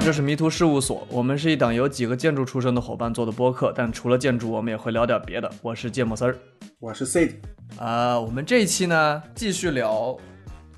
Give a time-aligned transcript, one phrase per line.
[0.00, 5.50] 这是迷途事务所，我们是一档由几个建筑出身的伙伴做的播客，但除了建筑，我们也会聊点别的。
[5.60, 6.36] 我是芥末丝儿，
[6.78, 7.34] 我是 Sid，
[7.78, 10.16] 啊、我们这一期呢继续聊，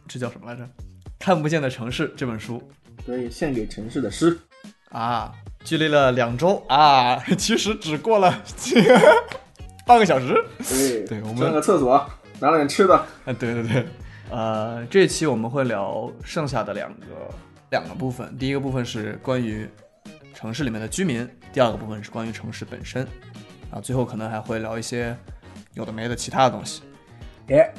[0.09, 0.65] 这叫什么来着？
[1.19, 2.63] 《看不见的城市》这本书
[3.07, 4.37] 对，献给城市的诗。
[4.91, 8.43] 啊，距离了两周啊， 其实只过了
[9.87, 10.35] 半个小时。
[10.69, 12.05] 对，对我们上个厕所，
[12.41, 12.97] 拿了点吃的。
[12.97, 13.07] 啊，
[13.39, 13.87] 对对对，
[14.31, 17.07] 呃，这期我们会聊剩下的两个
[17.71, 19.69] 两个部分，第一个部分是关于
[20.35, 23.07] 城市里面的居民，第二个部分是关于城市本身，
[23.71, 25.17] 啊，最后可能还会聊一些
[25.75, 26.83] 有的没的其他的东西。
[27.49, 27.73] 哎，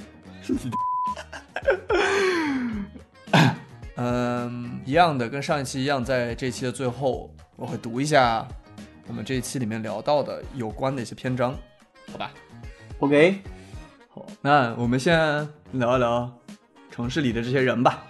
[3.96, 8.48] 嗯，一样的，跟上一期一样，在这期的最后，我会读一下
[9.08, 11.54] 我们这一期里面聊到的有关的一些篇章，
[12.12, 12.32] 好吧
[13.00, 13.42] ？OK，
[14.10, 15.18] 好，那我们先
[15.74, 16.32] 聊一聊
[16.90, 18.06] 城市里的这些人吧。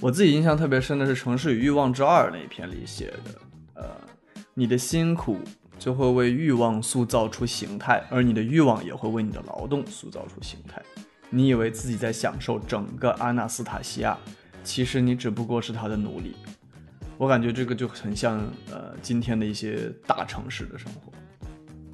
[0.00, 3.40] 我自己印象特别深的是《城市与欲望之二》那一篇里写的，
[3.74, 3.84] 呃，
[4.54, 5.38] 你的辛苦
[5.76, 10.80] 就会为欲望塑造出形态，而你的欲望也会为你的劳动塑造出形态。
[11.30, 14.16] 你以为自己在享受整个阿纳斯塔西亚，
[14.62, 16.36] 其实你只不过是他的奴隶。
[17.16, 18.38] 我感觉这个就很像
[18.70, 21.12] 呃今天的一些大城市的生活。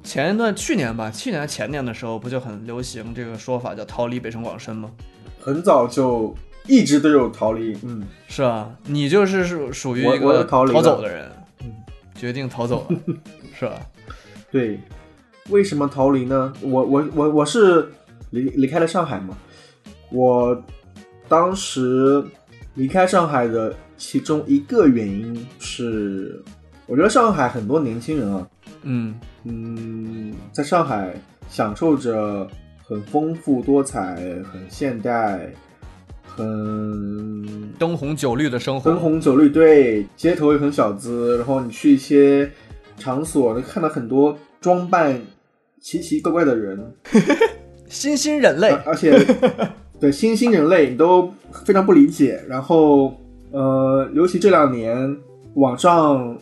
[0.03, 4.91] 前一段去年吧，去年前年的时候不就很流行这个说法叫逃离北上广深吗？
[5.39, 6.35] 很早就
[6.67, 7.77] 一直都有逃离。
[7.83, 11.29] 嗯，是啊，你就是属属于一个逃走的人，
[12.15, 12.97] 决定逃走了，
[13.57, 13.79] 是吧？
[14.51, 14.79] 对。
[15.51, 16.51] 为什么逃离呢？
[16.61, 17.87] 我我我我是
[18.31, 19.37] 离离开了上海嘛。
[20.09, 20.59] 我
[21.27, 22.23] 当时
[22.73, 26.43] 离开上海的其中一个原因是，
[26.87, 28.47] 我觉得上海很多年轻人啊，
[28.81, 31.13] 嗯嗯，在上海
[31.47, 32.47] 享受着
[32.83, 34.15] 很丰富多彩、
[34.51, 35.53] 很现代、
[36.35, 41.37] 很灯红酒绿的生活，灯红酒绿，对，街头也很小资。
[41.37, 42.49] 然后你去一些
[42.97, 45.21] 场所，能看到很多装扮
[45.79, 46.93] 奇奇怪怪的人，
[47.89, 49.17] 新兴人类而，且
[49.99, 51.31] 对新兴人类你都
[51.65, 52.43] 非常不理解。
[52.47, 53.15] 然后
[53.51, 55.17] 呃，尤其这两年，
[55.55, 56.37] 网上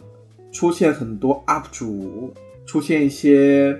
[0.52, 2.34] 出现很多 UP 主，
[2.66, 3.78] 出现一些。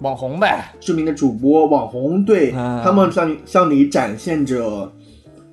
[0.00, 4.92] 网红呗，知名的主播、网红，对、啊他们向你向你展现着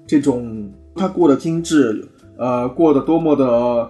[0.06, 3.90] 这种他过得精致，呃，过得多么的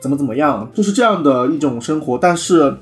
[0.00, 2.18] 怎么怎么样，就是这样的一种生活。
[2.18, 2.74] 但是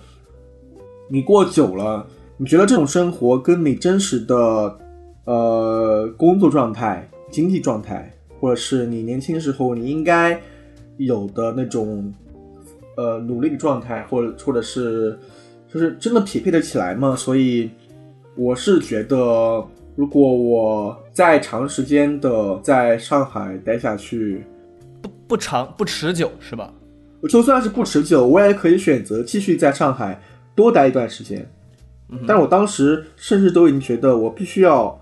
[1.09, 2.07] 你过久了，
[2.37, 4.79] 你觉得这种生活跟你真实的
[5.25, 10.41] 呃工作状态、经济状态，或者是你年轻时候你应该
[10.99, 12.13] 有的那种
[12.97, 15.19] 呃努力的状态，或者或者是
[15.73, 17.17] 就是真的匹配得起来吗？
[17.17, 17.71] 所以
[18.37, 19.65] 我是觉得，
[19.97, 24.45] 如果我再长时间的在上海待下去，
[25.03, 26.73] 不不长不持久是吧？
[27.21, 30.19] 我就算是不持久，我也可以选择继续在上海
[30.55, 31.47] 多待一段时间。
[32.27, 34.99] 但我当时甚至都已经觉得，我必须要，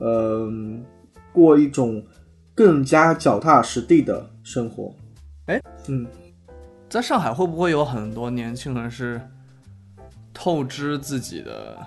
[0.00, 0.84] 嗯、
[1.32, 2.04] 过一种
[2.54, 4.94] 更加脚踏实地的生活。
[5.46, 6.06] 哎，嗯，
[6.88, 9.20] 在上海会不会有很多年轻人是
[10.32, 11.78] 透支自己的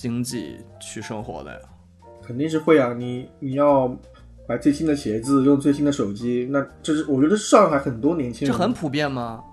[0.00, 1.58] 经济去生活的呀？
[2.22, 2.94] 肯定是会啊！
[2.94, 3.86] 你你要
[4.48, 9.44] 买最新的鞋子，用最新的手机，那这是我觉得上海很多年轻人这很普遍吗？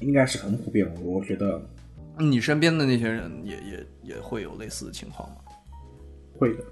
[0.00, 1.00] 应该是很普遍了。
[1.00, 1.62] 我觉得
[2.18, 5.36] 你身边的那些人也也也会有类似的情况吗？
[6.36, 6.64] 会的。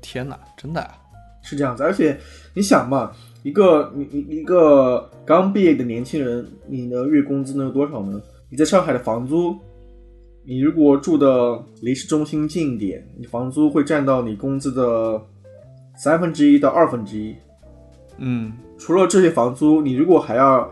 [0.00, 0.98] 天哪，真的啊？
[1.44, 2.18] 是这样子，而且
[2.54, 3.12] 你想嘛，
[3.44, 8.20] 一个你你一个刚毕业的年轻人，你的月工资能有多少呢？
[8.48, 9.56] 你在上海的房租，
[10.44, 15.22] 你如果住的离市中心近一点，你房租会占到你工资的
[15.96, 17.34] 三分之一到二分之一。
[18.18, 20.68] 嗯，除了这些房租，你如果还要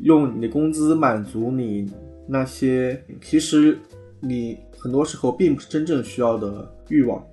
[0.00, 1.88] 用你的工资满足你
[2.26, 3.78] 那些其实
[4.18, 7.24] 你很多时候并不是真正需要的欲望，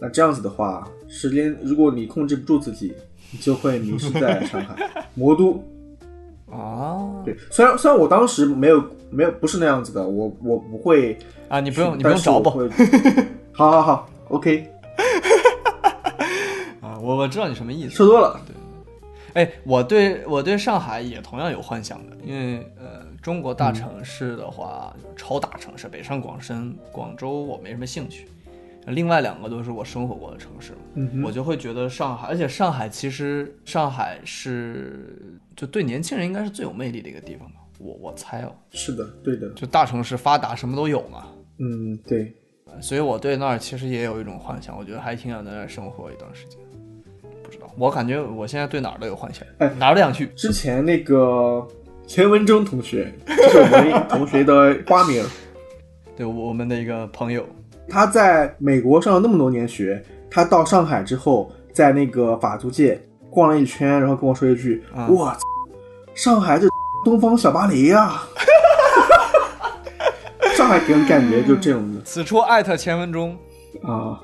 [0.00, 2.92] 那这样子的话，时间如果你控制不住自己，
[3.30, 5.62] 你就会迷失在上海魔都。
[6.52, 11.18] 啊对，虽然虽然我当时没有没有不是那样子的，我我不会，
[11.48, 12.68] 啊，你不用你不用找我会。
[13.52, 14.70] 好好好，OK，
[16.80, 17.90] 啊，我我知道你什么意思。
[17.90, 18.38] 说多了。
[18.46, 18.54] 对
[19.34, 28.28] 哎，我对我对上海也同样有幻想的，因为呃，中国大城市的话，超大城市，北上广深、广州我没什么兴趣，
[28.88, 41.26] 另外两个都是我生活过的城市，嗯我就会觉得上海，而且上海其实上海是就对年轻人应该是最有魅力的一个地方吧，我我猜哦，是的，对的，就大城市发达，什么都有嘛，
[41.58, 42.34] 嗯，对，
[42.80, 46.58] 所以我对那儿其实也有一种幻想，我觉得还挺想在那儿生活一段时间。
[47.42, 50.26] 不知道，我感觉我现在对哪儿都有幻想，哎哪儿都想去。
[50.28, 51.66] 之前那个
[52.06, 55.24] 钱文忠同学，这是我们同学的花名。
[56.16, 57.44] 对，我们的一个朋友，
[57.88, 63.00] 他在美国上了那么多年学，他到上海之后，在那个法租界
[63.32, 65.38] 逛了一圈，然后跟我说一句：“啊哇，
[66.14, 66.68] 上海这
[67.02, 68.22] 东方小巴黎呀、
[70.54, 73.34] 上海给人感觉就这种的此处艾特钱文忠。
[73.82, 74.20] 啊，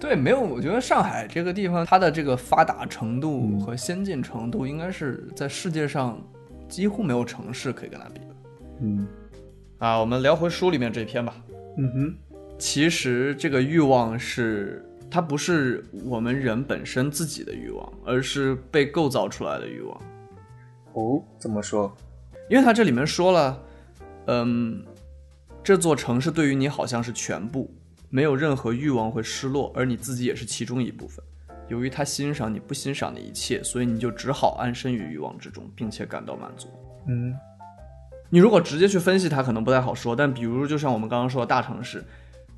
[0.00, 6.20] 对，没有，我觉得上海这个地方，它的这个发达程度嗯和先进程度，应该是在世界上
[6.68, 8.34] 几乎没有城市可以跟它比的。
[8.82, 9.06] 嗯
[9.78, 11.32] 啊，我们聊回书里面这篇吧。
[11.76, 12.14] 嗯哼，
[12.58, 20.00] 其实这个欲望是，它不是我们人本身自己的欲望，而是被构造出来的欲望。
[20.92, 21.94] 哦，怎么说？
[22.50, 23.62] 因为它这里面说了，
[24.26, 24.84] 嗯，
[25.62, 27.70] 这座城市对于你好像是全部，
[28.10, 31.24] 没有任何欲望会失落，而你自己也是其中一部分。
[31.68, 36.68] 由于他欣赏你不欣赏的一切，所以你就只好安身于欲望之中，并且感到满足。
[37.06, 37.34] 嗯
[38.30, 40.14] 你如果直接去分析它，可能不太好说。
[40.14, 42.04] 但比如，就像我们刚刚说的大城市，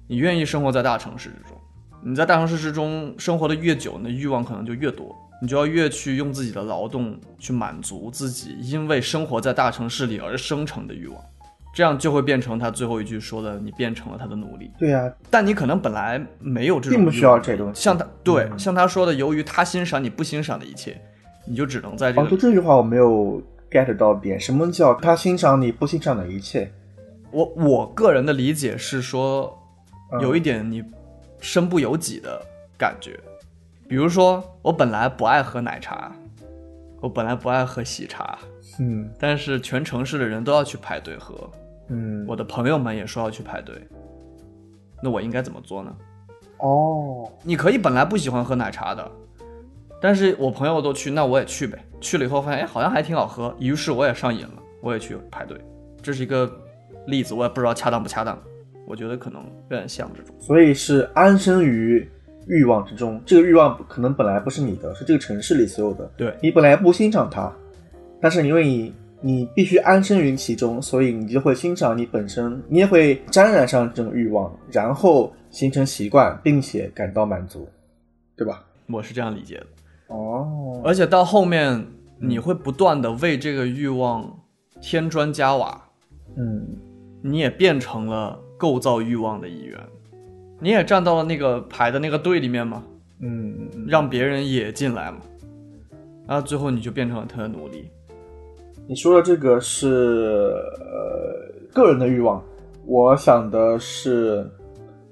[0.09, 1.60] 你愿意生活在大城市之中，
[2.03, 11.23] 你在大城市之中生活的越久，你的欲望可能就越多，你就要越去用自己的劳动去满足自己因为生活在大城市里而生成的欲望，
[11.75, 14.71] 这样就会变成他最后一句说的，你变成了他的奴隶。
[14.79, 17.83] 对呀、但你可能本来没有这种，并不需要这东西。
[17.83, 21.01] 像他对，嗯像他说的，由于他欣赏你不欣赏的一切，
[21.47, 26.73] 你就只能在这哦，个就这句话我没有 get 到点，什么叫他欣赏你不欣赏的一切？
[27.31, 29.57] 我我个人的理解是说，
[30.13, 30.21] 嗯。
[30.21, 30.83] 有一点你
[31.41, 32.41] 身不由己的
[32.79, 33.19] 感觉。
[33.89, 36.13] 比如说，我本来不爱喝奶茶，
[37.01, 38.39] 我本来不爱喝喜茶，
[38.79, 41.51] 嗯但是全城市的人都要去排队喝，
[41.89, 43.75] 嗯，我的朋友们也说要去排队，
[45.03, 45.97] 那我应该怎么做呢？
[46.59, 49.11] 哦，你可以本来不喜欢喝奶茶的，
[50.01, 51.79] 但是我朋友都去，那我也去呗。
[52.01, 55.61] 去了以后发现，哎，好像还挺好喝，于是我也上瘾了，我也去排队。
[56.01, 56.51] 这是一个
[57.07, 58.39] 例子，我也不知道恰当不恰当。
[58.91, 59.41] 我觉得可能
[59.71, 60.35] 有点像这种。
[60.41, 62.05] 所以是安身于
[62.49, 63.23] 欲望之中。
[63.25, 66.11] 这个欲望可能本来不是你的，是这个城市里所有的。
[66.17, 67.53] 对你本来不欣赏它，
[68.21, 77.69] 但是因为你你必须安身于其中，所以你就会欣赏你本身，你也会沾染上这种欲望，然后形成习惯，并且感到满足，
[78.37, 78.65] 对吧？
[78.89, 79.67] 我是这样理解的。
[80.09, 81.87] 哦，而且到后面，
[82.19, 84.37] 你会不断的为这个欲望
[84.81, 85.81] 添砖加瓦，
[86.37, 86.67] 嗯
[87.23, 89.81] 你也变成了构造欲望的一员，
[90.59, 92.83] 你也站到了那个排的那个队里面嘛，
[93.21, 93.87] 嗯嗯。
[93.89, 95.17] 让别人也进来嘛，
[96.29, 97.89] 然后最后你就变成了他的奴隶。
[98.87, 102.45] 你说的这个是呃个人的欲望，
[102.85, 104.47] 我想的是，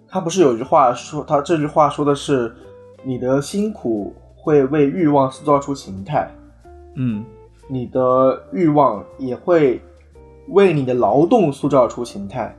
[0.06, 2.52] 他不是有句话说，他这句话说的是，
[3.02, 6.30] 你的辛苦会为欲望塑造出形态，
[6.96, 7.24] 嗯。
[7.70, 9.80] 你的欲望也会
[10.48, 12.54] 为你的劳动塑造出形态。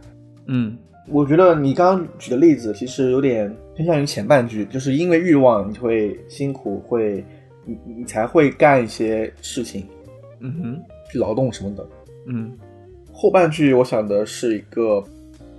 [0.49, 0.77] 嗯。
[1.07, 7.25] 我觉得你刚刚举的例子其实有点偏向于前半句，就是因为欲望你会辛苦，会
[7.65, 9.87] 你你才会干一些事情，
[10.39, 10.83] 嗯哼。
[11.11, 11.87] 去劳动什么的。
[12.27, 12.55] 嗯。
[13.11, 15.03] 后半句我想的是一个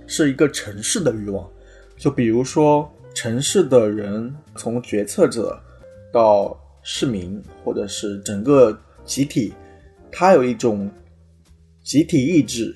[0.07, 1.45] 是一个城市的欲望，
[1.97, 5.61] 就比如说城市的人从决策者
[6.13, 9.53] 到市民或者是整个集体，
[10.09, 10.89] 他有一种
[11.83, 12.73] 集体意志，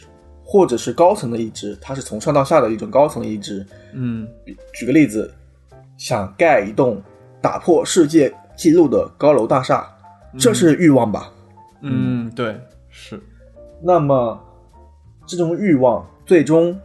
[0.48, 3.66] 或者是高层的意志，它是从上到下的一种高层意志。
[3.94, 4.28] 嗯
[4.74, 5.34] 举个例子，
[5.98, 7.02] 想盖一栋
[7.42, 9.90] 打破世界纪录的高楼大厦，
[10.38, 11.32] 这是欲望吧？
[11.82, 12.56] 嗯，对，
[12.90, 13.20] 是，
[13.82, 14.40] 那么，
[15.26, 16.80] 这种欲望最终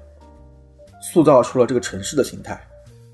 [1.02, 2.60] 塑造出了这个城市的形态，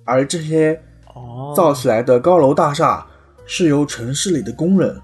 [0.04, 0.80] 而这些
[1.14, 3.06] 哦造起来的高楼大厦
[3.46, 4.96] 是由城市里的工人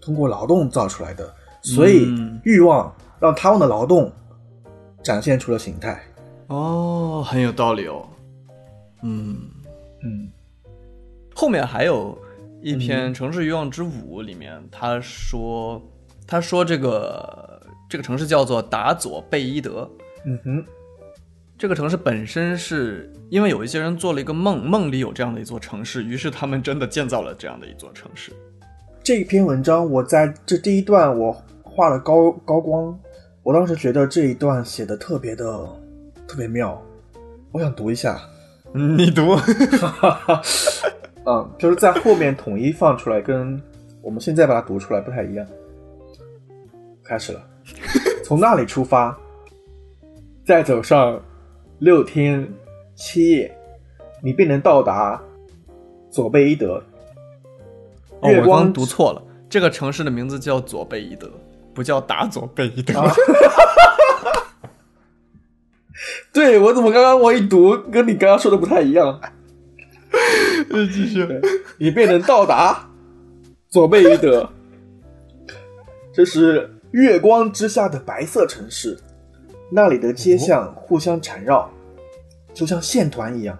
[0.00, 1.32] 通过劳动造出来的，
[1.62, 4.10] 所以嗯欲望让他们的劳动
[5.02, 6.00] 展现出了形态。
[6.48, 8.08] 哦，很有道理哦。
[9.02, 9.38] 嗯，
[10.02, 10.30] 嗯
[11.34, 12.18] 后面还有
[12.60, 15.80] 一篇《城市欲望之舞》里面，他说，
[16.26, 19.88] 他说这个这个城市叫做达佐贝伊德。
[20.26, 20.64] 嗯哼，
[21.56, 28.32] 这个城市本身是因为有一些人做了一个梦，梦里有这样的一座城市，于是他们真的建造了这样的一座城市。
[29.02, 32.98] 这篇文章我在这第一段我画了高高光，
[33.42, 35.66] 我当时觉得这一段写的特别的
[36.28, 36.80] 特别妙，
[37.52, 38.20] 我想读一下。
[38.72, 39.34] 嗯你读，
[41.26, 43.60] 嗯，就是在后面统一放出来，跟
[44.00, 45.44] 我们现在把它读出来不太一样。
[47.02, 47.42] 开始了，
[48.22, 49.18] 从那里出发，
[50.46, 51.20] 再走上
[51.80, 52.46] 六天
[52.94, 53.52] 七夜，
[54.22, 55.20] 你便能到达
[56.10, 56.80] 佐贝伊德。
[58.20, 61.28] 哦，我刚月光读错了，这个城市的名字叫佐贝伊德。
[61.74, 62.98] 不叫达佐贝伊德。
[63.00, 63.12] 啊
[66.32, 69.20] 对我怎么刚刚我一读，跟你刚刚说的不太一样？
[70.70, 71.26] 继续。
[71.78, 72.88] 你便能到达
[73.68, 74.48] 佐贝伊德。
[76.12, 78.98] 这是月光之下的白色城市，
[79.70, 81.70] 那里的街巷互相缠绕，
[82.54, 83.58] 就像线团一样。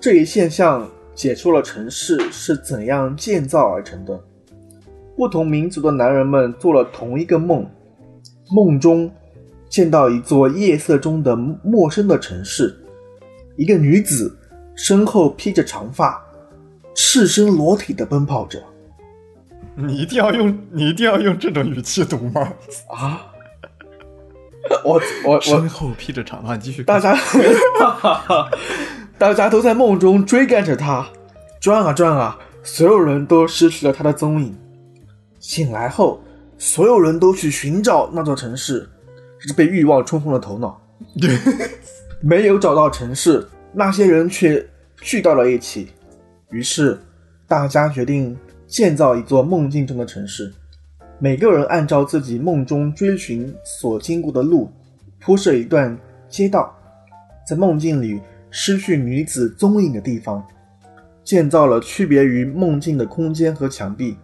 [0.00, 4.20] 这一现象解说了城市是怎样建造而成的。
[5.20, 7.70] 不同民族的男人们做了同一个梦，
[8.50, 9.12] 梦中
[9.68, 12.74] 见到一座夜色中的陌生的城市，
[13.58, 14.34] 一个女子
[14.74, 16.18] 身后披着长发，
[16.94, 18.62] 赤身裸体的奔跑着。
[19.74, 22.54] 你一定要用，你一定要用这种语气读吗？
[22.90, 23.20] 啊！
[24.82, 26.82] 我我我，身后披着长发，你继续。
[26.82, 27.14] 大家，
[29.18, 31.06] 大家都在梦中追赶着他，
[31.60, 34.56] 转啊转啊，所有人都失去了他的踪影。
[35.40, 36.20] 醒来后，
[36.58, 38.86] 所有人都去寻找那座城市，
[39.40, 40.80] 只是被欲望冲昏了头脑，
[42.20, 44.64] 没有找到城市，那些人却
[45.00, 45.88] 聚到了一起。
[46.50, 46.98] 于是，
[47.48, 50.52] 大家决定建造一座梦境中的城市，
[51.18, 54.70] 每个人按照自己梦中追寻所经过的路，
[55.20, 56.76] 铺设一段街道，
[57.48, 58.20] 在梦境里
[58.50, 60.46] 失去女子踪影的地方，
[61.24, 64.18] 建造了区别于梦境的空间和墙壁。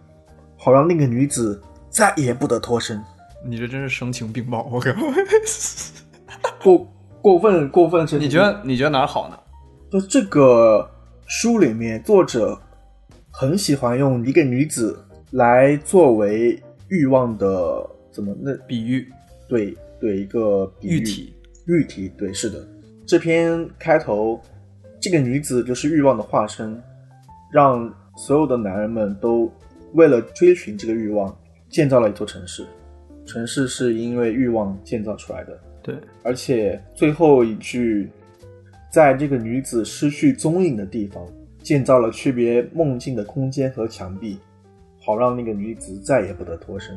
[0.57, 3.01] 好让那个女子再也不得脱身。
[3.45, 4.91] 你这真是声情并茂，我靠！
[6.61, 6.87] 过
[7.21, 8.17] 过分过分是？
[8.17, 9.37] 你觉得你觉得哪好呢？
[9.89, 10.89] 就这个
[11.27, 12.59] 书里面，作者
[13.31, 14.99] 很喜欢用一个女子
[15.31, 19.07] 来作为欲望的怎么那比喻？
[19.47, 21.33] 对对，一个比喻喻体。
[21.67, 22.67] 喻体对，是的。
[23.05, 24.41] 这篇开头，
[24.99, 26.81] 这个女子就是欲望的化身，
[27.51, 29.49] 让所有的男人们都
[29.97, 31.35] 为了追寻这个欲望，
[31.69, 32.63] 建造了一座城市。
[33.25, 38.09] 城市是因为欲望建造出来的，对，而且最后一句，
[38.89, 41.25] 在这个女子失去踪影的地方，
[41.61, 44.37] 建造了区别梦境的空间和墙壁，
[45.03, 46.95] 好让那个女子再也不得脱身。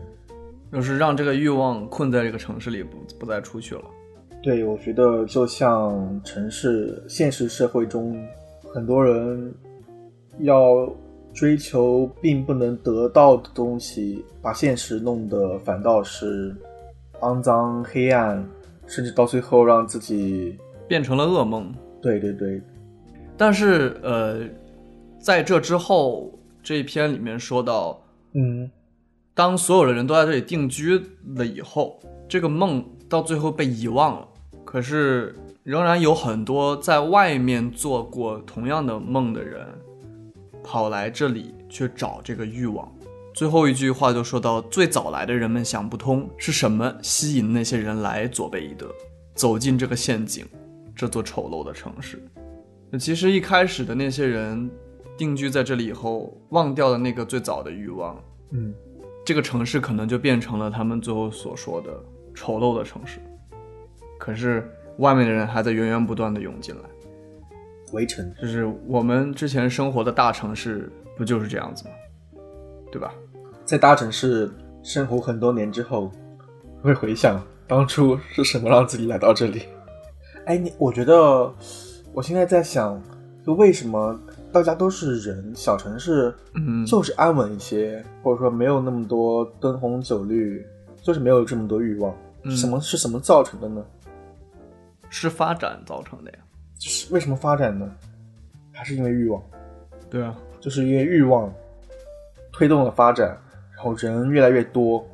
[0.71, 3.83] 就是让这个欲望困在这个城市里，不不再出去了。
[4.43, 8.17] 对，我觉得就像城市现实社会中，
[8.73, 9.53] 很多人
[10.39, 10.89] 要
[11.33, 16.55] 追求并不能得到的东西，把现实弄得反倒是
[17.21, 18.47] 肮脏、黑暗，
[18.87, 20.59] 甚至到最后让自己……
[20.89, 21.73] 变成了噩梦。
[22.03, 22.61] 对对对，
[23.37, 24.41] 但是呃，
[25.19, 26.33] 在这之后，
[26.63, 28.71] 这一篇里面说到，嗯
[29.35, 31.01] 当所有的人都在这里定居
[31.37, 34.29] 了以后，这个梦到最后被遗忘了。
[34.65, 39.67] 可是仍然有很多在外面做过同样的梦的人，
[40.63, 42.91] 跑来这里去找这个欲望。
[43.33, 48.93] 最后一句话就说到：最早来的人们想不通是什么吸引那些人来佐贝伊德，
[49.35, 50.45] 走进这个陷阱，
[50.95, 52.21] 这座丑陋的城市。
[52.91, 54.69] 那其实一开始的那些人
[55.17, 58.75] 定居在这里以后，忘掉了那个最早的欲望，嗯，
[59.25, 61.91] 这个城市可能就变成了他们最后所说的
[62.35, 63.21] 丑陋的城市。
[64.19, 66.83] 可是外面的人还在源源不断的涌进来，
[67.93, 68.33] 围城。
[68.41, 71.91] 就是我们之前生活的大城市，不就是这样子吗？
[72.93, 73.13] 对吧？
[73.65, 74.51] 在大城市
[74.83, 76.11] 生活很多年之后，
[76.83, 79.63] 会回想当初是什么让自己来到这里。
[80.47, 81.53] 哎，你我觉得
[82.13, 83.01] 我现在在想，
[83.47, 84.19] 就为什么
[84.51, 90.67] 大家都是人，小城市嗯，就是安稳一些，或者说没有那么多灯红酒绿，
[91.01, 92.13] 就是没有这么多欲望。
[92.43, 93.85] 嗯什么是什么造成的呢？
[95.11, 96.39] 是发展造成的呀。
[96.81, 97.87] 就是为什么发展呢？
[98.73, 99.41] 还是因为欲望？
[100.09, 101.53] 对啊，就是因为欲望
[102.51, 103.37] 推动了发展，
[103.77, 105.07] 然后人越来越多，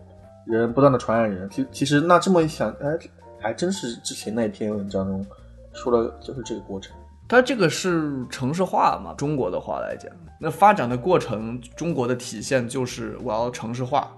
[0.47, 1.51] 人不断的传染人。
[1.51, 2.97] 其其实那这么一想，哎，
[3.41, 5.27] 还真是之前那篇文章中
[5.75, 6.97] 说的就是这个过程。
[7.29, 9.13] 它这个是城市化嘛？
[9.15, 10.09] 中国的话来讲，
[10.41, 14.17] 那发展的过程，中国的体现就是我要城市化，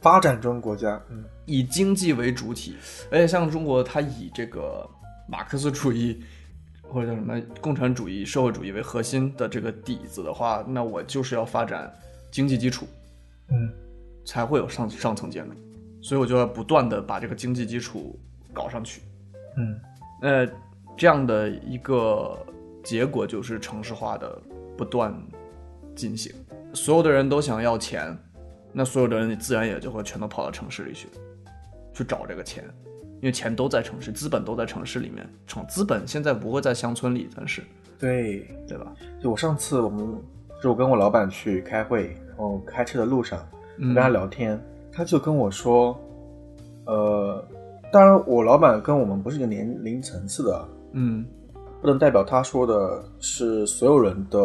[0.00, 2.76] 发展中国家，嗯以经济为主体，
[3.10, 4.88] 而且像中国，它以这个
[5.28, 6.22] 马克思主义
[6.88, 11.92] 或者叫什么共产主义、社会主义为核心的这个底子的话，那我就是要发展
[12.30, 12.86] 经济基础，
[13.50, 13.70] 嗯。
[14.24, 15.54] 才会有上上层建筑，
[16.02, 18.14] 所以我就要不断的把这个经济基础
[18.52, 19.00] 搞上去。
[19.56, 19.80] 嗯。
[20.20, 20.46] 那，
[20.98, 22.38] 这样的一个
[22.84, 24.38] 结果就是城市化的
[24.76, 25.18] 不断
[25.96, 26.30] 进行，
[26.74, 28.14] 所有的人都想要钱，
[28.70, 31.08] 那所有的人自然也就会全都跑到城市里去，
[31.94, 32.62] 去找这个钱，
[33.20, 37.62] 因为钱都在城市，资本都在城市里面，城资本现在不会在乡村里，但是
[37.98, 38.92] 对，对吧？
[39.20, 40.06] 就我上次我们
[40.62, 43.44] 就我跟我老板去开会，然后开车的路上
[43.78, 44.60] 嗯跟他聊天，
[44.92, 45.98] 他就跟我说，
[46.86, 47.44] 呃，
[47.92, 51.26] 当然我老板跟我们不是一个年龄层次的，嗯
[51.80, 54.38] 不能代表他说的是所有人的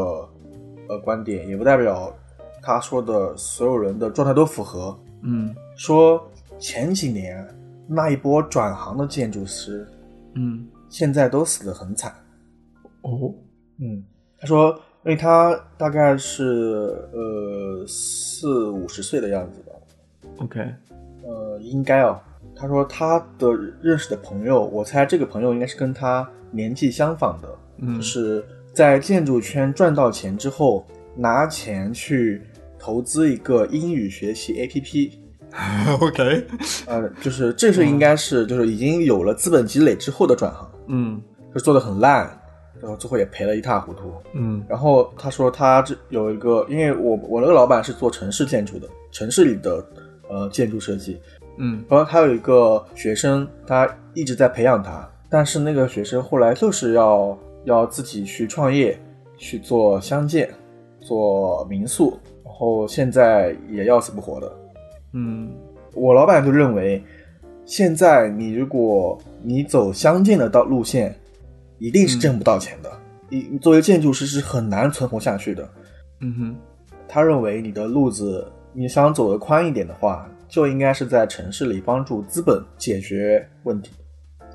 [0.90, 2.12] 呃观点，也不代表
[2.62, 4.98] 他说的所有人的状态都符合。
[5.24, 6.22] 嗯说
[6.60, 7.48] 前几年
[7.88, 9.88] 那一波转行的建筑师，
[10.36, 12.14] 嗯，现在都死得很惨。
[13.02, 13.34] 哦，
[13.80, 14.04] 嗯，
[14.40, 14.72] 他说，
[15.04, 16.44] 因为他大概是
[17.12, 19.74] 呃四五十岁的样子吧
[20.38, 20.60] ，OK，
[21.24, 22.20] 呃，应该哦。
[22.56, 30.86] 他说他的认识的朋友，我猜这个朋友应该是跟他年纪相仿的，嗯就是在建筑圈赚到钱之后，
[31.16, 32.42] 拿钱去
[32.78, 35.14] 投资一个英语学习 APP。
[36.02, 36.48] OK，
[36.88, 41.22] 呃，就是这是应该是就是已经有了资本积累之后的转行，嗯
[41.54, 42.26] 就做的很烂，
[42.82, 44.12] 然后最后也赔了一塌糊涂。
[44.34, 49.86] 嗯然后他说他这有一个，因为我我那个老板是做城市建筑的，城市里的
[50.28, 51.20] 呃建筑设计，
[51.58, 59.00] 嗯然后他有一个学生，他一直在培养他，但是那个学生后来就是要要自己去创业，
[59.38, 60.50] 去做乡建，
[61.00, 64.52] 做民宿，然后现在也要死不活的。
[65.14, 65.52] 嗯
[65.94, 67.04] 我老板就认为，
[67.66, 71.16] 现在你如果你走相近的道路线，
[71.78, 72.92] 一定是挣不到钱的。
[73.30, 75.70] 你你作为建筑师是很难存活下去的。
[76.20, 76.56] 嗯哼，
[77.08, 83.92] 他认为你的路子，你想走得宽一点的话，就应该是在城市里帮助资本解决问题，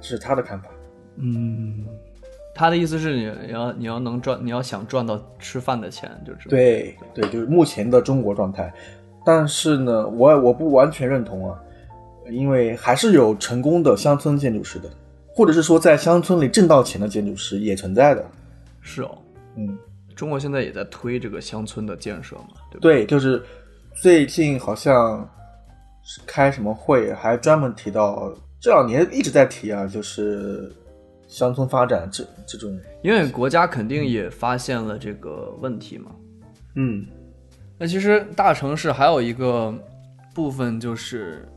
[0.00, 0.68] 这是他的看法。
[1.16, 1.84] 嗯，
[2.54, 8.72] 他的意思是你你要你要能赚，你要想赚到吃饭的钱，就是对对，就是目前的中国状态。
[9.28, 11.60] 但是呢，我我不完全认同啊，
[12.30, 14.88] 因为还是有成功的乡村建筑师的，
[15.34, 18.24] 或者是说在乡村里挣到钱的建筑师也存在的。
[18.80, 19.18] 是哦。
[19.56, 19.76] 嗯，
[20.16, 22.80] 中国现在也在推这个乡村的建设嘛，对？
[22.80, 23.42] 对，就是
[23.92, 25.28] 最近好像
[26.02, 30.72] 是开什么会，还专门提到这两年一直在提啊，就是
[31.26, 36.12] 乡村发展这这种，因为国家肯定也发现了这个问题嘛。
[36.76, 37.04] 嗯
[37.78, 39.72] 那其实大城市还有一个
[40.34, 41.48] 部分就是，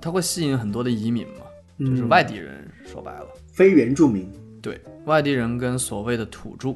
[0.00, 1.44] 它会吸引很多的移民嘛，
[1.78, 2.68] 就是嗯外地人。
[2.86, 4.26] 说白了，非原住民，
[4.62, 6.74] 对外地人跟所谓的土著，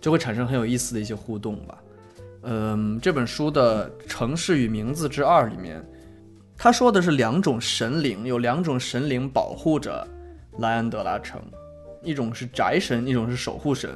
[0.00, 1.78] 就会产生很有意思的一些互动吧。
[2.42, 5.82] 嗯，这本书的《城市与名字之二》里面，
[6.56, 10.06] 他说的是两种神灵，有两种神灵保护着
[10.58, 11.40] 莱安德拉城，
[12.02, 13.90] 一种是宅神，一种是守护神。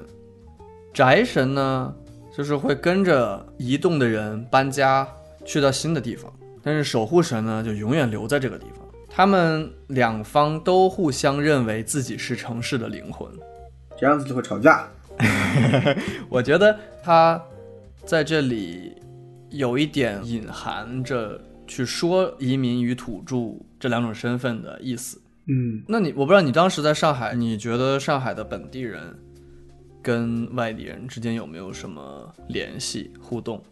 [0.93, 1.95] 宅神呢，
[2.41, 5.07] 就是会跟着移动的人搬家
[5.45, 8.89] 去到新的地方，但是守护神呢，就永远留在这个地方。
[9.11, 13.31] 他们两方都互相认为自己是城市的灵魂。
[13.99, 14.89] 这样子就会吵架。
[16.31, 17.39] 我觉得他
[18.07, 18.95] 在这里
[19.51, 23.37] 有一点隐含着去说移民与土著
[23.79, 25.21] 这两种身份的意思。
[25.47, 29.15] 嗯，那你我不知道你当时在上海，你觉得上海的本地人
[30.03, 33.63] 跟外地人之间有没有什么联系互动？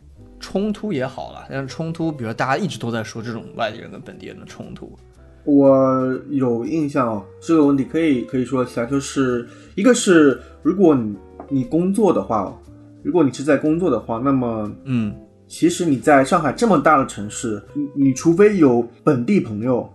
[0.40, 4.96] 冲突也好了，但是冲突，比如说大家一直都在说这种外地人跟本地人的冲突，
[5.44, 11.16] 我有印象哦，这个问题可以可以说一下，就是一个是如果你
[11.48, 12.56] 你工作的话，
[13.02, 15.14] 如果你是在工作的话，那么嗯。
[15.50, 19.90] 其实你在上海这么大的城市，你你除非有本地朋友，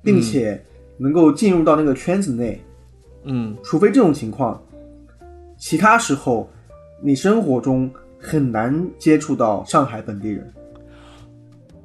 [0.00, 0.64] 并且
[0.96, 2.60] 能够进入到那个圈子内，
[3.24, 3.52] 嗯。
[3.64, 4.62] 除非这种情况，
[5.62, 6.50] 其他时候
[7.00, 10.52] 你生活中很难接触到上海本地人，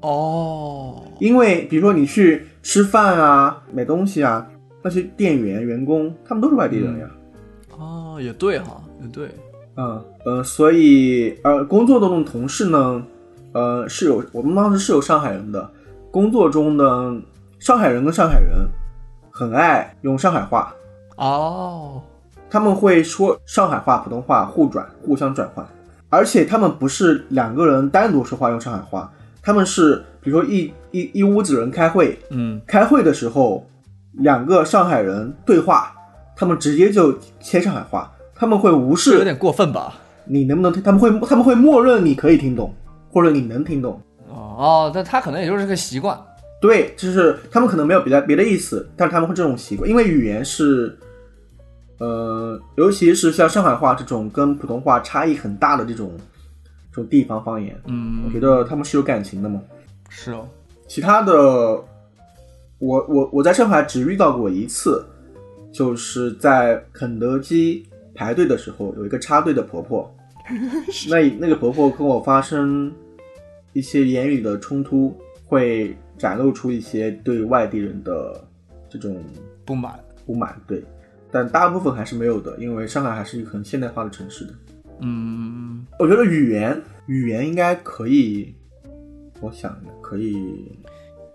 [0.01, 4.47] 哦，因为比如说你去吃饭啊、买东西啊，
[4.81, 7.07] 那些店员、员工他们都是外地人呀。
[7.77, 9.29] 哦，也对哈，也对，
[9.75, 13.05] 嗯呃，所以呃，工作中的同事呢，
[13.51, 15.69] 呃，是有我们当时是有上海人的，
[16.09, 17.21] 工作中呢，
[17.59, 18.67] 上海人跟上海人
[19.29, 20.73] 很爱用上海话，
[21.17, 22.01] 哦，
[22.49, 25.65] 他们会说上海话、普通话互转，互相转换，
[26.10, 33.65] 而且他们不是两个人单独说话用上海话，他们是比如说一一一屋子人开会，嗯开会的时候，
[34.13, 35.93] 两个上海人对话，
[36.36, 39.95] 他们直接就切上海话，他们会无视有点过分吧？
[40.25, 40.81] 你能不能听？
[40.83, 42.73] 他们会他们会默认你可以听懂，
[43.12, 44.01] 或者你能听懂。
[44.29, 46.17] 哦哦，但他可能也就是个习惯。
[46.60, 50.97] 对，就是他们可能没有别的别的意思，但是他们会这种习惯，因为语言是，
[51.99, 56.12] 呃，尤其是像上海话这种跟普通话差异很大的这种
[56.91, 59.62] 这种地方方言，嗯我嗯，觉得他们是有感情的嘛。
[60.10, 60.47] 是哦，
[60.88, 61.33] 其他的，
[62.79, 65.05] 我我我在上海只遇到过一次，
[65.71, 70.15] 就是在肯德基排队的时候，有一个插队的婆婆，
[71.10, 72.91] 那那个婆婆跟我发生
[73.73, 78.43] 一些言语的冲突，会展露出一些对外地人的
[78.89, 79.21] 这种
[79.65, 79.99] 不满。
[80.25, 80.83] 不满，对，
[81.31, 84.53] 但大部分还是没有的，因为上海还是一个很现代化的城市的。
[84.99, 88.55] 嗯，我觉得语言语言应该可以，
[89.41, 90.75] 我想可以，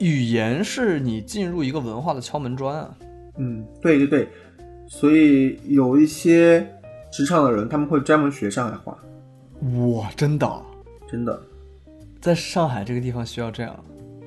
[0.01, 2.97] 语言是你进入一个文化的敲门砖啊。
[3.39, 4.29] 嗯，对对对，
[4.89, 6.67] 所以有一些
[7.13, 8.99] 职场的人他们会专门学上海话，
[9.95, 10.63] 哇，真的，
[11.11, 11.41] 真的。
[12.21, 13.75] 在上海这个地方需要这样。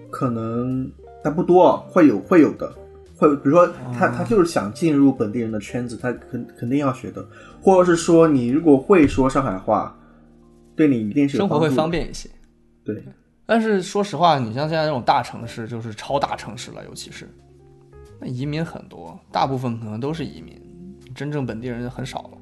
[0.10, 0.90] 可能
[1.24, 2.74] 但不多，会有会有的，
[3.16, 7.26] 会比如说他他就是想进入本地人的圈子，他肯肯定要学的，
[7.62, 9.98] 或者是说你如果会说上海话，
[10.76, 12.30] 对你一定是生活会方便一些。
[12.84, 13.04] 对，
[13.46, 17.28] 但是说实话，你像现在这种大城市，就是超大城市了，尤其是
[18.20, 20.60] 那移民很多，大部分可能都是移民，
[21.16, 22.38] 真正本地人很少了。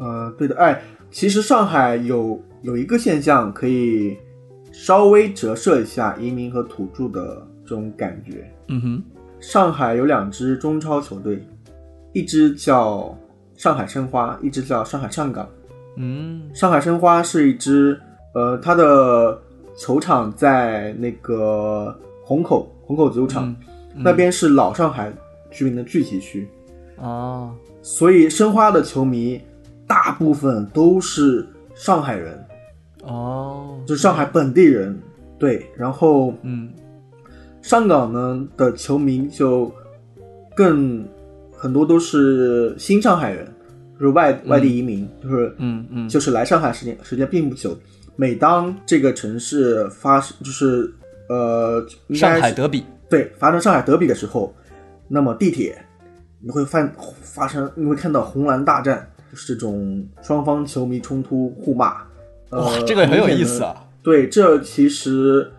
[0.00, 4.16] 呃，对的，哎，其实上海有有一个现象可以
[4.72, 8.50] 稍微折射一下移民和土著的这种感觉。
[8.68, 9.02] 嗯哼，
[9.46, 11.46] 上海有两支中超球队，
[12.14, 13.16] 一支叫
[13.56, 15.46] 上海申花，一支叫上海上港。
[15.96, 16.50] 嗯。
[16.54, 18.00] 上海申花是一支，
[18.34, 19.38] 呃，它的
[19.76, 23.56] 球场在那个虹口虹口足球场、嗯
[23.96, 25.12] 那边是老上海
[25.52, 26.48] 居民的聚集区，
[26.96, 29.40] 哦，所以申花的球迷
[29.86, 32.44] 大部分都是上海人，
[33.04, 34.98] 哦，就是上海本地人。
[35.38, 36.72] 对，然后嗯
[37.64, 39.72] 上港呢的球迷就
[40.54, 41.02] 更
[41.50, 43.46] 很多都是新上海人，
[43.98, 47.74] 就是外外地移民，就是嗯嗯，就是来上海时间时间并不久。
[48.16, 50.92] 每当这个城市发生，就是
[51.30, 54.54] 呃，应上海德比，对发生上海德比的时候，
[55.08, 55.74] 那么地铁
[56.42, 56.86] 你会发
[57.22, 62.02] 发生，你会看到红蓝大战，就是这种双方球迷冲突互骂。
[62.50, 63.62] 呃哇，这个很有意思。
[63.62, 63.74] 啊。
[64.02, 65.50] 对，这其实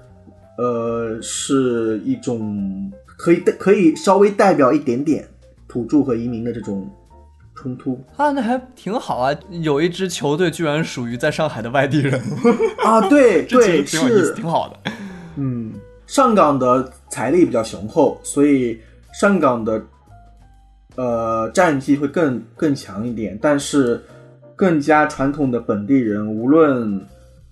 [0.58, 5.28] 呃是一种可以可以稍微代表一点点
[5.68, 6.90] 土著和移民的这种
[7.56, 9.34] 冲突啊，那还挺好啊！
[9.50, 12.22] 有一支球队居然属于在上海的外地人，
[12.84, 13.08] 啊。
[13.10, 14.92] 对 对，是挺好的。
[15.38, 15.74] 嗯，
[16.06, 18.80] 上港的财力比较雄厚，所以
[19.14, 19.82] 上港的
[20.96, 24.04] 呃战绩会更更强一点，但是
[24.56, 27.02] 更加传统的本地人，无论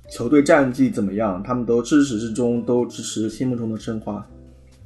[0.10, 4.26] 球队战绩怎么样，他们都至始至终都支持心目中的申花。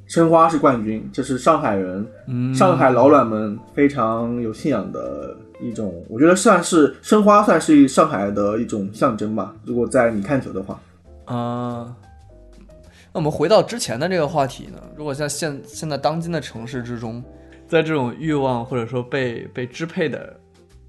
[0.06, 9.54] 申花是冠军，这是上海人、嗯上海老卵们非常有信仰的一种，我觉得算是申花算是上海的一种象征吧。
[9.66, 10.80] 如果在你看球的话，
[11.26, 11.94] 啊、
[13.12, 14.78] 那我们回到之前的这个话题呢？
[14.96, 17.22] 如果像现现在当今的城市之中，
[17.66, 20.34] 在这种欲望或者说被被支配的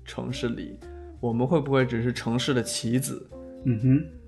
[0.06, 0.80] 城市里，
[1.20, 3.28] 我们会不会只是城市的棋子？
[3.66, 4.19] 嗯哼。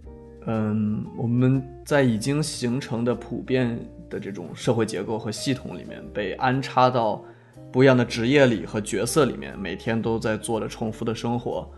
[0.47, 7.23] 嗯，我们在已经形成的普遍的这种社会结构和系统里面，被安插到
[7.71, 11.69] 不一样的职业里和角色里面，每天都在做着重复的生活，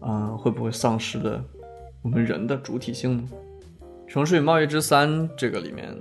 [0.00, 1.44] 嗯，会不会丧失了
[2.02, 3.24] 我们人的主体性呢？
[4.08, 5.94] 《城市与贸易之三》这个里面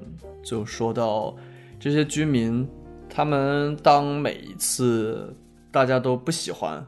[0.43, 1.35] 就说到，
[1.79, 2.67] 这些居民，
[3.09, 5.35] 他们当每一次
[5.71, 6.85] 大家都不喜欢、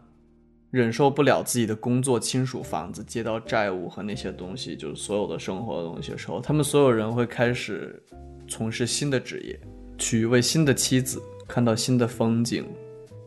[0.70, 8.02] 忍受不了自己的工作、亲属、房子、街道债务和那些东西，就是所有的生活的东西的时候，他们所有人会开始
[8.48, 9.60] 从事新的职业，
[9.98, 12.66] 娶一位新的妻子看到新的风景，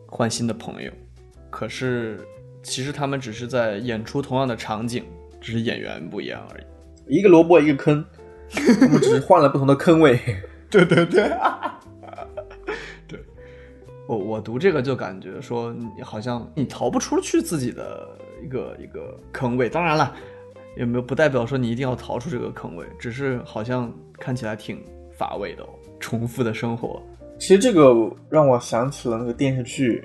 [0.06, 0.92] 换新的朋友。
[1.48, 2.20] 可是，
[2.62, 5.04] 其实他们只是在演出同样的场景，
[5.40, 7.16] 只是演员不一样而已。
[7.16, 8.04] 一个萝卜一个坑，
[8.82, 10.20] 我们只是换了不同的坑位。
[10.70, 11.32] 对 对对，对，
[14.10, 18.08] 我我读这个就感觉说，你好像你逃不出去自己的
[18.42, 19.68] 一个一个坑位。
[19.68, 20.12] 当然了，
[20.76, 25.68] 也没有不代表说你一定要逃出这个坑位，只是好像看起来挺乏味的、哦，
[26.00, 27.00] 重复的生活。
[27.38, 27.94] 其实这个
[28.28, 30.02] 让我想起了那个电视剧，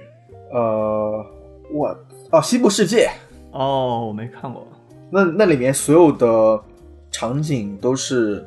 [0.54, 1.26] 呃，
[1.74, 1.88] 我
[2.30, 3.10] 哦，《西部世界
[3.54, 4.62] 哦，我没看过。》
[5.10, 6.62] 那那里面所有的
[7.10, 8.46] 场景都是，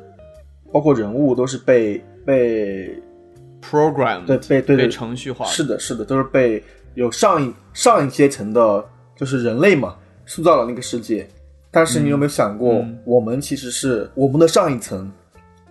[0.71, 2.97] 包括人物都是被被
[3.61, 6.63] program 对被对被程序化是的，是的，都是被
[6.95, 9.95] 有上一上一阶层的，就是人类嘛，
[10.25, 11.27] 塑造了那个世界。
[11.71, 15.11] 但是你有没有想过，嗯我们其实是我们的上一层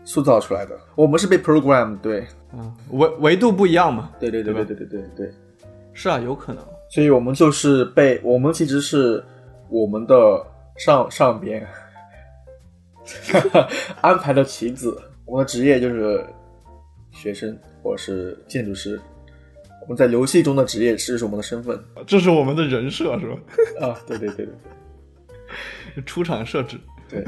[0.05, 4.11] 塑造出来的，我们是被 program 对嗯，维维度不一样嘛。
[4.21, 5.35] 对对对对对对对对对，
[5.93, 6.65] 是啊，有可能。
[6.91, 9.23] 所以我们就是被我们其实是
[9.69, 10.15] 我们的
[10.77, 11.67] 上上边
[14.01, 14.97] 安排的棋子，
[15.27, 16.25] 我们的职业就是
[17.11, 19.01] 学生或者是建筑师。
[19.81, 23.39] 我们在游戏中的职业是我们的身份这是我们的人设是吧？
[23.89, 24.47] 啊，对对对
[25.95, 26.79] 对出场设置。
[27.09, 27.25] 对。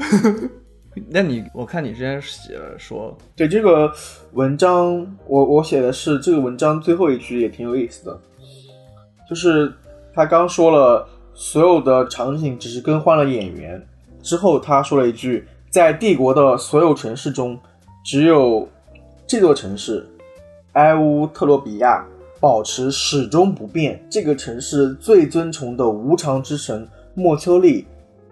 [1.09, 3.91] 那你我看你之前写了说，对这个
[4.33, 8.21] 文章，我我写的是这个文章最后一句也挺有意思的，
[9.27, 9.73] 就是
[10.13, 13.83] 他刚说了所有的场景只是更换了演员，
[14.21, 17.57] 之后他说了一句，在帝国的所有城市中，
[18.05, 18.67] 只有
[19.25, 20.05] 这座城市
[20.73, 22.05] 埃乌特洛比亚
[22.39, 24.03] 保持始终不变。
[24.09, 27.85] 这个城市最尊崇的无常之神莫丘利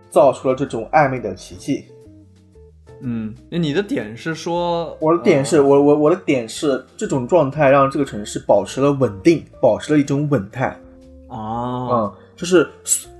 [0.09, 1.85] 造出了这种暧昧的奇迹。
[3.01, 10.77] 嗯，那你的点是说，我的点是我我我的点是这种状态让这个城市保持了稳定，保持了一种稳态。
[11.29, 12.67] 啊，嗯，就是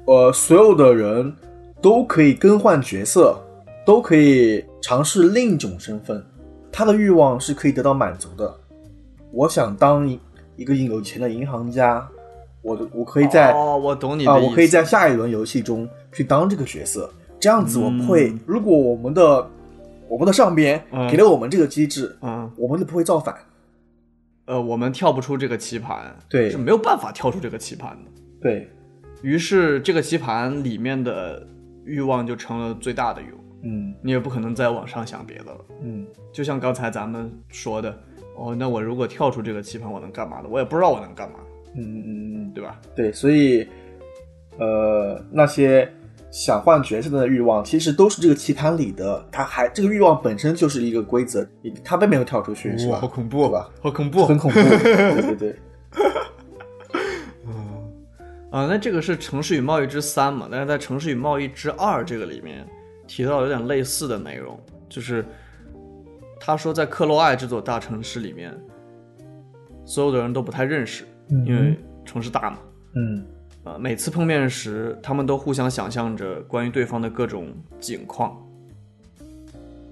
[0.05, 1.33] 呃，所有的人
[1.81, 3.37] 都可以更换角色，
[3.85, 6.21] 都可以尝试另一种身份，
[6.71, 8.53] 他的欲望是可以得到满足的。
[9.31, 10.19] 我想当一
[10.55, 12.07] 一个有钱的银行家，
[12.61, 18.31] 我的我可以在哦，我懂你啊、的意思，我可以在下一轮游戏中去当这个角色，这样子我不会。
[18.31, 19.49] 嗯如果我们的
[20.07, 21.09] 我们的上边嗯。
[21.09, 22.51] 给了我们这个机制，嗯。
[22.57, 23.35] 我们就不会造反。
[24.45, 26.49] 呃，我们跳不出这个棋盘，对。
[26.49, 28.11] 是没有办法跳出这个棋盘的。
[28.41, 28.67] 对，
[29.21, 31.45] 于是这个棋盘里面的
[31.85, 33.93] 欲望就成了最大的欲望，嗯。
[34.01, 35.57] 你也不可能再往上想别的了。
[35.81, 37.95] 嗯，就像刚才咱们说的，
[38.39, 40.47] 哦，那我如果跳出这个棋盘，我能干嘛的？
[40.47, 41.39] 我也不知道我能干嘛，
[41.75, 42.79] 嗯嗯嗯嗯，对吧？
[42.95, 43.67] 对，所以
[44.57, 45.91] 呃，那些
[46.31, 51.45] 想换角色的欲望，其实都是这个棋盘里的，它还这个欲望本身就是一个规则，
[51.83, 52.99] 它并没有跳出去，是吧？
[53.01, 53.69] 好恐怖，是吧？
[53.81, 55.55] 好恐怖，很恐怖， 对对对，
[58.51, 60.47] 啊、那这个是《城市与贸易之三》嘛？
[60.49, 62.65] 但是在《城市与贸易之二》这个里面
[63.05, 65.23] 提到有点类似的内容，就是
[66.39, 68.57] 他说在克洛艾这座大城市里面，
[69.85, 71.03] 所有的人都不太认识，
[71.45, 72.59] 因为城市大嘛。
[72.95, 73.25] 嗯
[73.65, 78.41] 呃，每次碰面时，他们都互相想象着关于对方的各种景况，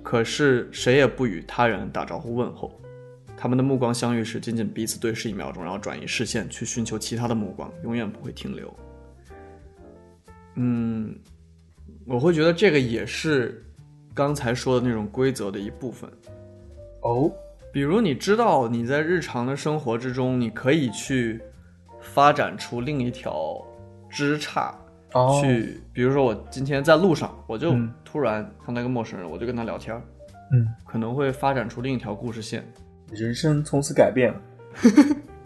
[0.01, 2.71] 可是谁也不与他人打招呼问候。
[3.35, 8.73] 他们的目光相遇时，仅仅彼此对视一秒钟，然后转移视线去寻求其他的目光，永远不会停留。
[10.55, 11.13] 嗯，
[12.05, 13.63] 我会觉得这个也是
[14.15, 16.09] 刚才说的那种规则的一部分。
[17.07, 17.31] 哦，
[17.71, 21.41] 比如你知道你在日常的生活之中，你可以去
[22.01, 23.65] 发展出另一条
[24.09, 24.73] 枝杈，
[25.13, 25.39] 哦。
[25.41, 27.93] 去，比如说我今天在路上，我就嗯。
[28.03, 29.95] 突然碰到一个陌生人，我就跟他聊天，
[30.51, 32.65] 嗯，可能会发展出另一条故事线。
[33.11, 34.33] 人生从此改变。
[34.33, 34.41] 了。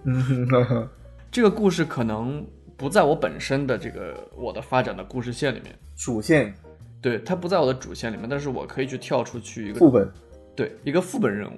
[1.32, 2.46] 这个故事可能
[2.78, 6.54] 不在我本身的这个我的发展的故事线里面，主线。
[7.02, 10.08] 对，它不在我的主线里面，但是我可以去跳出去一个副本，
[10.56, 11.54] 对，一个副本任务，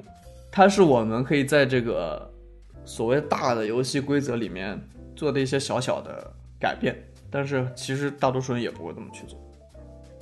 [0.52, 2.30] 它是我们可以在这个
[2.86, 4.80] 所谓大的游戏规则里面
[5.16, 6.96] 做的一些小小的改变，
[7.30, 9.40] 但是其实大多数人也不会这么去做。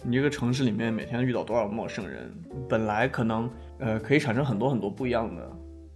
[0.03, 2.31] 你这个城市里面每天遇到多少陌生人，
[2.67, 5.47] 本来可能呃可以产生很多很多不一样的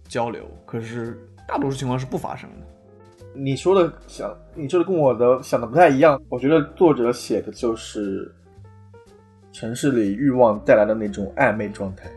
[0.06, 2.66] 交流，可是大多数情况是不发生的。
[3.34, 6.22] 你说的想，你说的跟我的想的不太一样。
[6.28, 8.32] 我觉得作者写的就是
[9.52, 12.08] 城市里欲望带来的那种暧昧状态。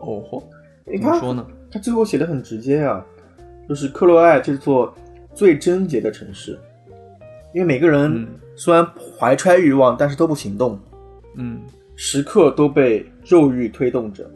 [0.00, 0.42] 哦嚯，
[0.86, 1.46] 你看怎么说呢？
[1.70, 3.04] 他最后写的很直接啊，
[3.68, 4.94] 就是克洛埃这座
[5.34, 6.58] 最贞洁的城市，
[7.52, 8.86] 因为每个人嗯虽然
[9.18, 10.78] 怀揣欲望，但是都不行动，
[11.36, 11.60] 嗯
[11.94, 14.28] 时刻都被肉欲推动着。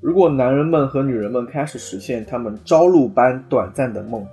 [0.00, 4.26] 如果男人们和女人们开始实现他们朝露般短暂的梦，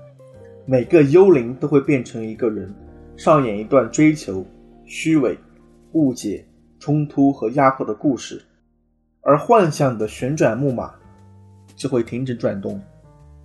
[0.66, 2.74] 每个幽灵都会变成一个人，
[3.16, 4.46] 上演一段追求、
[4.86, 5.38] 虚伪、
[5.94, 6.46] 误解、
[6.78, 8.42] 冲突和压迫的故事，
[9.24, 10.94] 而幻想的旋转木马
[11.76, 12.82] 就会停止转动。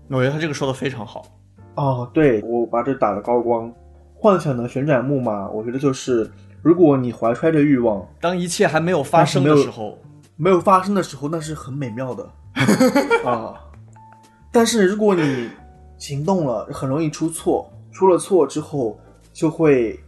[0.08, 1.26] 我觉得他这个说的非常好。
[1.74, 3.72] 哦，对，我把这打了高光。
[4.14, 6.30] 幻想的旋转木马，我觉得就是，
[6.62, 9.98] 如果你怀揣着欲望，当一切还没有发生的时候，
[10.36, 12.26] 没有发生的时候，那是很美妙的
[13.28, 13.60] 啊。
[14.50, 15.50] 但是如果你
[15.98, 18.98] 行动了，很容易出错，出了错之后，
[19.34, 20.00] 就会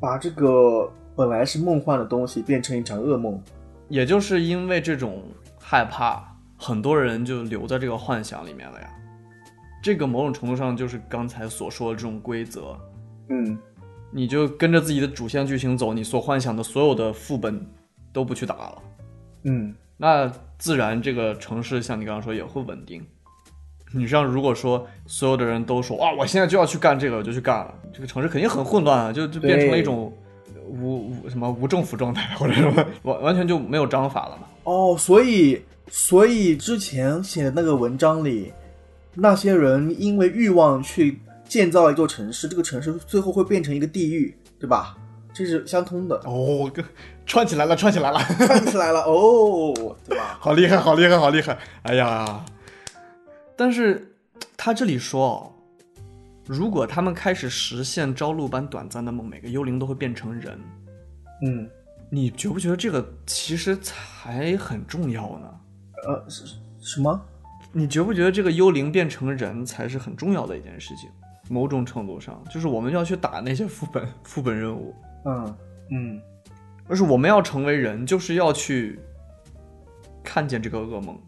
[0.00, 3.40] 把这个本来是梦幻的东西变成一场噩梦。
[3.88, 5.22] 也就是因为这种
[5.60, 6.22] 害怕，
[6.56, 8.88] 很多人就留在这个幻想里面了呀。
[9.82, 12.76] 这个某种程度上就是刚才所说的这种规则，
[13.28, 13.56] 嗯，
[14.10, 17.64] 你就跟着自己的主线剧情走，你所幻想的所有的副本
[18.12, 18.82] 都不去打了，
[19.44, 23.06] 嗯，那自然这个城市像你刚刚说也会稳定。
[23.94, 30.12] 你像如果说所有的人都说啊，我现在就要去干这个，我就去干了，这个城市肯定很混乱啊，就就变成了一种
[30.68, 34.46] 无无什么无政府状态或者什么，完完全就没有章法了嘛。
[34.64, 38.52] 哦，所以所以之前写的那个文章里，
[39.14, 44.96] 那些人因为欲望去建造一座城市，这个城市最后会变成一个地狱，对吧？
[45.32, 46.84] 这是相通的，哦，跟
[47.24, 49.72] 串起来了，串起来了，串起来了哦，
[50.08, 50.36] 对吧？
[50.40, 51.56] 好厉害，好厉害，好厉害！
[51.82, 52.44] 哎呀，
[53.54, 54.14] 但是
[54.56, 55.52] 他这里说哦，
[56.48, 60.58] 如果他们开始实现朝露般短暂的梦，每个幽灵都会变成人。
[61.42, 61.68] 嗯，
[62.10, 65.60] 你觉不觉得这个其实才很重要呢？
[66.06, 66.46] 呃，是
[66.80, 67.20] 什么？
[67.70, 71.10] 你觉不觉得这个幽灵变成人才是很重要的一件事情？
[71.50, 74.94] 某种程度上，就是我们要去打那些副本副本任务，
[75.26, 75.56] 嗯
[75.90, 76.22] 嗯
[76.86, 78.98] 而是我们要成为人，就是要去
[80.24, 81.20] 看见这个噩梦，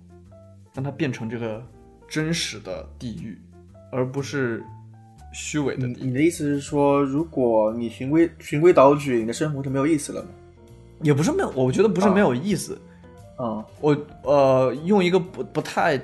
[0.73, 1.63] 让它变成这个
[2.09, 3.39] 真实的地狱，
[3.93, 4.65] 而不是
[5.33, 5.95] 虚伪的你。
[6.01, 10.29] 你的意思是说，如果你循规循规蹈矩，你的生活就没有意思了吗？
[11.03, 12.79] 也不是没有，我觉得不是没有意思。
[13.39, 15.99] 嗯我呃，用一个不不太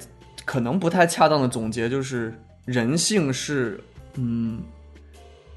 [0.47, 2.33] 可能不太恰当的总结，就是
[2.65, 3.79] 人性是，
[4.15, 4.63] 嗯，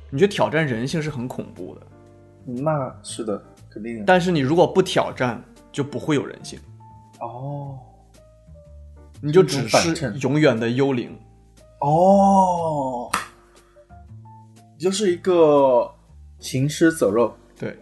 [0.10, 1.82] 你觉得挑战人性是很恐怖的，
[2.46, 4.04] 那是的，肯定的。
[4.06, 6.60] 但是你如果不挑战，就不会有人性，
[7.22, 7.80] 哦
[9.22, 11.18] 你就只是永远的幽灵。
[11.80, 13.19] 哦，你
[14.80, 15.94] 就是一个
[16.40, 17.36] 行尸走肉。
[17.60, 17.78] 对，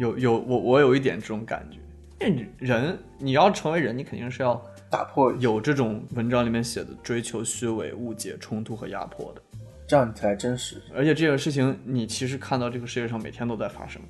[0.00, 1.78] 有有我我有一点这种感觉。
[2.20, 9.42] 因为人你要成为人，你肯定是要打破，有这种文章里面写的追求虚伪、误解、冲突和压迫的。
[9.86, 10.82] 这样你才真实。
[10.94, 14.02] 而且这个事情，你其实看到这个世界上每天都在发生。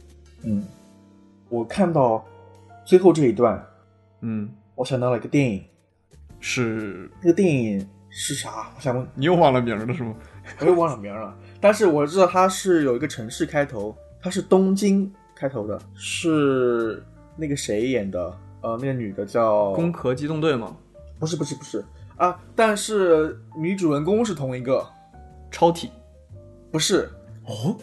[0.45, 0.65] 嗯，
[1.49, 2.25] 我看到
[2.85, 3.63] 最后这一段，
[4.21, 5.65] 嗯，我想到了一个电影，
[6.41, 8.71] 是那个电影是啥？
[8.77, 10.15] 我想问，你又忘了名儿了是吗？
[10.61, 11.35] 我又忘了名儿了。
[11.61, 17.03] 但是我知道它是有一个城市开头，它是东京开头的，是
[17.37, 18.39] 那个谁演的？
[18.63, 20.77] 呃，那个女的叫攻壳机动队吗？
[21.19, 21.85] 不是不是不是
[22.17, 24.87] 啊，但是女主人公是同一个，
[25.51, 25.91] 超体
[26.71, 27.11] 不是
[27.45, 27.77] 哦，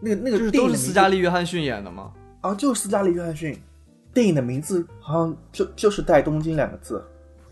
[0.00, 2.12] 那个那个就是都是斯嘉丽·约翰逊演的吗？
[2.42, 3.58] 啊，就是斯嘉丽·约翰逊。
[4.12, 6.98] 电影的名字好像就就是带“东京”两个字，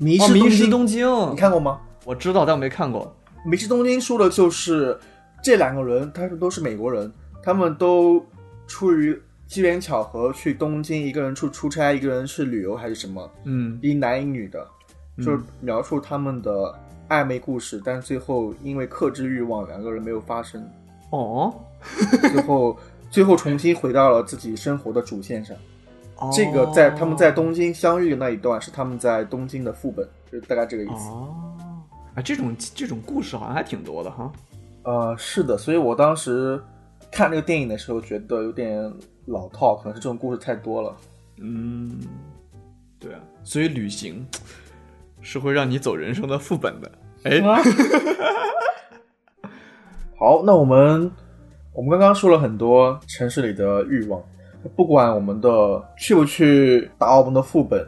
[0.05, 1.81] 《迷哦，失迷失京》东京，你看过吗？
[2.07, 3.15] 我知道，但我没看过。
[3.45, 4.99] 《迷失东京》说的就是
[5.43, 8.25] 这两个人，他们都是美国人，他们都
[8.67, 13.79] 出于机缘巧合去东京，一个人出出差，一个人是旅游还是什么，嗯。
[13.83, 14.67] 一男一女的，
[15.19, 15.25] 嗯。
[15.25, 16.75] 就是描述他们的
[17.11, 20.67] 暧昧故事，但最后因为克制欲望，两个人没有发生，
[21.11, 21.55] 哦，
[22.33, 22.79] 最后
[23.11, 25.55] 最后重新回到了自己生活的主线上。
[26.17, 26.31] 哦。
[26.33, 31.11] 这个在他们在东京相遇的那一段是他们在东京的副本，就是大概这个意思。
[31.11, 31.54] 哦，
[32.15, 34.33] 啊，这种这种故事好像还挺多的哈。
[34.85, 36.63] 呃，是的，所以我当时
[37.11, 38.93] 看这个电影的时候觉得有点
[39.27, 40.97] 老套，可能是这种故事太多了。
[41.39, 41.99] 嗯，
[43.01, 44.25] 对啊，所以旅行
[45.21, 46.91] 是会让你走人生的副本的。
[47.25, 47.41] 哎，
[50.17, 51.11] 好，那我们
[51.73, 54.23] 我们刚刚说了很多城市里的欲望，
[54.77, 57.85] 不管我们的去不去打我们的副本，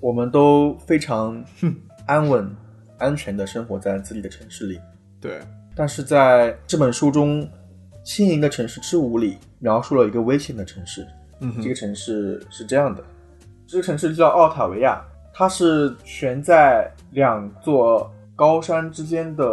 [0.00, 1.44] 我们都非常
[2.06, 2.54] 安稳、
[2.98, 4.80] 安全的生活在自己的城市里。
[5.20, 5.40] 对，
[5.74, 7.42] 但是在这本书中，
[8.04, 11.06] 《轻盈的城市之舞》里描述了一个危险的城市。
[11.40, 13.02] 嗯这个城市是这样的，
[13.66, 15.02] 这个城市叫奥塔维亚，
[15.32, 19.44] 它是悬在两座高山之间的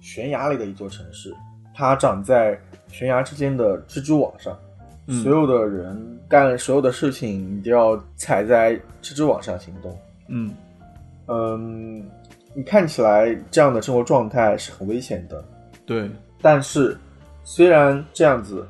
[0.00, 1.34] 悬崖里的一座城市。
[1.74, 4.58] 它长在悬崖之间的蜘蛛网上，
[5.06, 9.96] 嗯所有的人干所有的事情，你都要踩在蜘蛛网上行动。
[10.28, 10.54] 嗯
[11.28, 12.04] 嗯，
[12.54, 15.44] 你看起来这样的生活状态是很危险的，
[15.86, 16.10] 对，
[16.40, 16.96] 但是
[17.44, 18.66] 虽然这样子，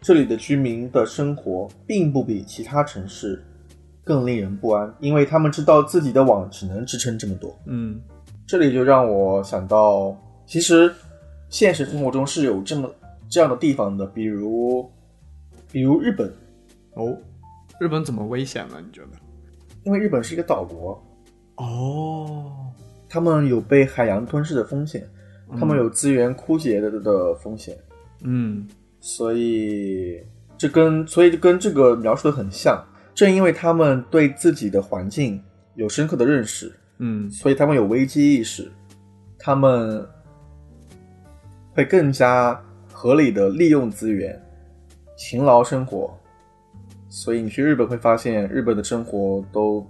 [0.00, 3.42] 这里的居民的生活并不比其他城市
[4.04, 7.56] 更令人不安，因为他们知道自己的网只能支撑这么多。
[7.66, 8.00] 嗯
[8.46, 10.14] 这里就让我想到，
[10.44, 10.92] 其实
[11.48, 12.92] 现实生活中是有这么
[13.30, 14.90] 这样的地方的，比如，
[15.70, 16.30] 比如日本，
[16.94, 17.16] 哦，
[17.80, 18.80] 日本怎么危险了？
[18.80, 19.08] 你觉得？
[19.84, 21.02] 因为日本是一个岛国，
[21.56, 22.71] 哦，
[23.12, 25.06] 他们有被海洋吞噬的风险，
[25.58, 27.76] 他们有资源枯竭的的风险。
[28.24, 28.66] 嗯
[29.00, 30.18] 所以
[30.56, 32.82] 这跟所以跟这个描述的很像。
[33.14, 35.38] 正因为他们对自己的环境
[35.74, 38.72] 有深刻的认识，嗯所以他们有危机意识，
[39.38, 40.02] 他们
[41.74, 42.58] 会更加
[42.90, 44.40] 合理的利用资源，
[45.18, 46.18] 勤劳生活。
[47.10, 49.86] 所以你去日本会发现，日本的生活都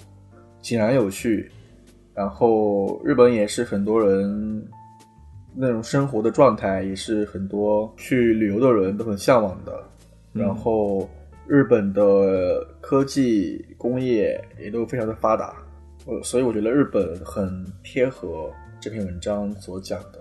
[0.61, 1.53] 井然有序，
[2.15, 4.69] 然后日本也是很多人
[5.55, 9.73] 那种生活的状态，也是很多去旅游的人都很向往的。
[10.35, 11.07] 嗯然后
[11.47, 15.55] 日本的科技工业也都非常的发达，
[16.07, 18.51] 呃，所以我觉得日本很贴合
[18.81, 20.19] 这篇文章所讲的。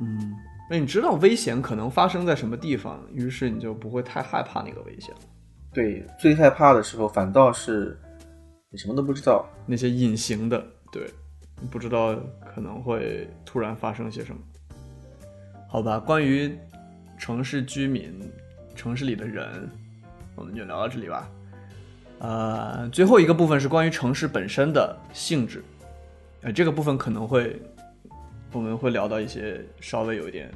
[0.00, 0.32] 嗯，
[0.70, 5.14] 那你知道危险可能发生在什么地方，于是你就不会太害怕那个危险。
[5.70, 7.94] 对，最害怕的时候反倒是
[8.70, 9.46] 你什么都不知道。
[9.66, 11.10] 那些隐形的，对，你
[11.70, 12.14] 不知道
[12.54, 14.40] 可能会突然发生些什么。
[15.68, 16.54] 好吧，关于
[17.18, 18.12] 城市居民、
[18.74, 19.70] 城市里的人，
[20.34, 21.28] 我们就聊到这里吧。
[22.18, 25.62] 呃，最后一个部分是关于城市本身的性质，
[26.42, 27.60] 呃，这个部分可能会
[28.52, 30.50] 我们会聊到一些稍微有一点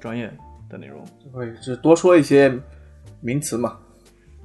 [0.00, 0.30] 专业
[0.68, 1.06] 的内容。
[1.32, 2.52] 会是多说一些
[3.20, 3.78] 名词嘛？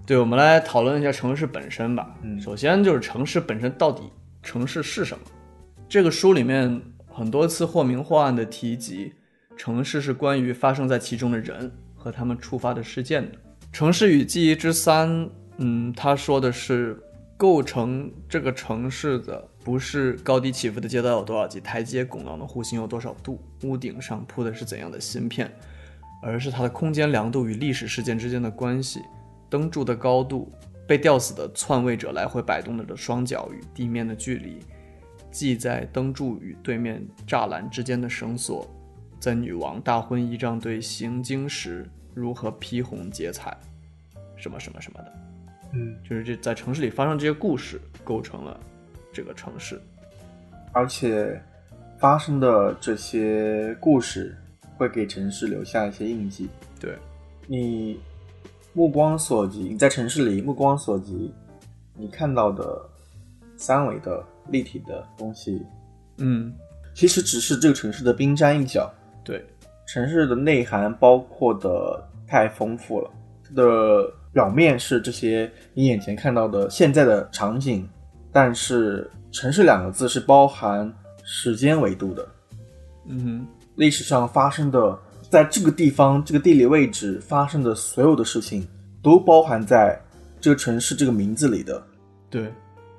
[0.06, 2.16] 对，我们来讨论一下城市本身吧。
[2.22, 4.04] 嗯首先就是城市本身到底
[4.42, 5.24] 城市是什么？
[5.94, 9.14] 这个书里面很多次或明或暗的提及，
[9.56, 13.38] 城市是关于发生在其中的人和他们触发的事件的。
[13.72, 17.00] 城市与记忆之三，嗯，他说的是
[17.38, 25.54] 构成这个城市的不是高低起伏的街道有多少级，台阶拱廊的弧形有多少度，屋顶上铺的是怎样的芯片，
[26.24, 29.00] 而是它的空间量度与历史事件之间的关系。
[29.48, 30.52] 灯柱的高度、
[30.88, 34.58] 被吊死的篡位者来回摆动的双脚与地面的距离、
[35.34, 38.66] 系在灯柱与对面栅栏之间的绳索，
[39.20, 43.58] 在女王大婚仪仗队行经时如何披红结彩，
[44.38, 45.14] 什么什么什么的，
[45.74, 48.58] 嗯，就是这在城市里发生这些故事，构成了
[49.12, 49.82] 这个城市。
[50.72, 51.42] 而且
[51.98, 54.38] 发生的这些故事
[54.78, 56.50] 会给城市留下一些印记。
[56.80, 56.96] 对，
[57.48, 58.00] 你
[58.74, 61.34] 目光所及，你在城市里目光所及，
[61.96, 62.90] 你看到的
[63.56, 65.62] 三维的立体的东西，
[66.18, 66.54] 嗯，
[66.94, 68.92] 其实只是这个城市的冰山一角。
[69.24, 69.46] 对，
[69.88, 73.10] 城市的内涵包括的太丰富了，
[73.44, 77.88] 它的表面是这些你眼前看到的现在的场景，
[78.32, 82.28] 但是城市两个字是包含时间维度的，
[83.08, 88.68] 嗯历史上发生的，在这个地方这个地理位置发生的所有的事情，
[89.02, 90.00] 都包含在
[90.40, 91.82] 这个城市这个名字里的。
[92.30, 92.52] 对，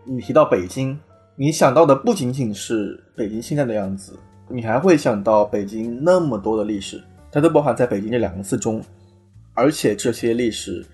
[0.04, 0.98] 你提到北京，
[1.36, 4.16] 你想到的不仅仅是北京现在的样子，
[4.48, 8.80] 你还会想到北京那么多的历史，它都包含在北京这两个字中，
[9.52, 10.84] 而且这些历史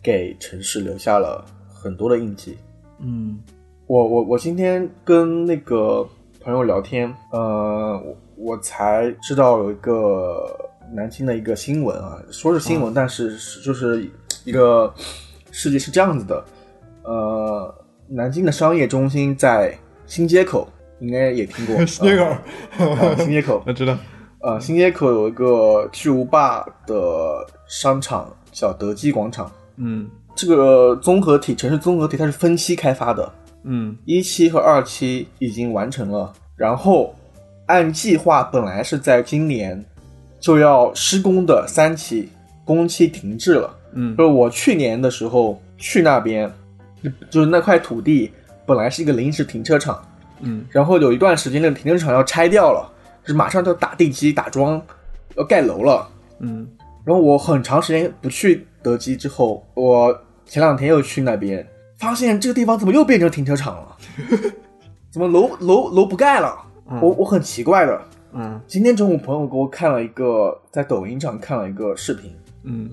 [0.00, 2.56] 给城市留下了很多的印记。
[3.00, 3.40] 嗯
[3.88, 6.06] 我我我今天跟那个
[6.40, 10.56] 朋友聊天，呃，我我才知道有一个
[10.92, 14.08] 南京的一个新闻啊，说是新闻，但是是就是
[14.44, 14.94] 一个
[15.50, 16.44] 事迹是这样子的，
[17.02, 17.74] 呃，
[18.06, 19.76] 南京的商业中心在
[20.08, 20.66] 新街口，
[20.98, 21.76] 应该也听过。
[21.86, 22.36] 新街口。
[23.18, 23.96] 新街口， 我知道，
[24.40, 30.08] 呃，新街口有一个巨无霸的商场叫德基广场，嗯。
[30.34, 33.30] 这个综合体城市综合体它是分期开发的，
[33.64, 33.96] 嗯。
[34.04, 37.14] 一期和二期已经完成了，然后
[37.66, 39.84] 按计划本来是在今年
[40.40, 42.28] 就要施工的三期
[42.64, 43.76] 工期停滞了。
[43.94, 44.16] 嗯。
[44.16, 46.48] 就是我去年的时候去那边，
[47.02, 48.30] 就就是那块土地
[48.68, 50.06] 本来是一个临时停车场，
[50.42, 52.92] 嗯然后有一段时间那个停车场要拆掉了，
[53.22, 54.80] 就是马上就打地基打桩，
[55.36, 56.06] 要盖楼了。
[56.40, 56.68] 嗯
[57.04, 60.14] 然后我很长时间不去德基之后，我
[60.44, 61.66] 前两天又去那边，
[61.98, 63.96] 发现这个地方怎么又变成停车场了？
[65.10, 66.54] 怎么楼楼楼不盖了？
[67.00, 67.98] 我我很奇怪的。
[68.34, 72.90] 嗯今天中午朋友给我看了一个，在抖音上看了一个视频，嗯，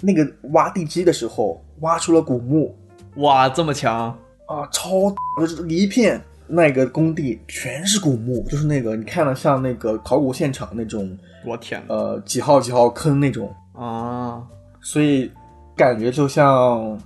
[0.00, 2.74] 那个挖地基的时候挖出了古墓
[3.16, 4.16] 哇，这么强，
[4.50, 11.80] 啊，超大就是一片那个工地全是古墓，就是那个你看了像那个考古现场那种我天！
[11.86, 14.42] 呃几号几号坑那种，啊，
[14.80, 15.30] 所以
[15.76, 17.00] 感觉就像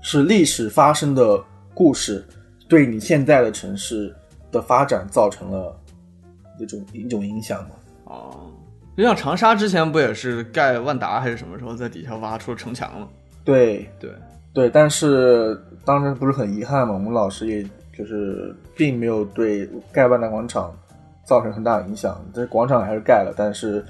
[0.00, 1.40] 是历史发生的
[1.72, 2.26] 故事，
[2.68, 4.12] 对你现在的城市
[4.50, 5.78] 的发展造成了
[6.58, 7.70] 一种一种影响嘛。
[8.06, 8.50] 哦，
[8.96, 13.08] 就像长沙之前不也是盖万达还是什么时候在底下挖出城墙了？
[13.44, 14.10] 对对，
[14.52, 17.62] 对，但是当时不是很遗憾嘛，我们老师也
[17.96, 20.72] 就是并没有对盖万达广场
[21.24, 23.84] 造成很大影响，这广场还是盖了，但是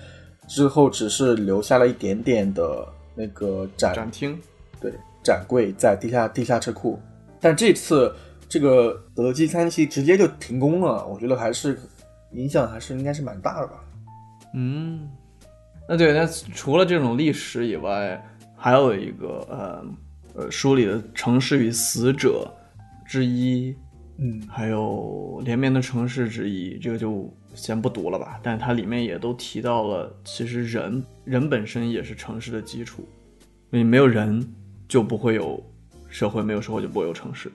[0.48, 4.38] 之后只是留下了一点点的那个展展厅，
[4.80, 6.98] 对，展柜在地下地下车库，
[7.40, 8.14] 但这次
[8.48, 11.78] 这个德基三期直接就停工了，我觉得还是
[12.32, 13.74] 影响还是应该是蛮大的吧。
[14.54, 15.08] 嗯，
[15.88, 18.22] 那对，那除了这种历史以外，
[18.56, 19.84] 还有一个呃
[20.34, 22.50] 呃书里的城市与死者
[23.06, 23.74] 之一，
[24.18, 28.40] 嗯还有连绵的城市之一，这个就先不读了吧。
[28.42, 33.06] 但它里面也都提到了，其实人人本身也是城市的基础，
[33.70, 34.46] 因为没有人
[34.88, 35.62] 就不会有
[36.08, 37.50] 社会，没有社会就不会有城市。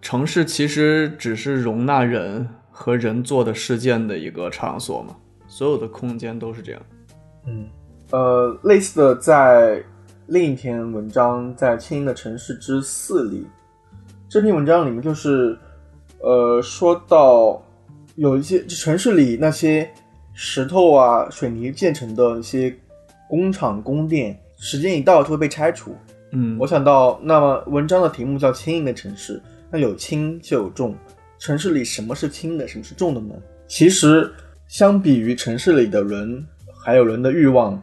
[0.00, 5.16] 城市其实只是容纳人和人做的事件的一个场所嘛，
[5.46, 6.82] 所有的空间都是这样。
[7.46, 7.66] 嗯，
[8.10, 9.82] 呃，类似的在
[10.30, 13.44] 另一篇文章，在《轻盈的城市之四》里，
[14.28, 15.58] 这篇文章里面就是，
[16.20, 17.60] 呃，说到
[18.14, 19.90] 有一些城市里那些
[20.32, 22.72] 石头啊、水泥建成的一些
[23.28, 25.96] 工厂、宫殿，时间一到就会被拆除。
[26.30, 30.94] 嗯我想到，那么文章的题目叫“轻盈的城市”，那有轻就有重。
[31.40, 33.34] 城市里什么是轻的，什么是重的呢？
[33.66, 34.32] 其实，
[34.68, 36.46] 相比于城市里的人，
[36.84, 37.82] 还有人的欲望、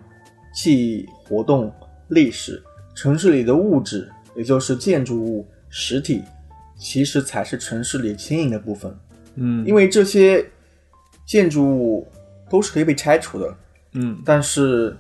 [0.56, 1.70] 记忆、活动、
[2.08, 2.62] 历史，
[2.96, 6.24] 城市里的物质，也就是建筑物、实体，
[6.78, 8.96] 其实才是城市里轻盈的部分。
[9.36, 10.44] 嗯因为这些
[11.26, 12.08] 建筑物
[12.50, 13.56] 都是可以被拆除的，
[13.94, 14.96] 嗯但是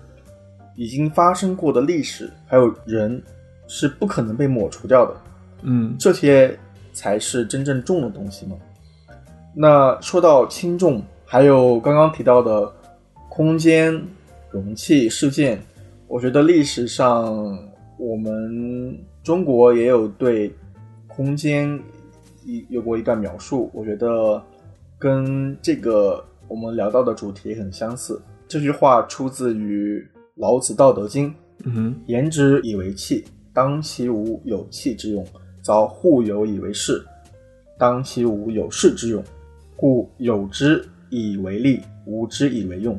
[0.75, 3.21] 已经发生过的历史还有人
[3.67, 5.21] 是不可能被抹除掉的，
[5.63, 6.57] 嗯这些
[6.93, 8.55] 才是真正重的东西嘛。
[9.55, 12.71] 那说到轻重，还有刚刚提到的
[13.27, 13.99] 空间、
[14.51, 15.59] 容器、事件，
[16.07, 17.35] 我觉得历史上
[17.97, 20.53] 我们中国也有对
[21.05, 21.79] 空间
[22.45, 24.41] 一有过一段描述，我觉得
[24.97, 28.21] 跟这个我们聊到的主题很相似。
[28.47, 30.05] 这句话出自于
[30.35, 31.29] 老子《道德经》。
[31.65, 35.25] 嗯哼言之以为器，当其无有器之用；
[35.61, 37.03] 凿户有以为室，
[37.77, 39.21] 当其无有室之用。
[39.75, 42.97] 故有之以为利，无之以为用。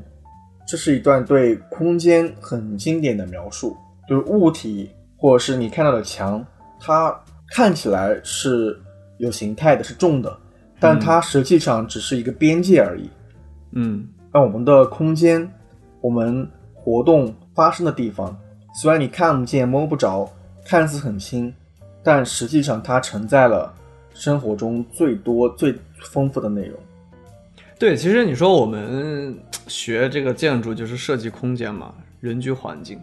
[0.68, 3.74] 这是一段对空间很经典的描述，
[4.06, 6.44] 就是物体或者是你看到的墙，
[6.78, 8.78] 它看起来是
[9.16, 10.38] 有形态的，是重的，
[10.78, 13.08] 但它实际上只是一个边界而已。
[13.72, 15.50] 嗯那我们的空间，
[16.02, 18.38] 我们活动发生的地方，
[18.74, 20.30] 虽然你看不见、摸不着，
[20.66, 21.50] 看似很轻，
[22.02, 23.74] 但实际上它承载了
[24.12, 25.74] 生活中最多、最
[26.12, 26.78] 丰富的内容。
[27.78, 29.34] 对，其实你说我们
[29.68, 32.98] 学这个建筑就是设计空间嘛，人居环境，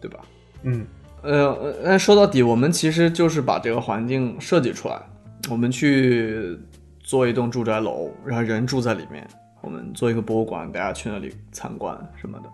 [0.00, 0.20] 对吧？
[0.62, 0.86] 嗯
[1.22, 5.00] 呃，呃那说到底，我们其实就是把这个环境设计出来，
[5.50, 6.58] 我们去
[7.00, 9.26] 做一栋住宅楼，然后人住在里面，
[9.60, 12.48] 我们做一个博物馆，大家去那里参观什么的。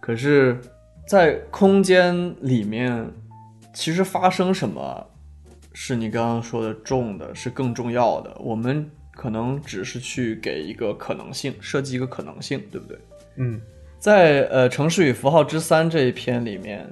[0.00, 0.60] 可是，
[1.06, 3.06] 在空间里面，
[3.72, 5.06] 其实发生什么，
[5.72, 8.36] 是你刚刚说的重的，是更重要的。
[8.38, 12.98] 我们可能只是去给一个可能性，设计一个可能性，对不对？
[13.36, 13.60] 嗯
[13.98, 16.86] 在呃《城市与符号之三》这一篇里面，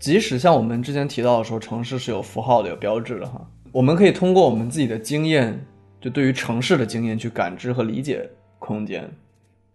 [0.00, 5.64] 即使像我们之前提到的说，城市是有符号的、有标志的哈，我们可以通过我们自己的经验，
[6.00, 9.08] 就对于城市的经验去感知和理解空间，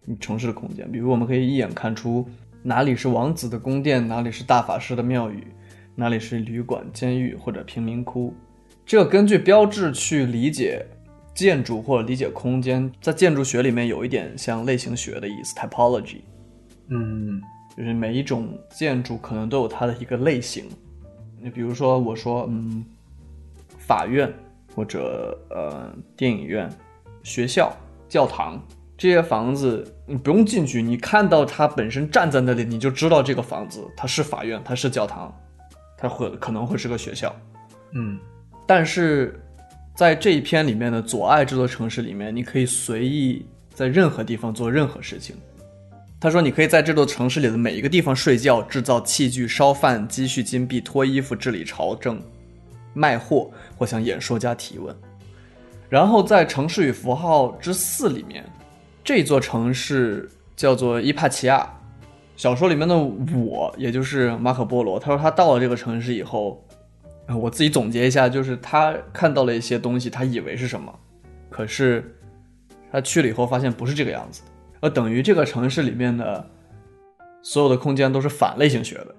[0.07, 0.91] 嗯城市的空间。
[0.91, 2.27] 比如，我们可以一眼看出
[2.61, 5.47] 哪里是王子的宫殿，哪里是大法师的庙宇，
[5.95, 8.33] 哪里是旅馆、监狱或者贫民窟。
[8.85, 10.85] 这个根据标志去理解
[11.33, 16.21] 建筑或者理解空间，在建筑学里面有一点像类型学的意思 （typology）。
[16.89, 17.41] 嗯
[17.77, 20.65] 就是每一种建筑可能都有它的一个类型。
[21.41, 22.83] 你比如说，我说，嗯，
[23.77, 24.31] 法院
[24.75, 26.69] 或者呃电影院、
[27.23, 27.73] 学校、
[28.09, 28.61] 教堂
[28.97, 35.33] 这些房子，你不用进去，你看到它本身站在那里，你就知道这个房子它是法院，它是教堂，
[35.97, 37.33] 它会可能会是个学校。
[37.93, 38.19] 嗯
[38.67, 39.41] 但是
[40.01, 45.35] 在这一篇里面的左爱这座城市里面，你可以随意在任何地方做任何事情。
[46.19, 52.19] 他说，你可以在这座城市里的每一个地方睡觉、制造器具、烧饭、积蓄金币、脱衣服、治理朝政、
[52.95, 54.95] 卖货或向演说家提问。
[55.87, 58.43] 然后在《城市与符号之四》里面，
[59.03, 61.71] 这座城市叫做伊帕奇亚。
[62.35, 66.59] 小说里面的我，也就是马可波罗，他说他到了这个城市以后，
[67.27, 70.93] 呃我自己总结一下，就是他看到了一些东西，他以为是什么，
[71.49, 72.15] 可是
[72.91, 74.47] 他去了以后发现不是这个样子的，
[74.81, 76.45] 而等于这个城市里面的
[77.41, 79.15] 所有的空间都是反类型学的。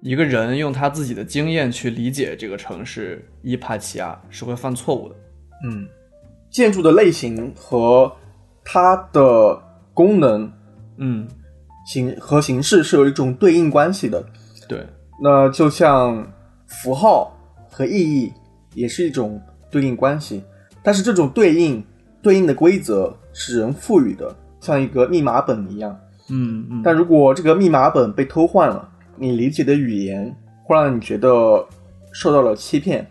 [0.00, 5.14] 一个人用他自己的经验去理解这个城市伊帕奇亚是会犯错误的。
[5.64, 5.86] 嗯，
[6.50, 8.12] 建筑的类型和
[8.64, 9.62] 它的
[9.94, 10.52] 功能
[10.96, 11.28] 嗯，
[11.86, 14.24] 形和形式是有一种对应关系的。
[14.68, 14.84] 对，
[15.22, 16.26] 那就像
[16.80, 17.32] 符号
[17.70, 18.32] 和意义
[18.74, 20.42] 也是一种对应关系，
[20.82, 21.84] 但是这种对应
[22.20, 25.98] 对应的规则是人赋予的，像一个密码本一样。
[26.28, 31.64] 嗯嗯，但如果这个密码本被偷换了，你理解的语言会让你觉得
[32.12, 33.06] 受到了欺骗。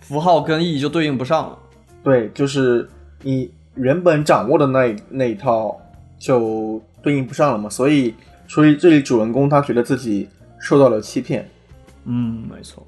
[0.00, 1.58] 符号跟意义就对应不上了。
[2.02, 2.88] 对，就是
[3.22, 5.78] 你原本掌握的那一那一套
[6.18, 8.14] 就对应不上了嘛，所以
[8.46, 10.28] 所以这里主人公他觉得自己
[10.58, 11.46] 受到了欺骗。
[12.08, 12.84] 嗯，没错。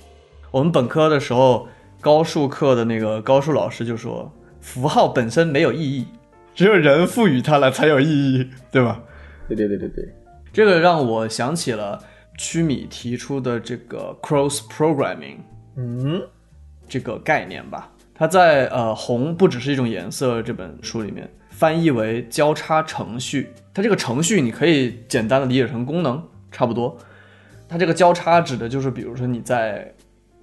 [0.50, 1.68] 我们本科的时候，
[2.00, 6.06] 高数课的那个高数老师就说，符号本身没有意义，
[6.54, 9.00] 只有人赋予它了才有意义， 对吧？
[9.46, 10.08] 对对对对对，
[10.52, 12.02] 这个让我想起了
[12.38, 15.36] 曲米提出的这个 cross programming
[15.76, 16.22] 嗯
[16.88, 17.92] 这个概念吧。
[18.14, 23.52] 它在呃“红不只是一种颜色”这本书里面翻译为交叉程序。
[23.72, 26.96] 它这个程序你可以简单的理解成功能，差不多。
[27.70, 29.94] 它这个交叉指的就是，比如说你在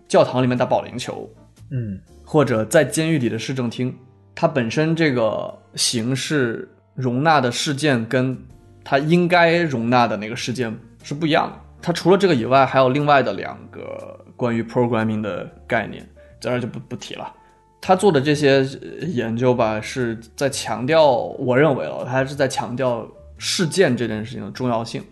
[0.08, 1.30] 教堂里面打保龄球，
[1.72, 3.94] 嗯或者在监狱里的市政厅，
[4.34, 8.38] 它本身这个形式容纳的事件跟
[8.82, 10.74] 它应该容纳的那个事件
[11.04, 11.60] 是不一样的。
[11.82, 16.02] 它除了这个以外，还有另外的两个关于 programming 的概念，
[16.40, 17.34] 在这儿就不不提了。
[17.82, 23.08] 他做的这些呃研究吧，是在强调，我认为了，他还是在强调
[23.38, 25.04] 事件这件事情的重要性。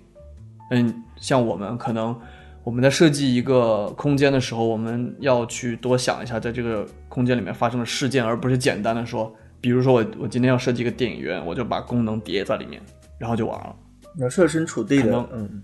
[0.71, 2.15] 嗯，像我们可能
[2.63, 12.81] 我们在设计一个空间的时候，我们要去多想一下，在这个空间里面发生的事件，而不是简单的说，比如说我我今天要设计一个电影院，我就把功能叠在里面，
[13.19, 13.75] 然后就完了。
[14.15, 15.61] 你要设身处地的，嗯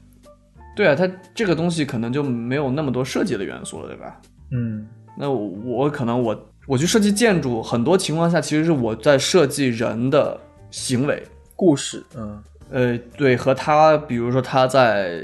[0.76, 4.20] 对啊，它这个东西可能就没有那么多设计的元素了，对吧？
[4.52, 4.88] 嗯
[5.18, 10.39] 那我我可能我我去设计建筑，很多情况下其实是我在设计人的
[10.70, 11.22] 行为，
[11.56, 15.22] 故事，嗯呃，对，和他比如说他在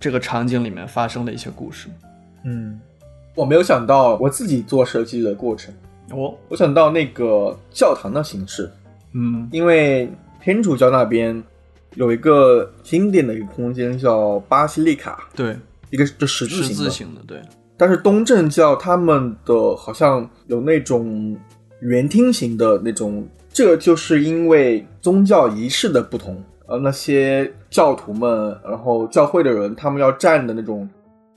[0.00, 1.88] 这个场景里面发生的一些故事。
[2.44, 2.80] 嗯，
[3.34, 5.74] 我没有想到我自己做设计的过程，
[6.10, 8.70] 哦，我想到那个教堂的形式，
[9.12, 9.48] 嗯。
[9.50, 11.42] 因为天主教那边
[11.94, 15.56] 有一个经典的一个空间叫巴西利卡，对，
[15.90, 17.42] 一个就十字形的，字形的，对，
[17.76, 21.36] 但是东正教他们的好像有那种
[21.80, 30.88] 圆厅型的那种，这就是因为宗教仪式的不同，呃，那些教徒们，然后教会的人，他们要站的那种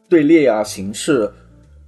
[0.10, 1.22] 队列啊形式，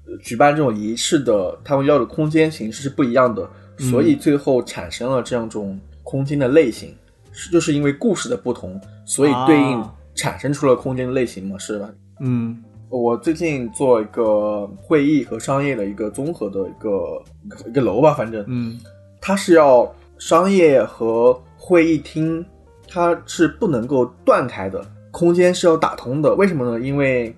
[0.08, 6.96] 呃举办这种仪式的，他们要的空间形式是不一样的，所以最后产生了这样一种空间的类型，
[7.34, 11.90] 是就是因为故事的不同，所以对应啊产生出了空间的类型嘛，是吧？
[12.22, 12.64] 嗯。
[12.90, 18.80] 我最近做一个会议和商业的一个综合的一个一个一个楼吧，反正嗯。
[19.20, 22.46] 它是要商业和会议厅，
[22.94, 26.36] 它是不能够断开的，空间是要打通的。
[26.36, 26.86] 为什么呢？
[26.86, 27.36] 因为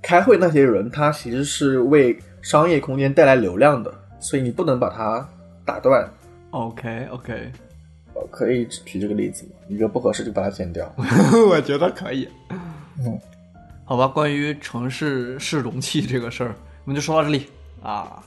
[0.00, 5.28] 开会那些人，他其实是为商业空间带来流量的，所以你不能把它
[5.66, 6.08] 打断。
[6.52, 7.52] ，OK OK，
[8.14, 9.50] 我可以举这个例子吗？
[9.66, 10.90] 你觉得不合适就把它剪掉。
[11.50, 12.26] 我觉得可以。
[13.04, 13.20] 嗯，
[13.84, 17.48] 好吧，关于城市市容器这个事儿，我们就说到这里
[17.82, 18.24] 啊。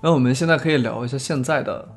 [0.00, 1.88] 那我们现在可以聊一下现在的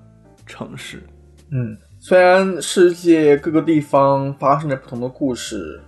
[0.46, 1.02] 城市。
[1.50, 1.76] 嗯，
[2.08, 5.82] 虽然世界各个地方发生着不同的故事，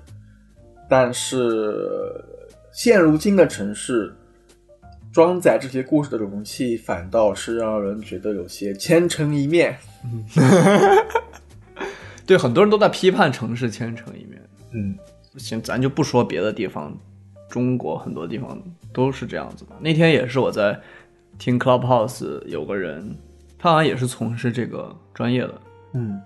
[0.90, 1.72] 但是
[2.74, 4.12] 现如今的城市
[5.14, 9.78] 装载这些故事的容器，反倒是让人觉得有些千城一面。
[12.26, 14.42] 对，很多人都在批判城市千城一面。
[14.72, 14.98] 嗯
[15.38, 16.98] 行，咱就不说别的地方，
[17.48, 18.60] 中国很多地方
[18.92, 19.76] 都是这样子的。
[19.80, 20.82] 那天也是我在
[21.38, 23.16] 听 Clubhouse，有个人，
[23.60, 25.54] 他好像也是从事这个专业的。
[25.94, 26.22] 嗯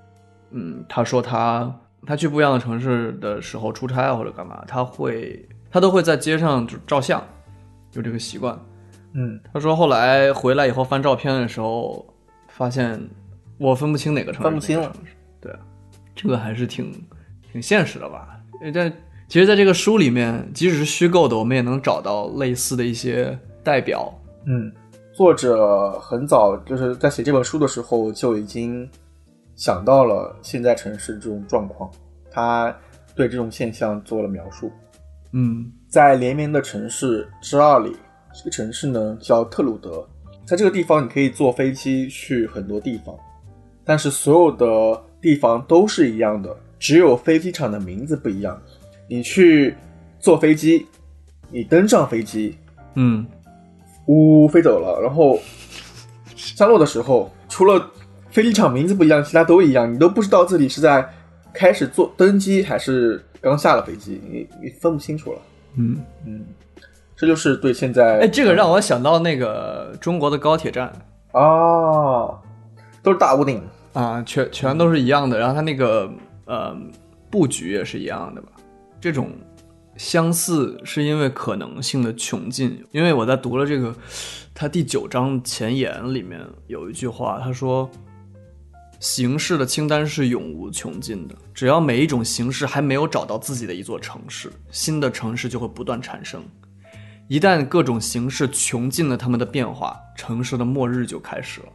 [0.52, 1.74] 嗯，他说他
[2.06, 7.24] 他去不一样的城市的时候出差啊或者干嘛，他会他都会在街上就照相，
[7.94, 8.58] 有这个习惯。
[9.14, 12.06] 嗯他说后来回来以后翻照片的时候，
[12.48, 13.00] 发现
[13.58, 14.92] 我分不清哪个城市分不清了。
[15.40, 15.54] 对，
[16.16, 16.92] 这个还是挺
[17.52, 18.40] 挺现实的吧？
[18.62, 18.92] 呃但
[19.28, 24.14] 其实，在这个书里面，即使是虚构的，我们也能找到类似的一些代表。
[24.46, 24.70] 嗯，
[25.14, 28.90] 作者很早就是在写这本书的时候就已经
[29.62, 31.88] 想到了现在城市这种状况，
[32.32, 32.76] 他
[33.14, 34.72] 对这种现象做了描述。
[35.34, 37.96] 嗯在连绵的城市之二里，
[38.34, 40.04] 这个城市呢叫特鲁德，
[40.48, 43.16] 在这个地方你可以坐飞机去很多地方，
[43.86, 48.60] 但是所有的地方都是一样的，只有飞机场的名字不一样。
[49.08, 49.76] 你去
[50.20, 50.88] 坐飞机，
[51.52, 52.58] 你登上飞机，
[52.96, 53.24] 嗯
[54.08, 55.38] 呜呜飞走了，然后
[56.56, 57.88] 降落的时候，除了
[58.32, 61.08] 飞机场名字不一样，其他都一样，你都不知道自己是在
[61.54, 65.40] 开始坐登机还是刚下了飞机，你你分不清楚了。
[65.76, 66.46] 嗯，嗯，
[67.16, 70.88] 这就是对现在哎，这个让我想到那个中国的高铁站
[71.32, 72.40] 啊，
[73.04, 73.62] 都是大屋顶，
[73.94, 76.10] 啊，全全都是一样的，然后它那个
[76.46, 76.76] 呃
[77.30, 78.50] 布局也是一样的吧？
[79.00, 79.30] 这种
[79.98, 82.84] 相似是因为可能性的穷尽。
[82.92, 83.94] 因为我在读了这个，
[84.54, 87.90] 他第九章前言里面有一句话，他说
[89.02, 96.42] ：“形式的清单是永无穷尽的，只要每一种形式还没有找到自己的一座城市，新的城市就会不断产生。
[97.28, 101.68] 一旦各种形式穷尽了它们的变化，城市的末日就开始了。”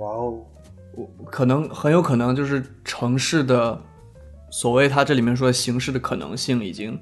[0.00, 0.42] 哇哦，
[0.96, 3.78] 我可能很有可能就是城市的
[4.50, 6.98] 所谓它这里面说的形式的可能性，已经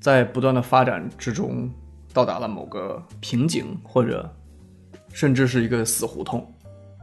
[0.00, 1.68] 在不断的发展之中
[2.12, 4.32] 到达了某个瓶颈，或者
[5.12, 6.54] 甚至是一个死胡同。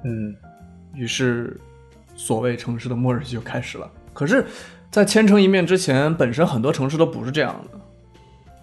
[0.06, 0.34] 嗯，
[0.94, 1.60] 于是，
[2.16, 3.90] 所谓城市的末日就开始了。
[4.14, 4.46] 可是，
[4.90, 7.80] 在千城一面之前，本身很多城市都不是这样的，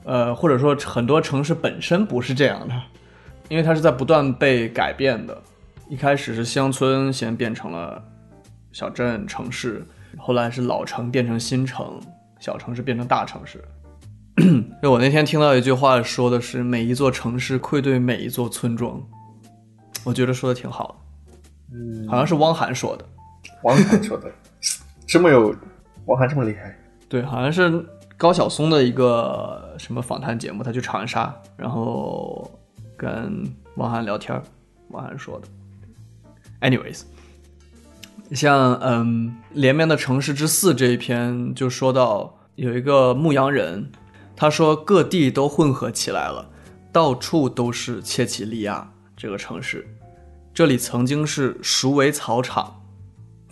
[0.04, 2.74] 呃，或者说很多城市本身不是这样的，
[3.48, 5.40] 因为它是在不断被改变的。
[5.88, 8.02] 一开始是乡村，先变成了
[8.72, 9.86] 小镇、城市，
[10.16, 12.00] 后来是老城变成新城，
[12.40, 13.62] 小城市变成大城市。
[14.82, 18.98] 就我那天听到一句话，说的是每一座城市愧对每一座村庄，
[20.02, 21.76] 我觉得说的挺好的。
[21.76, 23.04] 嗯，好像是汪涵说的，
[23.62, 24.30] 王涵说的，
[25.06, 25.54] 这么有，
[26.06, 26.76] 王涵这么厉害，
[27.08, 27.84] 对，好像是
[28.16, 32.50] 高晓松的一个什么访谈节目，他去长沙，然后
[32.96, 33.44] 跟
[33.76, 34.42] 汪涵聊天儿，
[34.90, 35.48] 汪涵说的。
[36.60, 37.02] Anyways，
[38.32, 43.90] 像嗯《连绵的城市之四》这一篇就说到有一个牧羊人，
[44.36, 46.48] 他说各地都混合起来了，
[46.92, 49.86] 到处都是切奇利亚这个城市，
[50.54, 52.81] 这里曾经是熟为草场，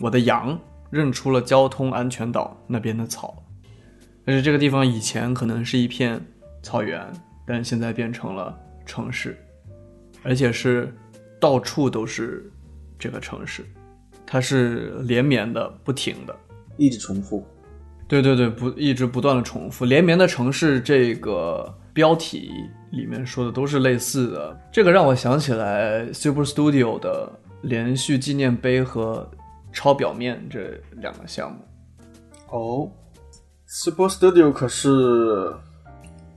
[0.01, 3.41] 我的羊认出了交通安全岛那边的草，
[4.25, 6.19] 但是这个地方以前可能是一片
[6.61, 7.05] 草原，
[7.45, 9.37] 但是现在变成了城市，
[10.23, 10.93] 而且是
[11.39, 12.51] 到处都是
[12.99, 13.63] 这个城市，
[14.25, 16.35] 它是连绵的、不停的。
[16.77, 17.45] 一直重复。
[18.07, 19.85] 对对对，不一直不断的重复。
[19.85, 22.51] 连绵的城市这个标题
[22.91, 27.31] 里面说的都是类似的，这个让我想起来 Super Studio 的
[27.61, 29.29] 连续纪念碑和
[29.71, 31.57] 超表面这两个项目。
[32.49, 32.89] 哦
[33.65, 35.53] ，Super Studio 可是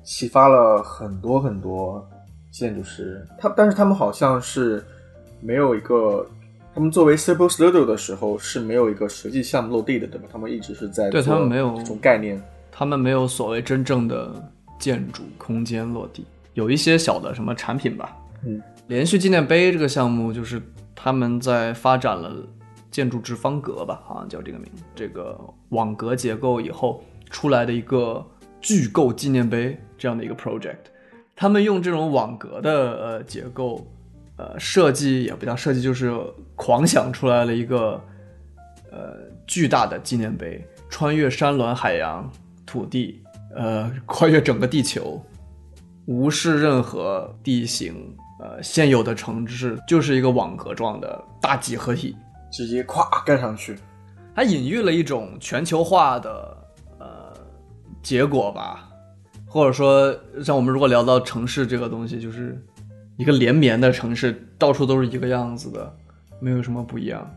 [0.03, 2.09] 启发了很多很多
[2.53, 4.85] 建筑师，他但是他们好像是
[5.41, 6.26] 没有一个，
[6.74, 10.28] 他们作为 Super Studio 的时候是没有一个实际项目落地的，对吧？
[10.30, 14.30] 他们一直是在对他们没有这种概念，他们没有所谓真正的
[14.78, 18.16] 建筑空间落地，有一些小的什么产品吧。
[18.45, 20.62] 嗯，连续纪念碑这个项目就是
[20.95, 22.32] 他们在发展了
[22.95, 25.36] 建筑之方格吧，好像叫这个名字，这个
[25.70, 28.24] 网格结构以后出来的一个
[28.61, 30.76] 巨构纪念碑这样的一个 project。
[31.34, 33.84] 他们用这种网格的呃结构，
[34.36, 36.14] 呃设计也不叫设计，就是
[36.55, 38.01] 狂想出来了一个
[38.92, 42.30] 呃巨大的纪念碑，穿越山峦、海洋、
[42.64, 43.20] 土地，
[43.57, 45.20] 呃，跨越整个地球，
[46.07, 52.16] 无视任何地形，呃，现有的城市就是一个网格状的大几何体。
[52.55, 53.76] 直接咵盖上去。
[54.32, 56.57] 它隐喻了一种全球化的
[57.00, 57.32] 呃
[58.00, 58.88] 结果吧，
[59.44, 62.57] 或者说，像我们如果聊到城市这个东西，就是
[63.16, 65.92] 一个连绵的城市，到处都是一个样子的，
[66.38, 67.28] 没有什么不一样，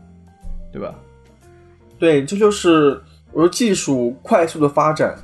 [0.72, 0.94] 对吧？
[1.98, 3.02] 对，这就是
[3.32, 5.18] 我说技术快速的发展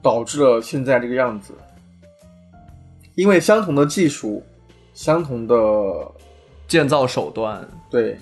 [0.00, 1.52] 导致了现在这个样子。
[3.14, 4.42] 因为相同的技术，
[4.94, 5.54] 相同的
[6.66, 8.18] 建造手段，对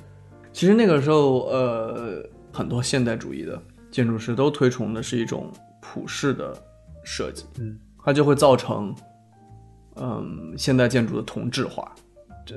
[0.54, 5.50] 其实那个时候，呃，很多现代主义的建筑师都推崇的是一种
[5.80, 6.56] 普世的
[7.02, 8.94] 设计，嗯，它就会造成，
[9.96, 11.92] 嗯，现代建筑的同质化。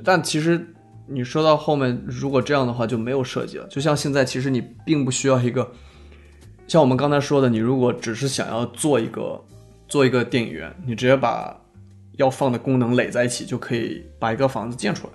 [0.04, 0.64] 但其实
[1.08, 3.66] 你说到后面，如果这样的话就没有设计了。
[3.66, 5.68] 就像现在，其实你并不需要一个，
[6.68, 9.44] 像我们刚才说的，你如果只是想要做一个
[9.88, 11.60] 做一个电影院，你直接把
[12.12, 15.12] 要放的功能垒在一起，就可以把一个房子建出来。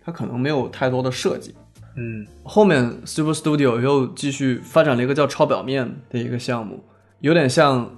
[0.00, 1.54] 它可能没有太多的设计。
[1.96, 6.82] 嗯后面 Super Studio 又继续发展了一个叫超表面的一个项目，
[7.20, 7.90] 有点像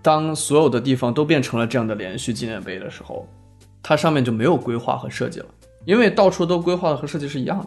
[0.00, 3.28] 当所有的地方都变成了这样的连续纪念碑的时候，
[3.82, 5.46] 它上面就没有规划和设计了，
[5.84, 7.66] 因为到处都规划的和设计是一样的。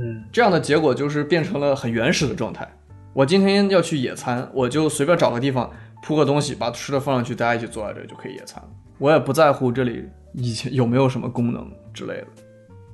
[0.00, 2.68] 嗯这样的结果就是变成了很原始的状态。
[3.12, 5.68] 我今天要去野餐，我就随便找个地方
[6.04, 8.68] 铺个东西，把吃的放上去，大家一起坐在这里就可以野餐了。
[8.98, 10.04] 我也不在乎这里
[10.34, 12.26] 以前有没有什么功能之类的。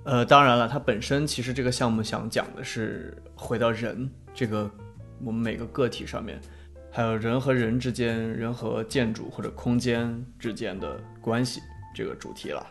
[0.05, 4.71] 呃，当然了，它本身其实这个项目想讲的是回到人这个
[5.25, 6.39] 我们每个个体上面，
[6.91, 11.61] 还有人和人之间、人和建筑或者空间之间的关系
[11.95, 12.67] 这个主题了。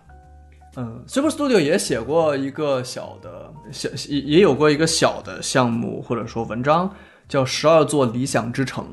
[0.75, 6.91] 嗯，Super Studio 也写过一个小的小也也有过一个小的项目或者说文章，
[7.27, 8.85] 叫《十二座理想之城》。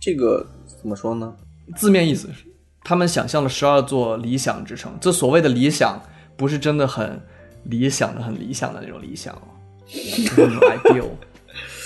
[0.00, 0.46] 这个
[0.80, 1.32] 怎么说呢？
[1.76, 2.44] 字面意思是，
[2.82, 4.96] 他们想象了十二座理想之城。
[5.00, 6.00] 这所谓的理想，
[6.36, 7.20] 不是真的很
[7.64, 9.36] 理想的、很理想的那种理想
[10.36, 11.08] 那种 ideal，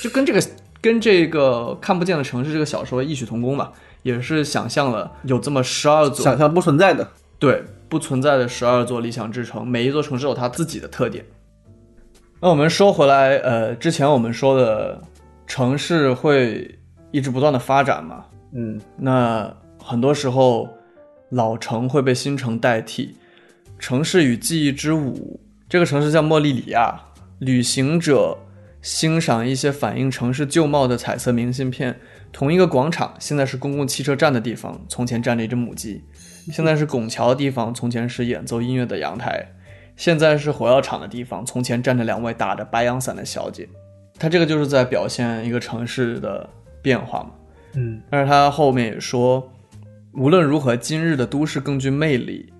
[0.02, 0.42] 就跟这个
[0.80, 3.72] 跟这个看不见的城市这个小说异曲同工吧，
[4.02, 7.08] 也是想象了有这么十二座想象不存在的。
[7.38, 11.22] 对不存在的十二座理想之城，每一座城市有它自己的特点。
[12.40, 14.98] 那我们说回来，呃，之前我们说的
[15.46, 16.78] 城市会
[17.10, 20.66] 一直不断的发展嘛，嗯那很多时候
[21.28, 23.14] 老城会被新城代替。
[23.78, 25.38] 城市与记忆之舞，
[25.68, 27.00] 这个城市叫莫利里亚。
[27.40, 28.38] 旅行者
[28.80, 31.98] 欣赏一些反映城市旧貌的彩色明信片。
[32.32, 36.02] 同一个广场，现在是公共汽车站的地方，从前站着一只母鸡；
[36.52, 39.32] 现在是拱桥的地方，从前是演奏音乐的阳台；
[39.96, 43.68] 现在是火药厂的地方，从前站着两位打着白阳伞的小姐。
[44.18, 46.48] 它这个就是在表现一个城市的
[46.80, 47.30] 变化嘛。
[47.74, 49.50] 嗯但是他后面也说，
[50.12, 52.52] 无论如何，今日的都市更具魅力，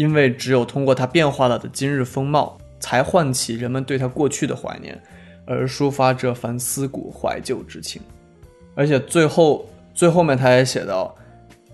[0.00, 4.98] 因为只有通过它变化了的今日风貌，才唤起人们对它过去的怀念，
[5.44, 8.00] 而抒发这番思古怀旧之情。
[8.74, 11.14] 而且最后最后面他也写到，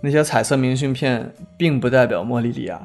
[0.01, 2.85] 那些彩色明信片并不代表莫利里亚，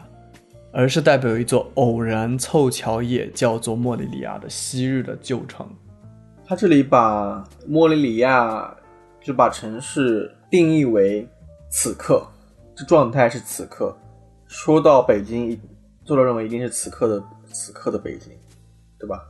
[0.72, 5.68] 而是代表一座偶然凑巧也叫做莫利里亚的昔日的旧城。
[6.46, 8.72] 他这里把莫里里亚
[9.20, 11.28] 就把城市定义为
[11.72, 12.28] 此刻，
[12.76, 13.98] 这状态是此刻。
[14.52, 15.58] 说到北京，
[16.04, 17.24] 作者认为一定是此刻的
[17.54, 18.34] 此刻的北京，
[18.99, 19.24] 对吧？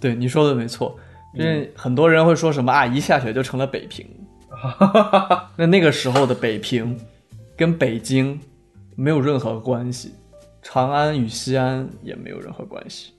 [0.00, 0.98] 对你说的没错，
[1.32, 4.04] 因为很多人会说什么啊，一下雪就成了北平。
[5.56, 6.98] 那那个时候的北平，
[7.56, 8.38] 跟北京
[8.96, 10.12] 没有任何关系，
[10.60, 13.12] 长安与西安也没有任何关系。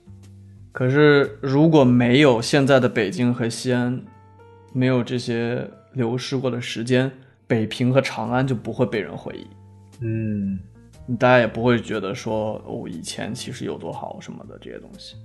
[0.72, 3.98] 可是如果没有现在的北京和西安，
[4.74, 7.10] 没有这些流逝过的时间，
[7.46, 9.46] 北平和长安就不会被人回忆。
[10.00, 10.58] 嗯，
[11.18, 15.16] 大家也不会觉得说哦，以前其实有多好什么的这些东西，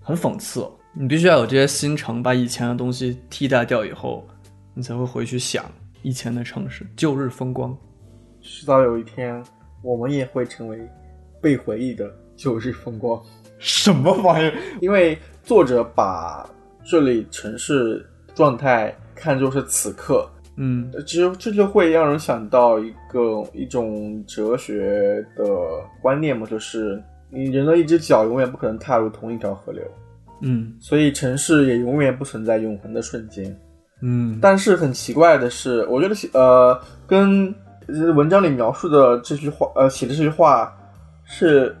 [0.00, 0.72] 很讽刺哦。
[0.98, 4.26] 你必须要有这些新城，把以前的东西替代掉以后，
[4.72, 5.70] 你才会回去想
[6.02, 7.76] 以前的城市，旧日风光。
[8.40, 9.44] 迟早有一天，
[9.82, 10.80] 我们也会成为
[11.42, 13.22] 被回忆的旧日风光。
[13.58, 14.54] 什么玩意儿？
[14.80, 16.48] 因为作者把
[16.82, 20.26] 这里城市状态看作是此刻，
[20.56, 20.90] 嗯。
[20.92, 25.44] 呃其实这就会让人想到一个一种哲学的
[26.02, 29.82] 观念嘛，就是你人的一只脚永远不可能踏入同一条河流，
[30.40, 30.74] 嗯。
[30.80, 33.56] 所以城市也永远不存在永恒的瞬间。
[34.02, 37.46] 嗯，但是很奇怪的是，我觉得呃，跟
[37.86, 40.70] 呃文章里描述的这句话，呃，写的这句话
[41.24, 41.74] 是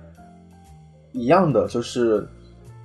[1.12, 2.26] 一样的，就是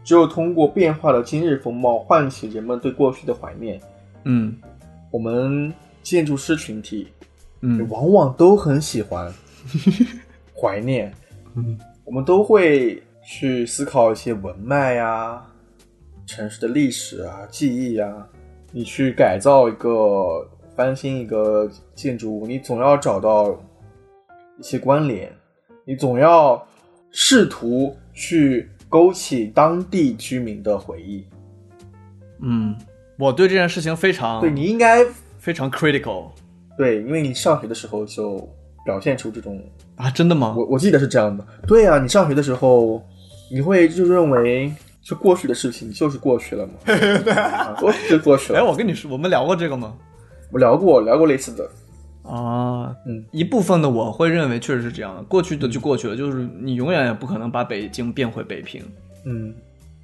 [0.04, 3.80] 只有通过变化的今日风貌，唤起人们对过去的怀念。
[4.26, 4.54] 嗯
[5.12, 7.09] 我们建筑师群体
[7.59, 9.32] 嗯往往都很喜欢
[10.59, 11.14] 怀念，
[11.55, 15.45] 嗯我们都会去思考一些文脉呀、
[16.26, 18.28] 城市的历史啊、记忆啊。
[18.74, 23.51] 你去改造一个、翻新一个建筑物，你总要找到
[24.57, 25.30] 一些关联，
[25.84, 26.66] 你总要
[27.12, 31.26] 试图去勾起当地居民的回忆。
[32.39, 32.74] 嗯，
[33.22, 35.05] 我对这件事情非常对你应该
[35.38, 36.32] 非常 critical
[36.76, 38.49] 对，因为你上学的时候就
[38.84, 39.61] 表现出这种
[39.95, 40.55] 啊，真的吗？
[40.57, 41.45] 我我记得是这样的。
[41.67, 42.99] 对啊，你上学的时候，
[43.51, 46.74] 你会就认为是过去的事情就是过去了嘛，
[47.38, 48.65] 啊过去就过去哎，了。
[48.65, 49.93] 我跟你说，我们聊过这个吗？
[50.51, 51.69] 我聊过聊过类似的，
[52.24, 58.84] 啊，嗯，一部分的我会认为确实是这样的，过去的就过去了，就是你永远也不可能把北京变回北平，
[59.26, 59.53] 嗯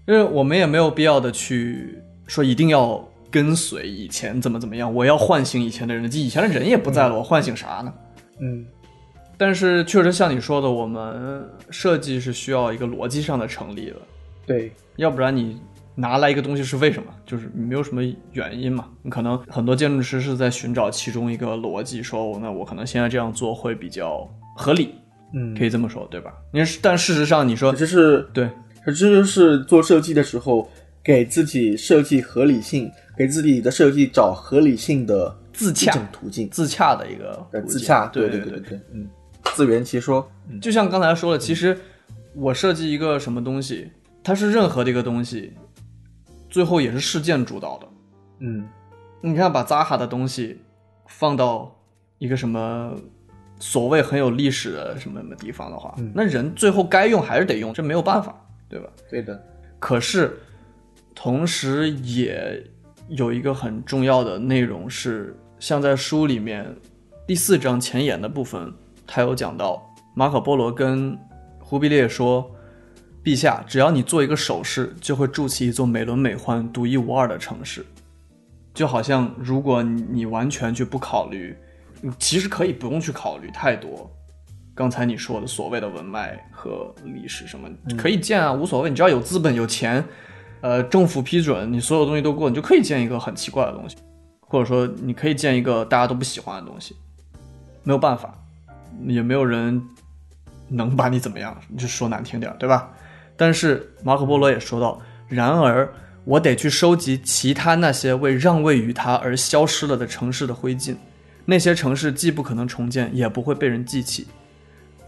[0.07, 1.97] 因为我们也没有必要的去
[2.27, 7.93] 说一定要跟随以前怎么怎么样，我要唤醒以前的人以前的人也不在了，我唤醒啥呢？
[8.39, 8.65] 嗯
[9.39, 13.95] 但是确实像你说的，我们设计是需要一个逻辑上的成立的，
[14.47, 15.61] 对，要不然你
[15.93, 17.13] 拿来一个东西是为什么？
[17.23, 18.01] 就是没有什么
[18.31, 18.87] 原因嘛。
[19.03, 24.95] 你可能很多建筑师是在寻找其中一个逻辑，说哦那我可能现在这样做会比较合理，
[25.35, 26.33] 嗯，可以这么说，对吧？
[26.51, 28.49] 你但事实上你说这是对，
[28.87, 30.67] 这就是做设计的时候
[31.07, 36.49] 给自己设计合理性，给自己的设计找合理性的自洽途径。
[36.49, 39.07] 自洽的一个自洽，对对对对对，嗯，
[39.55, 40.59] 自圆其说，嗯。
[40.59, 41.79] 就像刚才说的，其实
[42.35, 43.89] 我设计一个什么东西，
[44.21, 45.53] 它是任何的一个东西，
[46.49, 47.87] 最后也是事件主导的。
[48.39, 48.67] 嗯。
[49.21, 50.59] 你看，把扎哈的东西
[51.07, 51.73] 放到
[52.17, 52.93] 一个什么
[53.59, 56.11] 所谓很有历史的什么什么地方的话，嗯。
[56.13, 58.35] 那人最后该用还是得用，这没有办法，
[58.67, 58.89] 对吧？
[59.09, 59.41] 对的，
[59.79, 60.37] 可是，
[61.19, 62.63] 同时也
[63.07, 66.71] 有一个很重要的内容是，像在书里面
[67.25, 68.71] 第四章前言的部分，
[69.07, 71.17] 他有讲到马可波罗跟
[71.59, 72.47] 忽必烈说
[73.25, 77.83] ：“陛下，只要你做一个手势，就会筑起一座美轮美奂、独一无二的城市。”
[78.75, 81.57] 就好像如果你你完全去不考虑，
[81.99, 84.07] 你其实可以不用去考虑太多。
[84.75, 88.89] 刚才你说的所谓的文脉和历史什么，可以建啊，无所谓。
[88.91, 90.05] 你只要有资本、有钱，
[90.61, 93.95] 呃，政府批准，你所有东西都过，你就可以建一个很奇怪的东西。
[94.49, 96.95] 或者说你可以建一个大家都不喜欢的东西，
[97.83, 98.33] 没有办法，
[99.05, 99.81] 也没有人
[100.69, 102.89] 能把你怎么样，就说难听点，对吧？
[103.35, 105.93] 但是马可波罗也说到，然而
[106.23, 110.95] 我得去收集其他那些为让位于他而消失了的城市的灰烬，
[111.43, 114.27] 那些城市既不可能重建，也不会被人记起。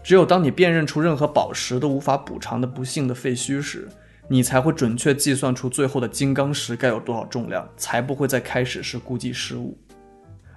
[0.02, 3.88] 只有当你辨认出任何宝石都无法补偿的不幸的废墟时，
[4.32, 9.76] 你才会准确计算出最后的金刚石该有多少重量，才不会在开始时估计失误。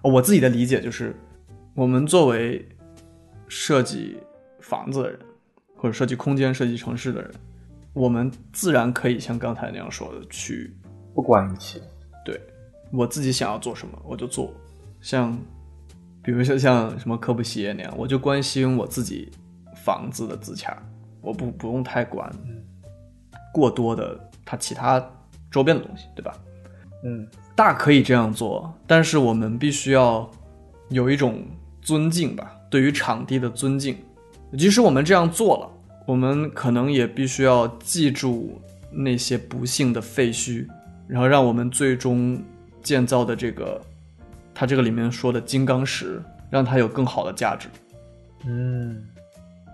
[0.04, 1.16] 我自己的理解就是，
[1.74, 2.64] 我们作为
[3.48, 4.18] 设计
[4.60, 5.20] 房子的人，
[5.76, 7.32] 或者设计空间、设计城市的人，
[7.94, 10.76] 我们自然可以像刚才那样说的，去
[11.16, 11.82] 不管一切。
[12.24, 12.40] 对
[12.92, 14.54] 我自己想要做什么，我就做。
[15.02, 15.38] 像。
[16.26, 19.30] 比如说像什么科布西耶那样，我就关心我自己
[19.84, 20.82] 房子的自洽，
[21.20, 22.32] 我不不用太管
[23.54, 25.02] 过多的它其他
[25.50, 26.36] 周边的东西，对吧？
[27.06, 27.26] 嗯，
[27.56, 30.30] 大可以这样做，但是我们必须要
[30.90, 31.42] 有一种
[31.82, 33.96] 尊敬吧，对于场地的尊敬。
[34.58, 35.70] 即使我们这样做了，
[36.06, 38.60] 我们可能也必须要记住
[38.92, 40.68] 那些不幸的废墟，
[41.08, 42.42] 然后让我们最终
[42.82, 43.80] 建造的这个。
[44.56, 47.68] 它这个里面说的金刚石，让它有更好的价值。
[48.46, 49.04] 嗯，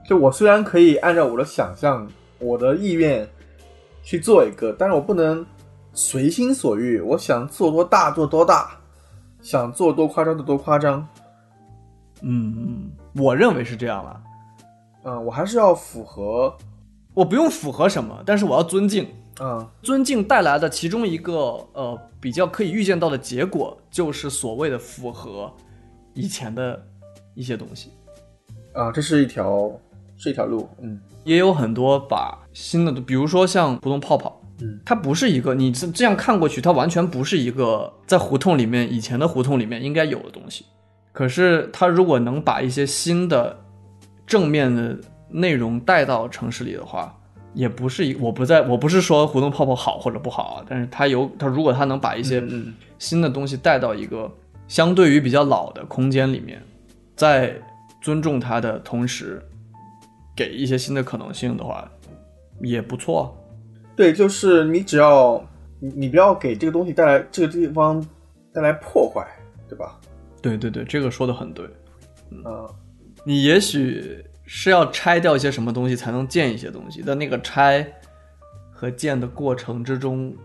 [0.07, 2.09] 就我虽然可以按照我的想象、
[2.39, 3.27] 我的意愿
[4.01, 5.45] 去做一个，但是我不能
[5.93, 8.71] 随心所欲，我想做多大做多大，
[9.41, 11.07] 想做多夸张的多夸张。
[12.21, 14.21] 嗯，我认为是这样了。
[15.03, 16.55] 嗯，我还是要符合，
[17.13, 19.07] 我不用符合什么，但是我要尊敬。
[19.41, 21.33] 嗯，尊敬带来的其中一个
[21.71, 25.49] 呃比较可以预见到的结果，就是所谓的符合
[26.13, 26.85] 以前的
[27.35, 27.93] 一些东西。
[28.73, 29.71] 啊，这是一条
[30.17, 30.67] 是一条路。
[30.81, 40.65] 嗯，也有很多把新的，比如说像胡同泡泡，嗯，它不是一个你这这样看过去，它完全不是一个在胡同里面以前的胡同里面应该有的东西。
[41.11, 43.57] 可是它如果能把一些新的
[44.25, 44.97] 正面的
[45.29, 47.15] 内容带到城市里的话。
[47.55, 52.41] 也不是一，我不在，我不是说胡同泡泡好或者不好啊，但是它有，它如果它能把一些
[52.99, 54.31] 新的东西带到一个
[54.67, 56.61] 相对于比较老的空间里面，
[57.15, 57.59] 在
[58.01, 59.43] 尊重它的同时，
[60.39, 61.91] 给一些新的可能性的话，
[62.61, 63.37] 也不错。
[63.93, 65.45] 对，就是你只要
[65.81, 68.01] 你你不要给这个东西带来这个地方
[68.53, 69.27] 带来破坏，
[69.67, 69.99] 对吧？
[70.41, 71.67] 对对对，这个说的很对。
[72.31, 72.69] 嗯，
[73.25, 74.23] 你也许。
[74.51, 77.85] 是要拆掉一些什么东西才能建一些东西，但那个拆
[78.71, 80.35] 和建的过程之中，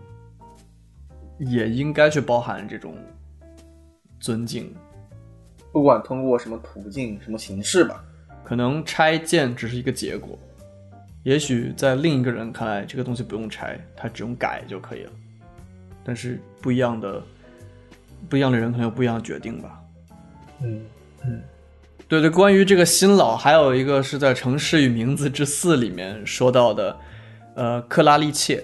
[1.39, 2.95] 也应该去包含这种
[4.19, 4.71] 尊敬，
[5.71, 8.04] 不管通过什么途径、什么形式吧。
[8.45, 10.37] 可能拆建只是一个结果，
[11.23, 15.11] 也许在另一个人看来，这个东西不用拆，他只用改就可以了。
[16.03, 17.21] 但是不一样的，
[18.29, 19.81] 不一样的人可能有不一样的决定吧。
[20.61, 20.79] 嗯
[21.25, 21.41] 嗯。
[22.07, 26.95] 对对，关于这个新老，还有一个是在《城市与名字之四》里面说到的，
[27.55, 28.63] 呃，克拉利切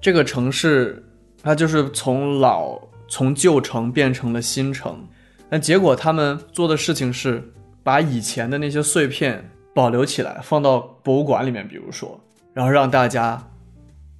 [0.00, 1.04] 这个城市，
[1.42, 5.04] 它就是从老从旧城变成了新城，
[5.50, 7.42] 但结果他们做的事情是
[7.86, 12.20] 把以前的那些碎片保留起来，放到博物馆里面，比如说，
[12.52, 13.40] 然后让大家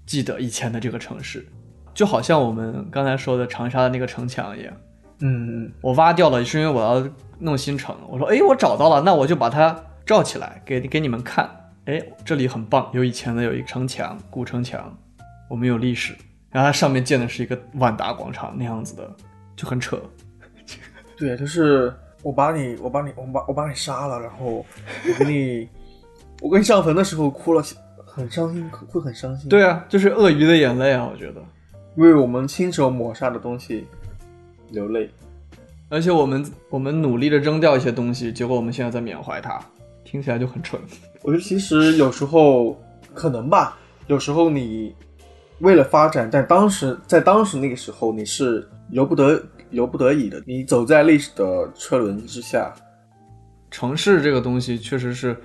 [0.06, 1.44] 记得以前的这个城市，
[1.92, 4.72] 就好像我们刚才说的长沙的那个城墙一样。
[5.18, 7.04] 嗯嗯，我挖掉了，是因为我要
[7.40, 7.92] 弄新城。
[8.08, 11.50] 我说，哎，我找到了，那我就把它罩起来，给给你们看。
[11.86, 14.96] 哎，这里很棒，有以前的有一个城墙，古城墙，
[15.50, 16.14] 我们有历史。
[16.52, 19.10] 然后它上面建的是一个万达广场那样子的，
[19.56, 20.00] 就很扯。
[21.18, 21.92] 对，就是
[22.26, 25.68] 我把你，我把你，我把我把你杀了，然后我给你，
[26.42, 27.62] 我跟你上坟的时候哭了，
[28.04, 29.48] 很伤心，会很伤心。
[29.48, 31.40] 对啊，就是鳄鱼的眼泪啊，我觉得，
[31.94, 33.86] 为我们亲手抹杀的东西。
[34.70, 35.08] 流泪，
[35.88, 39.60] 而且我们我们努力的扔掉一些东西，结果我们现在在缅怀它，
[40.04, 40.82] 听起来就很蠢。
[41.22, 42.76] 我觉得其实有时候
[43.14, 44.92] 可能吧，有时候你
[45.60, 49.40] 为了发展，但当时在当时那个时候你是由不得
[49.70, 52.72] 由不得已的，你走在历史的车轮之下。
[53.70, 55.36] 城市这个东西确实是，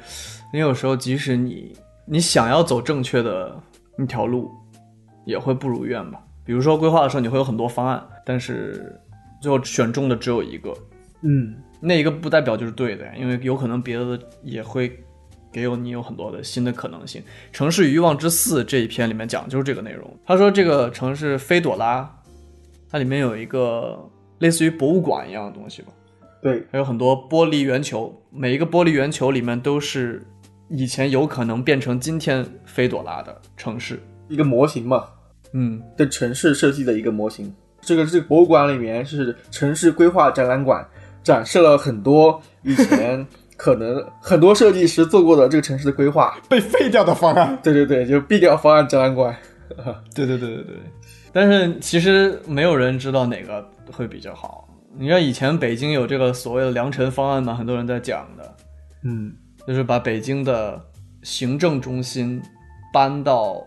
[0.53, 3.55] 你有时候即使你你想要走正确的
[3.97, 4.49] 一条路，
[5.25, 6.21] 也会不如愿吧。
[6.43, 8.97] 比如说规划的时候，你会有很多方案，但是。
[9.41, 10.71] 最后选中的只有一个，
[11.23, 15.03] 嗯，那一个不代表就是对的，因为有可能别的也会
[15.51, 17.23] 给有你有很多的新的可能性。
[17.51, 20.15] 城市与欲望之四这一篇里面讲的就是这个内容。
[20.27, 22.07] 他说这个城市菲朵拉，
[22.91, 23.97] 它里面有一个
[24.39, 25.89] 类似于博物馆一样的东西吧？
[26.41, 30.21] 对，还有很多玻璃圆球，每一个玻璃圆球里面都是
[30.69, 35.05] 以前有可能变成今天菲朵拉的城市一个模型嘛？
[35.53, 37.53] 嗯，的城市设计的一个模型。
[37.81, 40.85] 这个这个博物馆里面是城市规划展览馆，
[41.23, 43.25] 展示了很多以前
[43.57, 46.37] 可能很多设计师做过的这个城市的规划。
[46.49, 47.57] 被废掉的方案。
[47.63, 49.35] 对对对，就毙掉方案展览馆。
[50.13, 50.75] 对对对对对，
[51.33, 54.67] 但是其实没有人知道哪个会比较好。
[54.97, 58.55] 你看以前北京有这个所谓的良辰方案嘛，很多人在讲的，
[59.03, 59.33] 嗯。
[59.67, 60.83] 就是把北京的
[61.21, 62.41] 行政中心
[62.91, 63.63] 搬到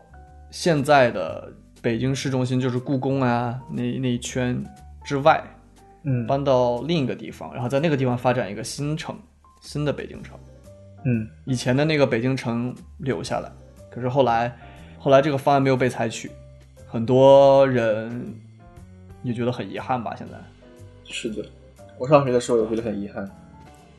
[0.51, 1.49] 现在的
[1.81, 4.61] 北京市中心，就是故宫啊那那一圈
[5.05, 5.41] 之外，
[6.03, 6.27] 嗯。
[6.27, 9.17] 搬到另一个地方，然后在那个地方发展一个新城，
[9.63, 10.37] 新的北京城。
[11.05, 11.29] 嗯。
[11.45, 13.49] 以前的那个北京城留下来，
[13.89, 14.55] 可是后来，
[14.99, 16.29] 后来这个方案没有被采取，
[16.95, 18.33] 很多人
[19.25, 20.15] 也觉得很遗憾吧。
[20.17, 20.35] 现在
[21.03, 21.45] 是的，
[21.99, 23.29] 我上学的时候也觉得很遗憾。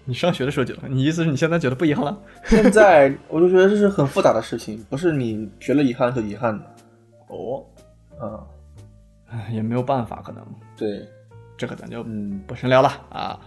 [0.06, 2.18] 你上学的时候觉得，你意思是你现在觉得不遗憾了？
[2.46, 6.66] 现在我就觉得这是很复杂的事情，不是你觉得遗憾就遗憾的。
[7.28, 7.66] 哦，
[8.22, 8.40] 嗯，
[9.28, 10.42] 唉也没有办法，可能
[10.78, 11.06] 对，
[11.58, 13.38] 这个咱就嗯不深聊了啊。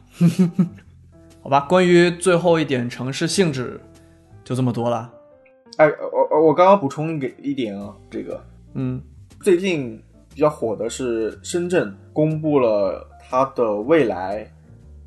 [1.40, 3.80] 好吧，关于最后一点城市性质，
[4.44, 5.10] 就这么多了。
[5.78, 8.44] 哎，我我我刚刚补充一个一点啊，这个
[8.74, 9.00] 嗯，
[9.40, 10.02] 最近
[10.34, 14.46] 比较火的是深圳公布了它的未来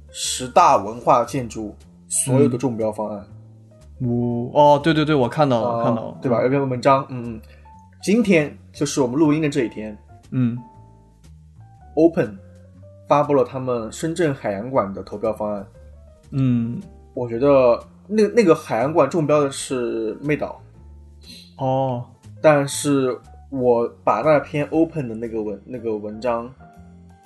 [0.09, 1.75] 十大文化建筑
[2.07, 3.25] 所有的中标方案，
[4.01, 6.41] 五哦，对对对，我看到了，啊看到了，对吧？
[6.43, 7.41] 有篇文章，嗯，嗯，
[8.01, 9.97] 今天就是我们录音的这一天
[10.31, 10.57] 嗯
[11.95, 12.37] ，，Open
[13.07, 15.65] 发布了他们深圳海洋馆的投标方案。
[16.31, 16.81] 嗯，
[17.13, 20.61] 我觉得那那个海洋馆中标的是妹岛，
[21.57, 22.05] 哦，
[22.41, 23.17] 但是
[23.51, 26.51] 我把那篇 Open 的那个文那个文章，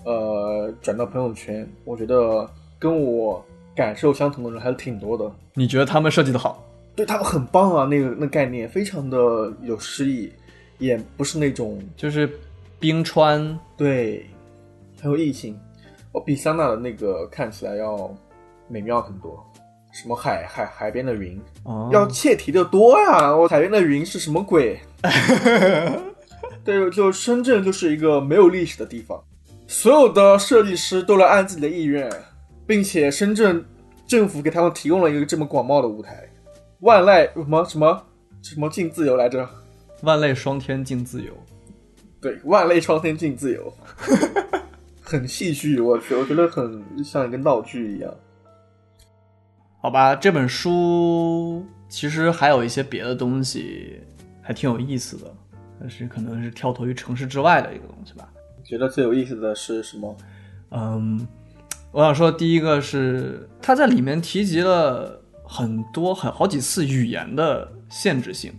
[0.03, 2.49] 呃，转到朋友圈，我觉得
[2.79, 3.45] 跟我
[3.75, 5.31] 感受相同的人还是挺多的。
[5.53, 6.61] 你觉得他们设计的好？
[6.95, 10.31] 对他们很棒啊，那个那概念非常的有诗意，
[10.79, 12.27] 也不是那种就是
[12.79, 14.25] 冰川，对
[14.99, 15.55] 很有意境。
[16.11, 18.09] 我比香娜的那个看起来要
[18.67, 19.41] 美妙很多。
[19.91, 23.33] 什么海海海边的云，哦，要切题的多呀！
[23.33, 24.77] 我海边的云是什么鬼？
[26.65, 29.23] 对，就深圳就是一个没有历史的地方，
[29.67, 32.11] 所有的设计师都来按自己的意愿，
[32.65, 33.63] 并且深圳
[34.07, 36.27] 政府给他们提供了一个这么广袤的舞台，
[36.79, 38.03] 万籁什么什么
[38.41, 39.47] 什么尽自由来着？
[40.01, 41.31] 万籁霜天竞自由。
[42.19, 43.71] 对，万类霜天尽自由，
[44.99, 48.11] 很戏剧，我去，我觉得很像一个闹剧一样。
[49.79, 54.01] 好吧，这本书其实还有一些别的东西，
[54.41, 55.31] 还挺有意思的，
[55.79, 58.29] 但是可能是跳脱于城市之外的一个东西吧。
[58.63, 60.17] 觉得最有意思的是什么？
[60.71, 61.27] 嗯，
[61.91, 68.51] 我想说，第一个是他在里面提及了很多很好几次语言的限制性。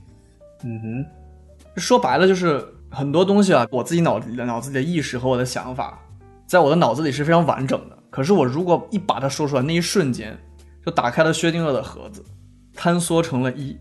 [0.62, 6.01] 嗯哼，说白了就是很多东西啊，我自己脑脑子里的意识和我的想法，
[6.47, 7.99] 在我的脑子里是非常完整的。
[8.09, 10.39] 可是我如果一把它说出来，那一瞬间
[10.85, 12.25] 就打开了薛定谔的盒子，
[12.77, 13.77] 坍缩成了一。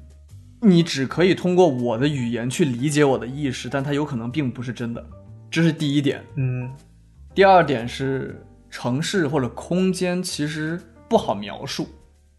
[0.66, 5.06] 你只可以通过我的语言去理解我的意识，但它有可能并不是真的。
[5.52, 6.24] 这是第一点。
[6.36, 6.70] 嗯
[7.36, 11.88] 第二点是城市或者空间其实不好描述。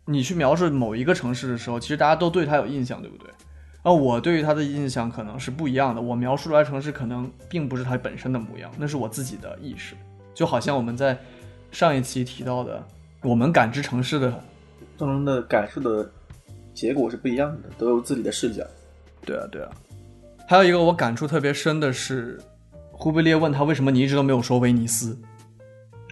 [0.07, 3.31] 你去描述某一个城市的时候，其实大家都对它有印象，对不对？
[3.85, 6.01] 那我对于它的印象可能是不一样的。
[6.01, 9.94] 我描述出来城市可能并不是它本身的模样，那是我自己的意识。
[10.35, 11.16] 就好像我们在
[11.70, 12.85] 上一期提到的，
[13.23, 14.43] 我们感知城市的，
[14.98, 16.11] 当中的感受的
[16.77, 18.62] 结果是不一样的，都有自己的视角。
[19.24, 19.70] 对啊，对啊。
[20.47, 22.39] 还有一个我感触特别深的是，
[22.93, 25.19] 忽必烈问他为什么你一直都没有说威尼斯。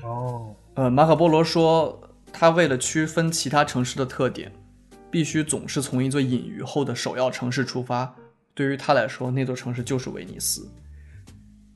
[0.02, 2.00] 哦，呃，马可波罗说，
[2.32, 4.50] 他为了区分其他城市的特点，
[5.10, 8.12] 必须总是从一座隐于后的首要城市出发。
[8.54, 10.66] 对于他来说，那座城市就是威尼斯。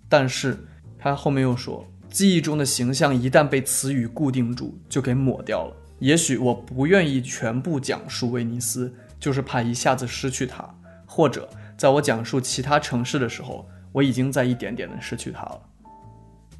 [0.08, 0.56] 但是
[0.98, 5.76] 他后面又说，记忆中的形象一旦被词语固定住，就给抹掉了。
[5.98, 10.64] 也许我不愿意全部讲述威尼斯，就是怕一下子失去它，
[11.04, 15.60] 或者在我讲述其他城市的时候，我已经在一点点的失去它了。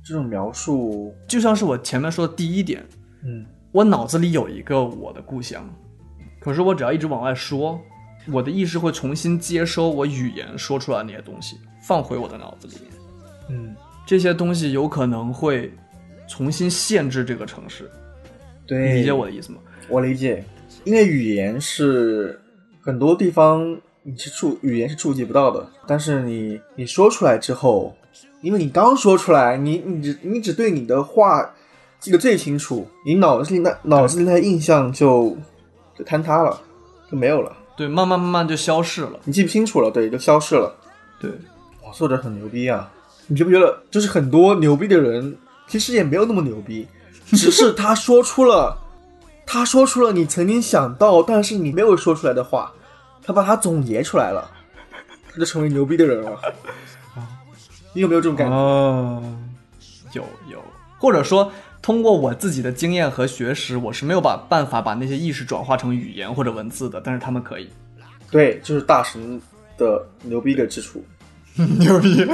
[0.02, 2.84] 这种描述，就像是我前面说的第一点，
[3.24, 5.68] 嗯，我脑子里有一个我的故乡，
[6.40, 7.78] 可是我只要一直往外说，
[8.32, 12.92] 我的意识会重新接收我语言说出来的那些东西，放回我的脑子里面。
[13.50, 15.72] 嗯，这些东西有可能会
[16.26, 17.90] 重新限制这个城市，
[18.68, 19.58] 对，你理解我的意思吗？
[19.88, 20.44] 我理解，
[20.84, 22.38] 因为语言是
[22.82, 27.96] 很多地方你是触语言是触及不到的，但是你你说出来之后，
[28.42, 31.54] 因为你刚说出来，你你只你只对你的话
[31.98, 35.36] 记得最清楚，你脑子里那脑子里那印象就
[35.98, 36.60] 就坍塌了，
[37.10, 39.18] 就没有了，对，慢慢慢慢就消逝了。
[39.24, 40.74] 你记不清楚了，对，就消失了。
[41.20, 41.30] 对，
[41.82, 42.92] 哇，作者很牛逼啊！
[43.26, 45.36] 你觉不觉得，就是很多牛逼的人，
[45.66, 46.86] 其实也没有那么牛逼，
[47.32, 48.78] 只是他说出了，
[49.46, 52.72] 他说出了你曾经想到但是你没有说出来的话，
[53.22, 54.50] 他把它总结出来了，
[55.30, 56.40] 他就成为牛逼的人了。
[57.92, 58.54] 你有没有这种感觉？
[58.54, 59.22] 哦，
[60.12, 60.62] 有有，
[60.98, 61.50] 或者说
[61.82, 67.68] 通过我自己的经验和学识，我是没有把办法把那些意识转化成语言或者文字的，但是他们可以。
[68.30, 69.40] 对，就是大神
[69.76, 71.02] 的牛逼的之处。
[71.56, 72.24] 牛逼！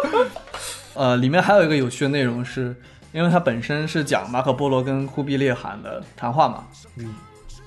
[0.94, 2.74] 呃，里面还有一个有趣的内容是，
[3.12, 6.64] 因为它本身是讲马可波罗跟忽必烈汗的谈话嘛，
[6.96, 7.14] 嗯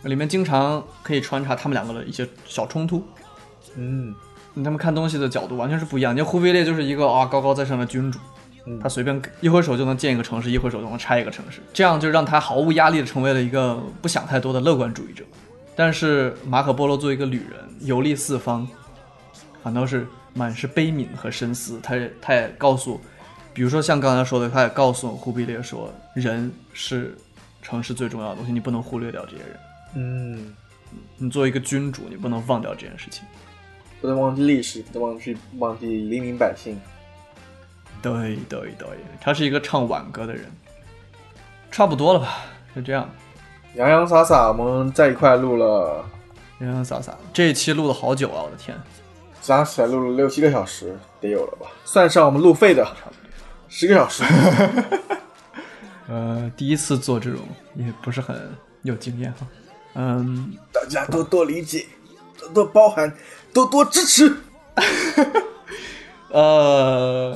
[0.04, 3.06] 里面经常可以穿插他们两个的一些小冲突。
[3.76, 4.14] 嗯
[4.56, 6.16] 他们看东西的角度完全是不一样。
[6.16, 8.20] 你忽必烈就是一个啊高高在上的君主，
[8.66, 15.24] 嗯他随便一挥手就能建一个城市，一挥手就能拆一个城市，这样就让他毫无压力的成为了一个不想太多的乐观主义者。
[15.76, 18.68] 但是马可波罗作为一个旅人，游历四方，
[19.64, 21.80] 反倒是满是悲悯和深思。
[21.82, 23.02] 他也他也告诉，
[23.54, 27.16] 比如说像刚才说的，他也告诉忽必烈说，人是
[27.62, 29.60] 城市最重要的东西，你不能忽略掉这些人。
[29.96, 30.56] 嗯，
[31.18, 33.24] 你作为一个君主，你不能忘掉这件事情。
[34.02, 36.78] 不能忘记历史，不能忘记忘记黎民百姓。
[38.02, 38.88] 对对对，
[39.22, 40.44] 他是一个唱挽歌的人，
[41.72, 42.40] 差不多了吧？
[42.76, 43.10] 就这样，
[43.76, 46.04] 洋洋洒洒，我们在一块录了，
[46.60, 48.44] 洋洋洒洒，这一期录了好久啊！
[48.44, 48.78] 我的天，
[49.42, 51.68] 加起来录了六七个小时，得有了吧？
[51.86, 53.23] 算上我们路费的，差不多。
[53.76, 54.24] 十个小时。
[56.08, 57.40] 呃，第一次做这种
[57.74, 59.48] 也不是很有经验哈。
[59.96, 61.88] 嗯，大家多多理解，
[62.38, 63.12] 多多包涵，
[63.52, 64.38] 多多支持。
[66.30, 67.36] 呃，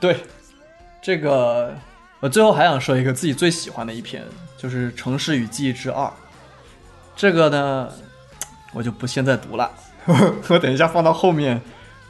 [0.00, 0.24] 对，
[1.02, 1.76] 这个
[2.20, 4.24] 我最后还想说一个自己最喜欢的一篇，
[4.56, 6.06] 就是《城市与记忆之二》。
[7.14, 7.92] 这个呢，
[8.72, 9.70] 我就不现在读了，
[10.48, 11.60] 我等一下放到后面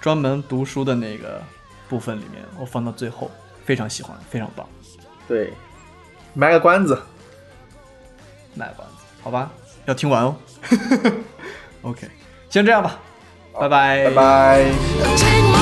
[0.00, 1.42] 专门读书的那个
[1.88, 3.28] 部分里面，我放到最后。
[3.68, 4.66] 非常喜欢，非常棒，
[5.28, 5.52] 对，
[6.32, 6.98] 卖个关子。
[8.54, 9.50] 卖关子，好吧，
[9.84, 10.34] 要听完哦。
[11.82, 12.08] OK，
[12.48, 12.98] 先这样吧，
[13.52, 15.57] 拜拜，拜拜。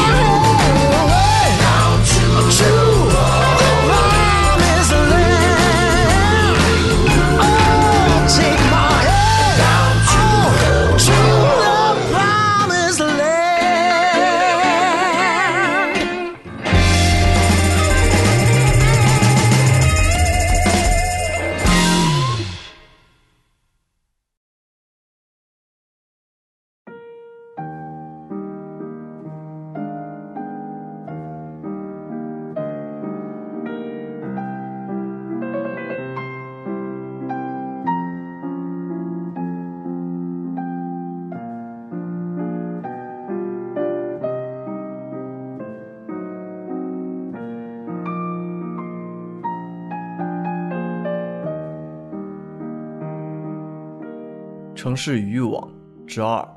[56.16, 56.48] 之二，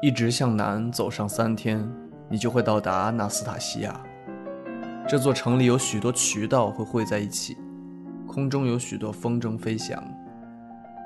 [0.00, 1.84] 一直向南走上三天，
[2.28, 4.00] 你就会到达纳斯塔西亚。
[5.08, 7.56] 这座城里有许多渠道会汇在一起，
[8.28, 10.00] 空中有许多风筝飞翔。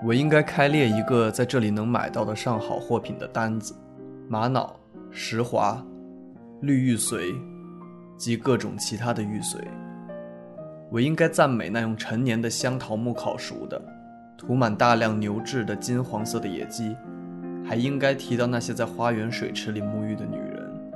[0.05, 3.75] 我应该开列一个在这里能买到的上好货品的单子：
[4.29, 4.77] 玛瑙、
[5.11, 5.83] 石华、
[6.61, 7.35] 绿玉髓
[8.19, 9.57] 及各种其他的玉髓。
[10.91, 13.83] 我应该赞美那用陈年的香桃木烤熟的。
[14.37, 16.95] 涂满大量牛脂的金黄色的野鸡，
[17.71, 20.93] 还应该提到那些在花园水池里沐浴的女人。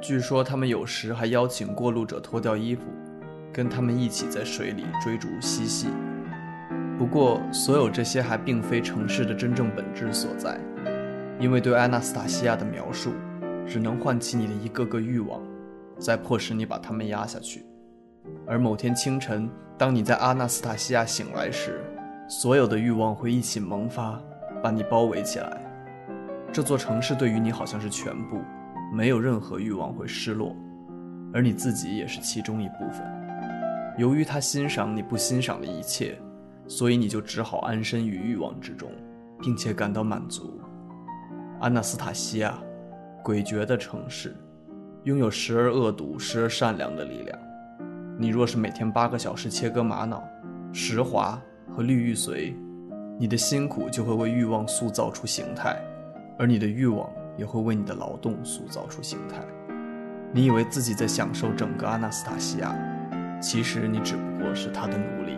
[0.00, 2.84] 据说他们有时还邀请过路者脱掉衣服，
[3.52, 5.88] 跟他们一起在水里追逐嬉戏。
[6.96, 10.58] 不过，所有这些还并非城市的真正本质所在，
[11.38, 13.12] 因为对阿纳斯塔西亚的描述，
[13.66, 15.42] 只能唤起你的一个个欲望，
[15.98, 17.62] 再迫使你把它们压下去。
[18.46, 21.78] 而某天清晨，当你在阿纳斯塔西亚醒来时，
[22.26, 24.18] 所有的欲望会一起萌发，
[24.62, 25.60] 把你包围起来。
[26.56, 28.40] 这座城市对于你好像是全部，
[28.90, 30.56] 没有任何欲望会失落，
[31.30, 33.02] 而你自己也是其中一部分。
[33.98, 36.18] 由于他欣赏你不欣赏的一切，
[36.66, 38.90] 所以你就只好安身于欲望之中，
[39.38, 40.58] 并且感到满足。
[41.60, 42.58] 安纳斯塔西亚，
[43.22, 44.34] 诡谲的城市，
[45.04, 47.38] 拥有时而恶毒、时而善良的力量。
[48.18, 50.26] 你若是每天八个小时切割玛瑙、
[50.72, 51.38] 石华，
[51.76, 52.54] 和绿玉髓，
[53.18, 55.78] 你的辛苦就会为欲望塑造出形态，
[56.38, 59.36] 而你的欲望也会为你的劳动塑造出形态。
[60.32, 62.74] 你以为自己在享受整个阿纳斯塔西亚，
[63.40, 65.36] 其实你只不过是他的奴隶。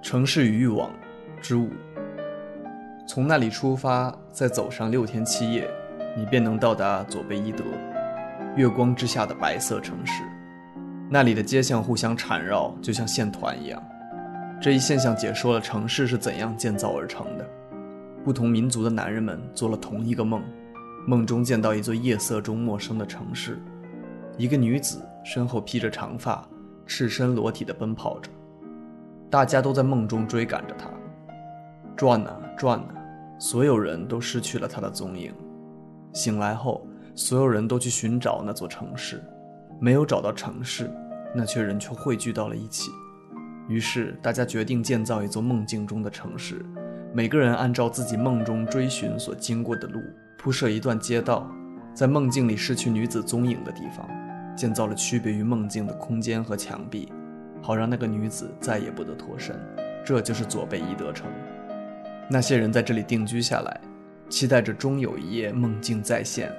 [0.00, 0.90] 城市与欲望
[1.40, 1.68] 之五。
[3.06, 5.68] 从那里出发，再走上六天七夜，
[6.16, 7.64] 你便能到达佐贝伊德，
[8.56, 10.22] 月光之下的白色城市。
[11.10, 13.82] 那里的街巷互相缠绕，就像线团一样。
[14.60, 17.46] 这一现象解说了城市是怎样建造而成的。
[18.24, 20.42] 不同民族的男人们做了同一个梦，
[21.06, 23.60] 梦中见到一座夜色中陌生的城市，
[24.38, 26.42] 一个女子身后披着长发，
[26.86, 28.30] 赤身裸体地奔跑着。
[29.30, 30.88] 大家都在梦中追赶着她，
[31.94, 32.94] 转啊转啊，
[33.38, 35.34] 所有人都失去了她的踪影。
[36.14, 39.22] 醒来后，所有人都去寻找那座城市，
[39.80, 40.90] 没有找到城市，
[41.34, 42.90] 那群人却汇聚到了一起。
[43.68, 46.64] 于是，大家决定建造一座梦境中的城市。
[47.12, 50.00] 每个人按照自己梦中追寻所经过的路，
[50.36, 51.50] 铺设一段街道，
[51.94, 54.08] 在梦境里失去女子踪影的地方，
[54.56, 57.12] 建造了区别于梦境的空间和墙壁，
[57.62, 59.58] 好让那个女子再也不得脱身。
[60.04, 61.30] 这就是佐贝伊德城。
[62.28, 63.80] 那些人在这里定居下来，
[64.28, 66.52] 期待着终有一夜梦境再现。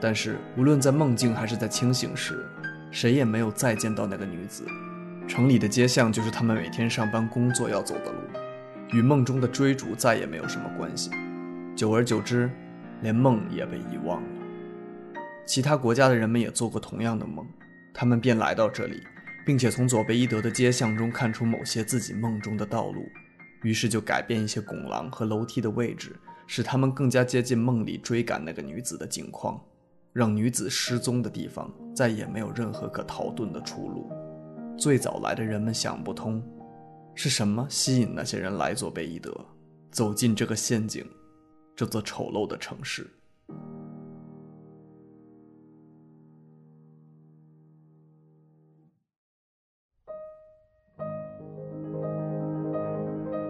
[0.00, 2.46] 但是，无论在梦境还是在清醒时，
[2.90, 4.64] 谁也没有再见到那个女子。
[5.26, 8.18] 城里的街巷就是他们每天上班工作要走的路。
[8.92, 11.10] 与梦中的追逐再也没有什么关系，
[11.74, 12.48] 久而久之，
[13.02, 14.28] 连梦也被遗忘了。
[15.44, 17.44] 其他国家的人们也做过同样的梦，
[17.92, 19.02] 他们便来到这里，
[19.44, 23.08] 并且从佐贝伊德的街巷中看出某些自己梦中的道路，
[23.62, 26.14] 于是就改变一些拱廊和楼梯的位置，
[26.46, 29.60] 使他们更加接近梦里追赶那个女子的景况，
[30.16, 34.10] 让女子失踪的地方再也没有任何可逃遁的出路。
[34.74, 36.42] 最早来的人们想不通。
[37.14, 39.30] 是什么吸引那些人来佐贝伊德，
[39.90, 41.04] 走进这个陷阱，
[41.74, 43.06] 这座丑陋的城市？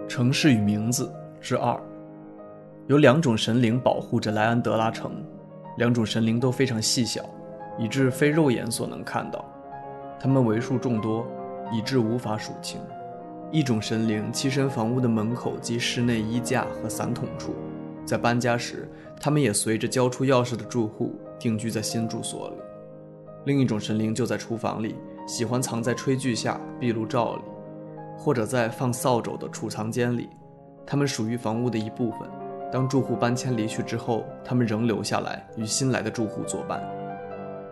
[0.09, 1.81] 城市与名字之二，
[2.87, 5.23] 有两种神灵保护着莱安德拉城，
[5.77, 7.23] 两种神灵都非常细小，
[7.77, 9.43] 以致非肉眼所能看到，
[10.19, 11.25] 它们为数众多，
[11.71, 12.79] 以致无法数清。
[13.51, 17.53] 一种神灵栖身房屋的门口及室内衣架和伞桶处，
[18.05, 18.89] 在搬家时，
[19.21, 22.55] 他们也随着交出钥匙的住户定居在新住所里。
[23.45, 24.95] 另一种神灵就在厨房里，
[25.25, 27.41] 喜欢藏在炊具下、壁炉罩里，
[28.17, 30.27] 或者在放扫帚的储藏间里。
[30.85, 32.21] 他们属于房屋的一部分。
[32.71, 36.81] 当住户搬迁离去之后，他们仍留下来与新来的住户作伴。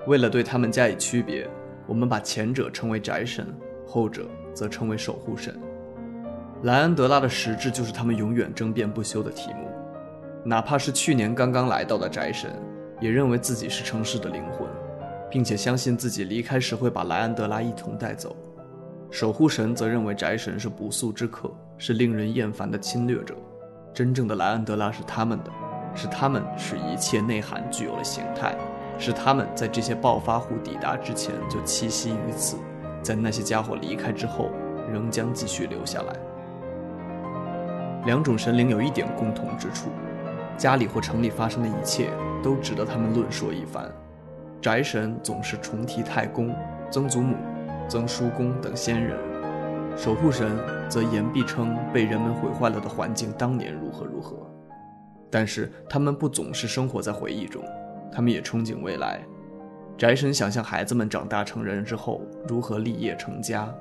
[0.07, 1.49] 为了对他们加以区别，
[1.85, 3.47] 我们把前者称为宅神，
[3.85, 5.59] 后者则称为守护神。
[6.63, 9.67] 莱安德拉的实质就是他们永远争辩不休的题目，
[10.43, 12.51] 哪怕是去年刚刚来到的宅神，
[13.01, 14.67] 也认为自己是城市的灵魂，
[15.29, 18.35] 并且相信自己离开时会把莱安德拉一同带走。
[19.11, 23.35] 守护神则认为宅神是不速之客，是令人厌烦的侵略者。
[23.95, 25.49] 真正的莱安德拉是他们的，
[25.95, 28.53] 是他们使一切内涵具有了形态，
[28.99, 32.57] 是他们在这些暴发户抵达之前就栖息于此，
[33.01, 34.51] 在那些家伙离开之后，
[34.91, 36.13] 仍将继续留下来。
[38.05, 39.89] 两种神灵有一点共同之处：
[40.57, 42.09] 家里或城里发生的一切
[42.43, 43.89] 都值得他们论说一番。
[44.61, 46.53] 宅神总是重提太公、
[46.91, 47.37] 曾祖母、
[47.87, 49.17] 曾叔公等先人，
[49.97, 50.57] 守护神
[50.89, 54.37] 则言必称被人们毁坏了的环境当年如何如何。
[55.31, 57.63] 但是他们不总是生活在回忆中，
[58.11, 59.25] 他们也憧憬未来。
[59.97, 63.73] 宅神想象孩子们长大成人之后如何立业成家。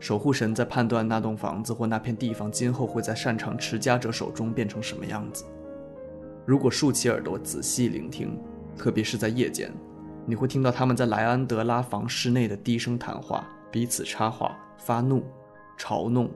[0.00, 5.44] 守护神在判断那栋房子或那片地方今后会在擅长持家者手中变成什么样子。
[6.44, 8.36] 如果竖起耳朵仔细聆听，
[8.76, 9.70] 特别是在夜间，
[10.26, 15.22] 你会听到他们在莱安德拉房室内的低声谈话，彼此插话、发怒、
[15.78, 16.28] 嘲弄，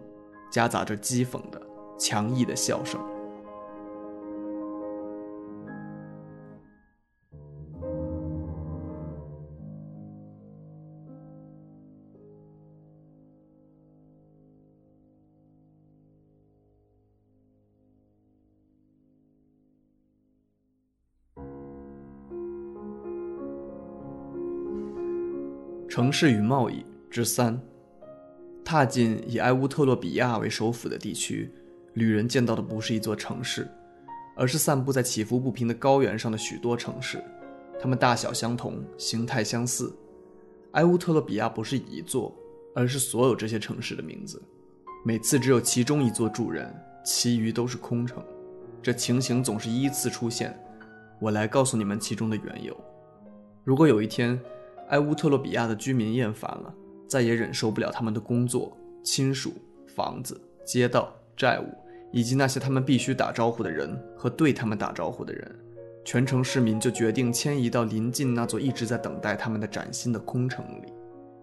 [0.51, 1.61] 夹杂着讥讽的
[1.99, 3.01] 强毅的笑声。
[25.89, 26.85] 城市与贸易
[27.15, 27.57] 之三，
[28.65, 31.49] 踏进以埃乌特洛比亚为首府的地区，
[31.93, 33.71] 旅人见到的不是一座城市，
[34.35, 37.23] 而是散布在起伏不平的高原上的许多城市，
[37.81, 39.95] 它们大小相同，形态相似。
[40.73, 42.37] 埃乌特洛比亚不是一座，
[42.75, 44.43] 而是所有这些城市的名字。
[45.05, 46.75] 每次只有其中一座住人，
[47.05, 48.21] 其余都是空城。
[48.83, 50.53] 这情形总是依次出现。
[51.21, 52.77] 我来告诉你们其中的缘由。
[53.63, 54.37] 如果有一天，
[54.89, 56.75] 埃乌特洛比亚的居民厌烦了，
[57.09, 59.53] 再也忍受不了他们的工作、亲属、
[59.95, 61.65] 房子、街道、债务
[62.13, 65.59] 以及那些他们必须打招呼的人和对他们打招呼的人，
[66.05, 70.93] 全城市民就决定迁移到临近那座一直在等待他们的崭新的空城里。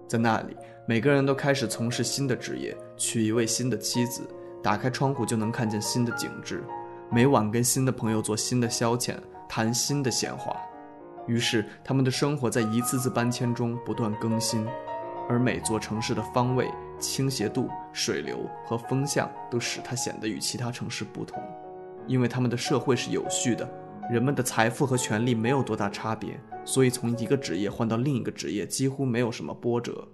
[0.08, 0.56] 在那里，
[0.86, 4.22] 每个人都开始从事新的职业，娶一位新的妻子，
[4.62, 6.64] 打开窗户就能看见新的景致，
[7.10, 9.16] 每晚跟新的朋友做新的消遣，
[9.48, 10.56] 谈新的闲话。
[11.28, 14.66] 于是，他们的生活在一次次搬迁中不断更新，
[15.30, 16.70] 而每座城市的方位、
[17.00, 21.42] 倾斜度、水流和风向都使它显得与其他城市不同，
[22.08, 23.70] 因为他们的社会是有序的，
[24.10, 30.08] 人们的财富和权利没有多大差别，所以从一个职业换到另一个职业几乎没有什么波折。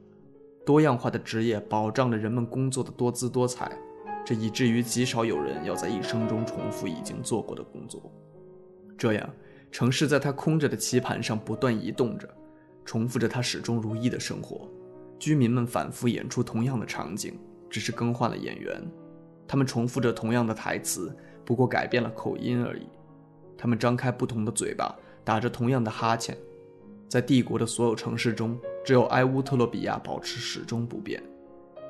[0.65, 3.71] 多样化的职业保障了人们工作的多姿多彩，
[4.25, 8.11] 这以至于极少有人要在一生中重复已经做过的工作。
[8.97, 9.29] 这样，
[9.71, 12.27] 城市在它空着的棋盘上不断移动着，
[12.83, 14.69] 重复着它始终如一的生活。
[15.19, 17.37] 居民们反复演出同样的场景，
[17.69, 18.81] 只是更换了演员。
[19.47, 21.15] 他们重复着同样的台词，
[21.45, 22.87] 不过改变了口音而已。
[23.57, 26.37] 他们张开不同的嘴巴，打着同样的哈欠。
[27.07, 31.23] 在帝国的所有城市中，只有埃乌特洛比亚保持始终不变。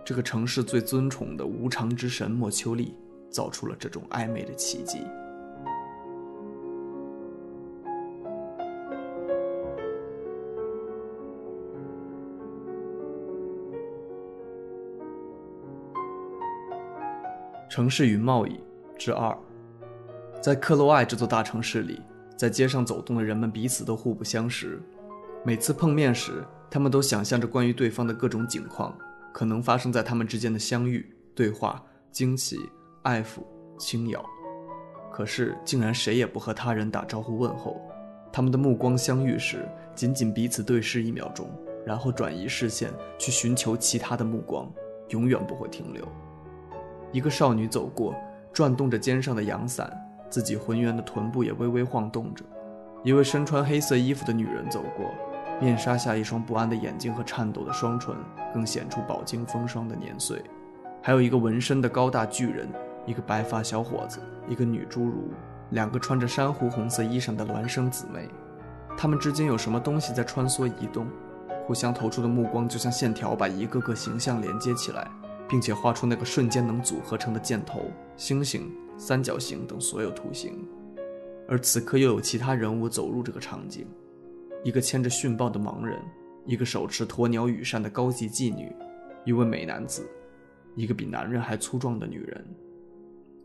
[0.06, 2.96] 这个城市最尊崇的无常之神莫丘利
[3.30, 5.00] 造出了这种暧昧的奇迹。
[17.78, 18.60] 城市与贸易
[18.98, 19.38] 之二，
[20.42, 22.02] 在克洛艾这座大城市里，
[22.36, 24.82] 在街上走动的人们彼此都互不相识。
[25.46, 28.98] 每次碰面时，他们都想象着关于对方的各种景况，
[29.32, 31.80] 可能发生在他们之间的相遇、对话、
[32.12, 32.58] 惊奇、
[33.04, 33.44] 爱抚、
[33.78, 34.26] 轻咬。
[35.14, 37.80] 可是，竟然谁也不和他人打招呼问候。
[38.34, 41.48] 他们的目光相遇时，仅仅彼此对视一秒钟，
[41.86, 44.68] 然后转移视线去寻求其他的目光，
[45.10, 46.04] 永远不会停留。
[47.12, 48.14] 一个少女走过，
[48.52, 49.92] 转动着肩上的阳伞，
[50.30, 52.44] 自己浑圆的臀部也微微晃动着。
[53.04, 55.12] 一位身穿黑色衣服的女人走过，
[55.62, 58.16] 面纱下一双不安的眼睛和颤抖的双唇，
[58.54, 60.44] 更显出饱经风霜的年岁。
[61.02, 62.68] 还有一个纹身的高大巨人，
[63.06, 64.20] 一个白发小伙子，
[64.50, 65.30] 一个女侏儒，
[65.70, 68.28] 两个穿着珊瑚红色衣裳的孪生姊妹。
[68.98, 71.08] 他们之间有什么东西在穿梭移动，
[71.66, 75.08] 互相投出的目光就像线条，把一个个形象连接起来。
[75.50, 80.66] 并且画出那个瞬间能组合成的箭头、星星、三角形等所有图形。
[81.48, 83.88] 而此刻又有其他人物走入这个场景：
[84.64, 85.98] 一个牵着训豹的盲人，
[86.46, 88.70] 一个手持鸵鸟羽扇的高级妓女，
[89.24, 90.06] 一位美男子，
[90.76, 92.46] 一个比男人还粗壮的女人。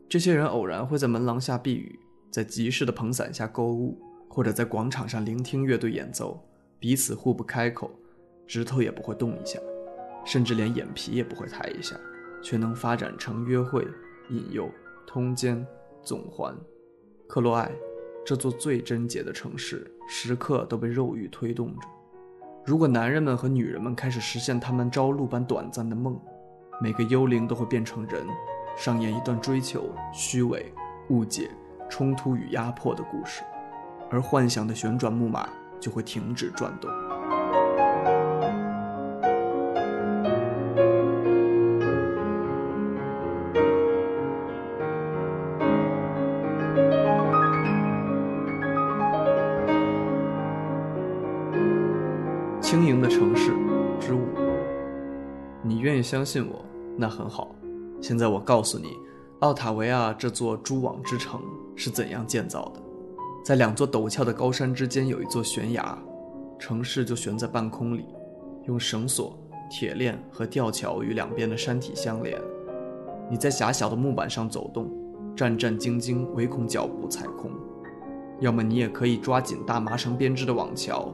[0.09, 1.99] 这些人偶然会在门廊下避雨，
[2.31, 3.97] 在集市的棚伞下购物，
[4.29, 6.39] 或者在广场上聆听乐队演奏，
[6.81, 7.91] 彼此互不开口，
[8.47, 9.59] 指头也不会动一下。
[10.25, 11.97] 甚至连眼皮也不会抬一下，
[12.43, 13.87] 却能发展成约会、
[14.31, 14.71] 引诱、
[15.07, 15.67] 通奸、
[16.03, 16.57] 纵环。
[17.29, 17.71] 克洛埃，
[18.25, 21.89] 这座最贞洁的城市，时刻都被肉欲推动着。
[22.65, 26.21] 如果男人们和女人们开始实现他们朝露般短暂的梦，
[26.81, 28.25] 每个幽灵都会变成人，
[28.77, 30.73] 上演一段追求、虚伪、
[31.09, 31.51] 误解、
[31.91, 33.43] 冲突与压迫的故事，
[34.11, 35.49] 而幻想的旋转木马
[35.81, 36.89] 就会停止转动。
[56.13, 56.63] 相信我，
[56.95, 57.55] 那很好。
[58.03, 58.99] 现在我告诉你，
[59.39, 61.41] 奥塔维亚这座蛛网之城
[61.75, 62.83] 是怎样建造的。
[63.43, 65.99] 在两座陡峭的高山之间有一座悬崖，
[66.59, 68.05] 城市就悬在半空里，
[68.67, 69.39] 用绳索、
[69.71, 72.39] 铁链和吊桥与两边的山体相连。
[73.31, 74.91] 你在狭小的木板上走动，
[75.35, 77.51] 战战兢兢，唯恐脚步踩空。
[78.39, 81.11] 要么你也可以抓紧大麻绳编织的网桥。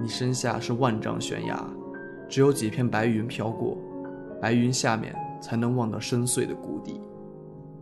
[0.00, 1.68] 你身下是万丈悬崖，
[2.28, 3.76] 只有几片白云飘过，
[4.44, 7.00] 白云下面才能望到深邃的谷底。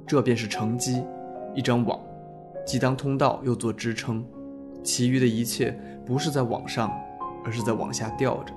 [0.06, 1.02] 这便是城基，
[1.56, 1.98] 一张网，
[2.64, 4.24] 既当通道又做支撑。
[4.84, 5.76] 其余的一切
[6.06, 6.88] 不是在网上，
[7.44, 8.54] 而是在往下吊着。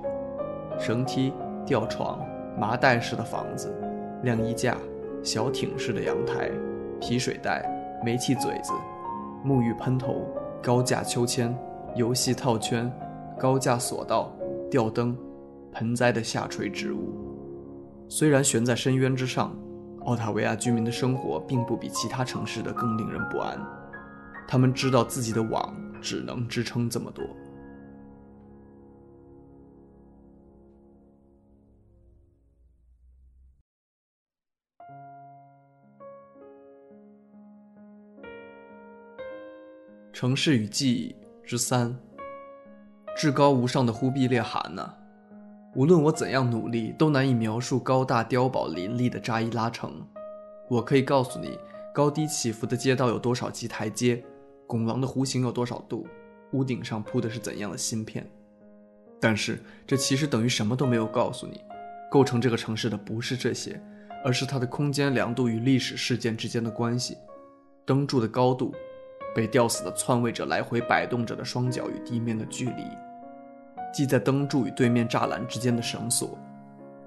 [0.78, 1.32] 绳梯、
[1.66, 2.24] 吊床、
[2.56, 3.74] 麻袋式的房子、
[4.22, 4.76] 晾衣架、
[5.24, 6.48] 小艇式的阳台、
[7.00, 7.68] 皮水袋、
[8.04, 8.72] 煤气嘴子、
[9.44, 10.28] 沐浴喷头、
[10.62, 11.52] 高架秋千、
[11.96, 12.88] 游戏套圈。
[13.36, 14.32] 高架索道、
[14.70, 15.18] 吊灯、
[15.72, 17.25] 盆栽的下垂植物，
[18.08, 19.54] 虽然悬在深渊之上，
[20.04, 23.58] 奥塔维亚居民的生活并不比其他城市的更令人不安。
[24.46, 27.24] 他们知道自己的网只能支撑这么多。
[40.12, 41.14] 城市与记忆
[41.44, 41.94] 之三，
[43.16, 44.94] 至高无上的忽必烈汗呢？
[45.76, 49.92] 无论我怎样努力，都难以描述高大碉堡林立的扎伊拉城。
[50.70, 51.58] 我可以告诉你，
[51.92, 54.24] 高低起伏的街道有多少级台阶，
[54.66, 56.06] 拱廊的弧形有多少度，
[56.52, 58.26] 屋顶上铺的是怎样的芯片。
[59.20, 61.60] 但是，这其实等于什么都没有告诉你。
[62.10, 63.78] 构成这个城市的不是这些，
[64.24, 67.18] 而是它的空间量度与历史事件之间的关系，
[67.84, 68.72] 灯柱的高度，
[69.34, 72.82] 被吊死的篡位者来回摆动着的双脚与地面的距离，
[73.96, 76.38] 系在灯柱与对面栅栏之间的绳索，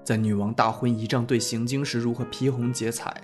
[0.02, 3.14] 在女王大婚仪仗队行经时如何披红结彩，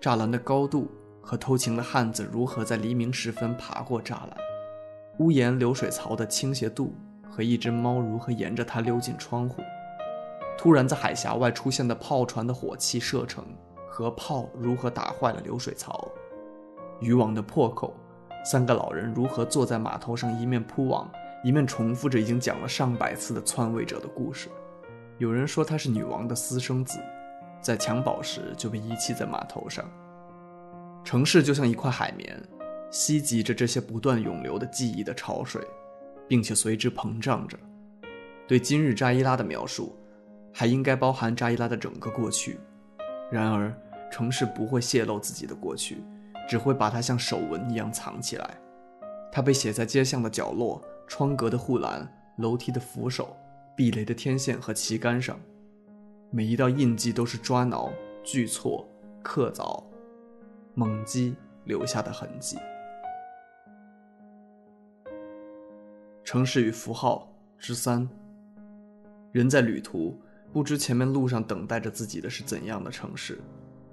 [0.00, 0.88] 栅栏的高度
[1.20, 4.36] 和偷情的汉子如何在黎明时分爬过栅栏，
[5.18, 6.94] 屋檐流水槽的倾斜度
[7.28, 9.60] 和一只猫如何沿着它溜进窗户。
[10.56, 13.44] 突然在海峡外出现的炮船的火器射程
[13.90, 16.08] 和炮如何打坏了流水槽，
[17.00, 17.92] 渔网的破口，
[18.44, 21.10] 三个老人如何坐在码头上一面铺网，
[21.46, 24.48] 一面重复着已经讲了上百次的篡位者的故事。
[25.18, 26.98] 有人说他是女王的私生子，
[27.60, 29.88] 在襁褓时就被遗弃在码头上。
[31.04, 32.36] 城市就像一块海绵，
[32.90, 35.64] 吸集着这些不断涌流的记忆的潮水，
[36.26, 37.56] 并且随之膨胀着。
[38.48, 39.96] 对今日扎伊拉的描述。
[40.52, 42.58] 还应该包含扎伊拉的整个过去。
[43.30, 43.70] 然而，
[44.10, 46.02] 城市不会泄露自己的过去，
[46.48, 48.58] 只会把它像手纹一样藏起来。
[49.30, 52.06] 它被写在街巷的角落、窗格的护栏、
[52.38, 53.36] 楼梯的扶手、
[53.76, 55.38] 避雷的天线和旗杆上。
[56.30, 57.92] 每一道印记都是抓挠、
[58.22, 58.86] 锯错、
[59.22, 59.82] 刻凿、
[60.74, 61.34] 猛击
[61.64, 62.58] 留下的痕迹。
[66.24, 68.08] 城市与符号之三。
[69.32, 70.20] 人在旅途。
[70.52, 73.38] 不知前面路上等待着自己的是怎样的城市，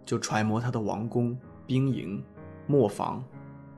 [0.05, 2.23] 就揣摩它的王宫、兵营、
[2.67, 3.21] 磨坊、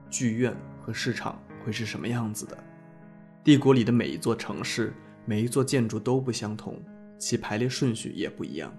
[0.08, 2.56] 剧院和市场会是什么样子的。
[3.46, 4.92] 帝国里的每一座城市、
[5.24, 6.82] 每一座建筑都不相同，
[7.20, 8.76] 其排列顺序也不一样。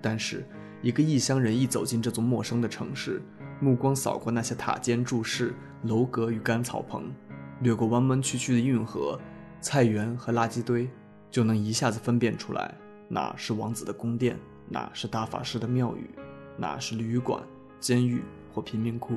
[0.00, 0.42] 但是，
[0.80, 3.20] 一个异乡人一走进这座陌生的城市，
[3.60, 5.52] 目光扫过那些塔尖柱式、
[5.82, 7.12] 楼阁与干草棚，
[7.60, 9.20] 掠过弯弯曲曲的运河、
[9.60, 10.88] 菜园和垃圾堆，
[11.30, 12.74] 就能一下子分辨出来。
[13.06, 14.34] 哪是王子的宫殿，
[14.66, 16.08] 哪是大法师的庙宇，
[16.56, 17.42] 哪是旅馆、
[17.80, 19.16] 监狱或贫民窟？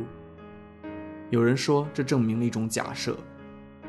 [1.30, 3.18] 有人说，这证明了一种假设，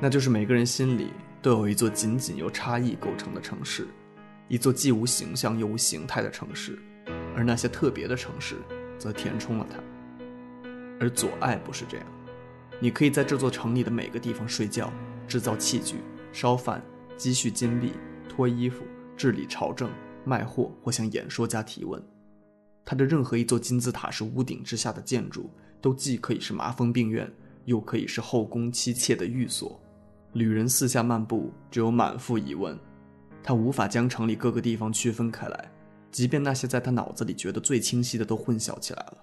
[0.00, 1.08] 那就是每个人心里
[1.42, 3.86] 都有一座仅仅由差异构成的城市，
[4.46, 6.78] 一座既无形象又无形态的城市，
[7.34, 8.56] 而那些特别的城市
[8.98, 9.78] 则填充了它。
[11.00, 12.06] 而左爱不是这样，
[12.80, 14.92] 你可以在这座城里的每个地方睡觉、
[15.26, 15.96] 制造器具、
[16.32, 16.82] 烧饭、
[17.16, 17.92] 积蓄金币、
[18.28, 18.84] 脱衣服。
[19.16, 19.90] 治理朝政、
[20.24, 22.00] 卖货或向演说家提问，
[22.84, 25.50] 他的任何一座金字塔式屋顶之下的建筑，
[25.80, 27.28] 都既可以是麻风病院，
[27.64, 29.80] 又可以是后宫妻妾的寓所。
[30.39, 32.78] 旅人四下漫步，只有满腹疑问，
[33.43, 35.69] 他无法将城里各个地方区分开来，
[36.12, 39.19] 即便那些在他脑子里觉得最清晰的都混淆起来了。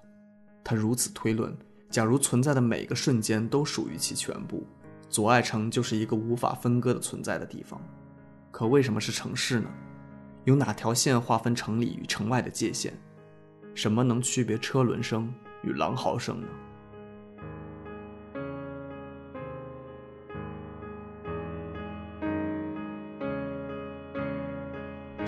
[0.62, 1.56] 他如此推论：
[1.90, 4.68] 假如存在的每个瞬间都属于其全部，
[5.08, 7.80] 左爱城就是一个无法分割的存在的地方。
[8.52, 9.70] 可为什么是城市呢？
[10.44, 12.94] 有哪条线划分城里与城外的界限？
[13.74, 15.34] 什么能区别车轮声
[15.64, 16.48] 与狼嚎声呢？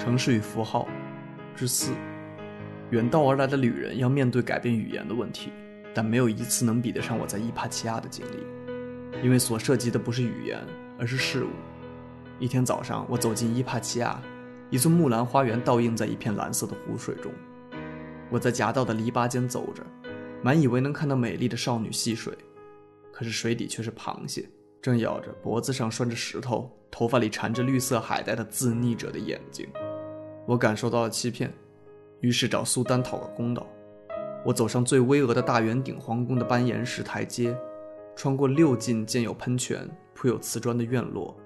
[0.07, 0.87] 城市与符号
[1.53, 1.91] 之四，
[2.91, 5.51] 远道而来的旅人要面对改变语言的问题，
[5.93, 10.65] 但没有一次能比得上我在伊帕奇亚的经历，因为所涉及的不是语言，
[10.97, 11.49] 而是事物。
[12.39, 14.17] 一天早上，我走进伊帕奇亚，
[14.69, 17.29] 一座木兰花园倒映在一片蓝色的湖水中。
[18.29, 19.83] 我在夹道的篱笆间走着，
[20.41, 22.33] 满以为能看到美丽的少女戏水，
[23.11, 24.47] 可是水底却是螃蟹，
[24.81, 29.67] 正咬着脖子上拴着石头、头发里缠着绿色海带的自溺者的眼睛。
[30.47, 31.53] 我感受到了欺骗，
[32.21, 33.67] 于是找苏丹讨个公道。
[34.45, 37.53] 我走上最巍峨的大圆顶皇宫的斑岩石台阶，
[38.15, 41.37] 穿过六进建有喷泉、铺有瓷砖的院落。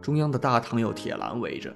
[0.00, 1.70] 中央的大堂有铁栏围着，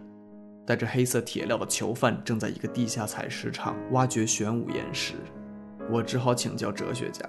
[0.67, 5.17] 带着黑色铁镣的囚犯正在一个地下采石场挖掘玄武岩石。
[5.91, 7.23] 我只好请教哲学家。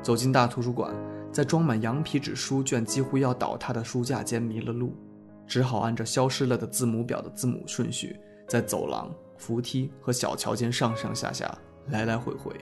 [0.00, 0.94] 走进大图书馆，
[1.32, 4.94] 在装满羊皮纸书卷几乎要倒塌的书架间迷了路，
[5.48, 8.16] 只好按照消失了的字母表的字母顺序，
[8.52, 11.50] 在走廊、扶梯和小桥间上上下下
[11.86, 12.54] 来来回回。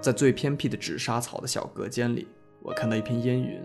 [0.00, 2.26] 在最偏僻的纸莎草的小隔间里，
[2.58, 3.62] 我看到一片烟云，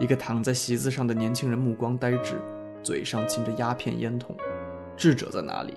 [0.00, 2.40] 一个躺在席子上的年轻人目光呆滞。
[2.82, 4.34] 嘴上噙着鸦片烟筒，
[4.96, 5.74] 智者在哪里？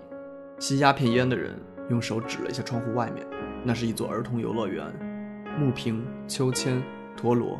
[0.58, 1.54] 吸鸦片烟的人
[1.90, 3.28] 用手指了一下窗户外面，
[3.66, 4.86] 那是一座儿童游乐园，
[5.60, 6.82] 木瓶、秋千、
[7.18, 7.60] 陀螺。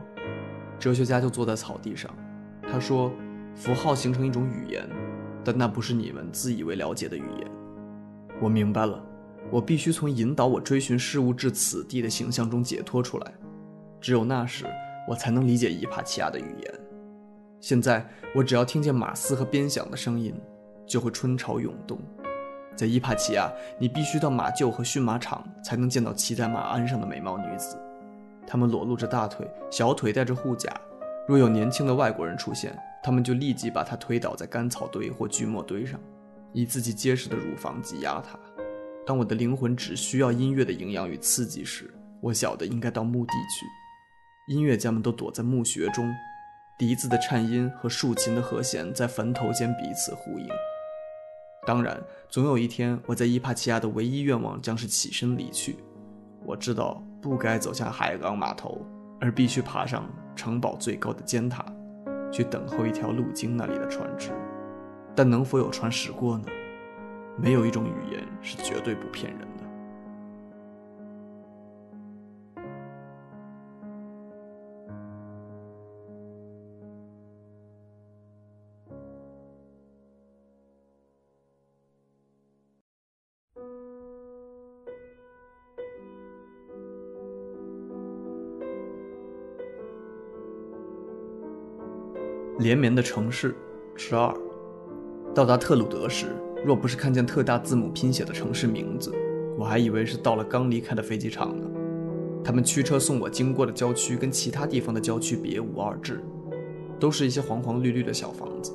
[0.80, 2.10] 哲学家就坐在草地上，
[2.72, 3.12] 他说
[3.54, 4.88] ：“符号形成一种语言，
[5.44, 7.52] 但那不是你们自以为了解的语言。”
[8.42, 9.04] 我明白了，
[9.52, 13.34] 我必须从引导我追寻事物至此地的形象中解脱出来，
[14.00, 14.66] 只有那时，
[15.08, 16.74] 我才能理解伊帕奇亚的语言。
[17.60, 20.34] 现在，我只要听见马嘶和鞭响的声音，
[20.86, 22.00] 就会春潮涌动。
[22.76, 27.78] 在伊帕奇亚，你必须到马厩和驯马场才能见到骑在马鞍上的美貌女子，
[28.48, 30.72] 她们裸露着大腿，小腿戴着护甲。
[31.28, 36.00] 若有年轻的外国人出现，他们就立即把他推倒在干草堆或锯末堆上，
[36.54, 38.38] 以自己结实的乳房挤压他。
[39.06, 43.66] 当我的灵魂只需要音乐的营养与刺激时，我晓得应该到墓地去。
[44.54, 46.12] 音乐家们都躲在墓穴中，
[46.78, 50.48] 笛子的颤音和竖琴的和弦在坟头间彼此呼应。
[51.68, 55.78] 当然，总有一天，我在伊帕奇亚的唯一愿望将是起身离去。
[56.46, 58.86] 我知道不该走向海港码头，
[59.20, 61.66] 而必须爬上城堡最高的尖塔，
[62.32, 64.32] 去等候一条路经那里的船只。
[65.16, 66.46] 但能否有船驶过呢？
[67.42, 69.59] 没有一种语言是绝对不骗人的。
[92.70, 93.56] 连绵的城市
[93.96, 94.32] 之二，
[95.34, 96.28] 到达特鲁德时，
[96.64, 99.12] 若不是看见特大字母拼写的城市名字，
[99.58, 101.66] 我还以为是到了刚离开的飞机场呢。
[102.44, 106.24] 他们驱车送我经过的郊区跟其他地方的郊区别无二致，
[107.00, 108.72] 都是一些黄黄绿绿的小房子。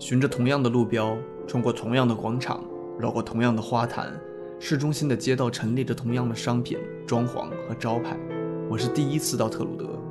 [0.00, 1.16] 循着同样的路标，
[1.46, 2.64] 穿过同样的广场，
[2.98, 4.12] 绕过同样的花坛，
[4.58, 8.18] 市中心的街道陈列着同样的商品、装潢和招牌。
[8.68, 10.03] 我是第一次到特鲁德。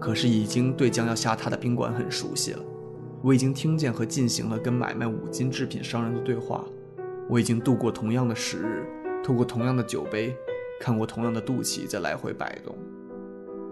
[0.00, 2.60] 可是已经对将要下榻的宾馆很熟悉了，
[3.22, 6.64] 我已经听见和进行了跟买卖五金制品商人的对话，
[7.28, 8.86] 我已经度过同样的时日，
[9.24, 10.36] 透过同样的酒杯，
[10.80, 12.76] 看过同样的肚脐在来回摆动。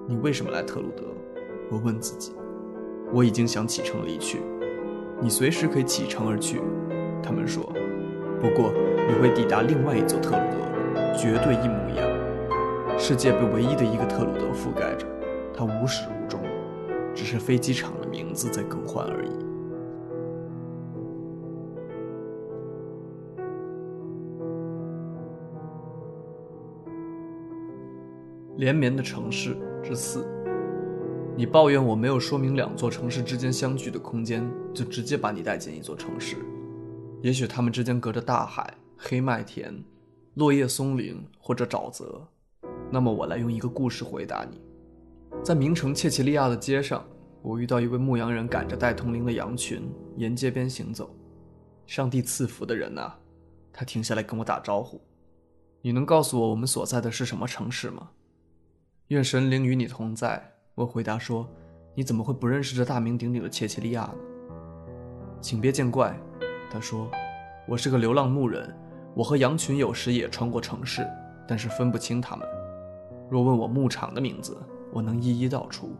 [0.08, 1.04] 你为什么来特鲁德？
[1.70, 2.32] 我问自己。
[3.12, 4.40] 我已经想启程离去。
[5.20, 6.60] 你随时可以启程而去，
[7.22, 7.72] 他们说。
[8.40, 8.72] 不过
[9.08, 12.98] 你会抵达另外一座特鲁德，绝对一模一样。
[12.98, 15.06] 世界被唯一的一个特鲁德覆盖着。
[15.58, 16.15] 它无时无，
[17.26, 19.30] 是飞机场的名字在更换而已。
[28.56, 30.26] 连绵的城市之四，
[31.36, 36.36] 你抱怨我没有说明两座城市之间相距的空间，就直接把你带进一座城市。
[37.20, 39.84] 也许他们之间隔着大海、黑麦田、
[40.34, 42.26] 落叶松林或者沼泽。
[42.90, 44.58] 那么我来用一个故事回答你。
[45.42, 47.04] 在名城切奇利亚的街上，
[47.46, 51.14] 我遇到一位牧羊人赶着带同龄的羊群沿街边行走。
[51.86, 53.12] 上帝赐福的人呐，
[53.72, 55.00] 他停下来跟我打招呼
[55.80, 58.10] ：“你能告诉我我们所在的是什么城市吗？”
[59.08, 60.42] 愿神灵与你同在。
[60.74, 61.48] 我回答说
[61.94, 64.16] ：“你怎么会不认识这大名鼎鼎的切切利亚呢？”
[65.40, 66.18] 请别见怪，
[66.68, 67.08] 他说
[67.68, 68.76] ：“我是个流浪牧人，
[69.14, 71.06] 我和羊群有时也穿过城市，
[71.46, 72.44] 但是分不清他们。
[73.30, 74.60] 若问我牧场的名字，
[74.92, 75.94] 我能一一道出：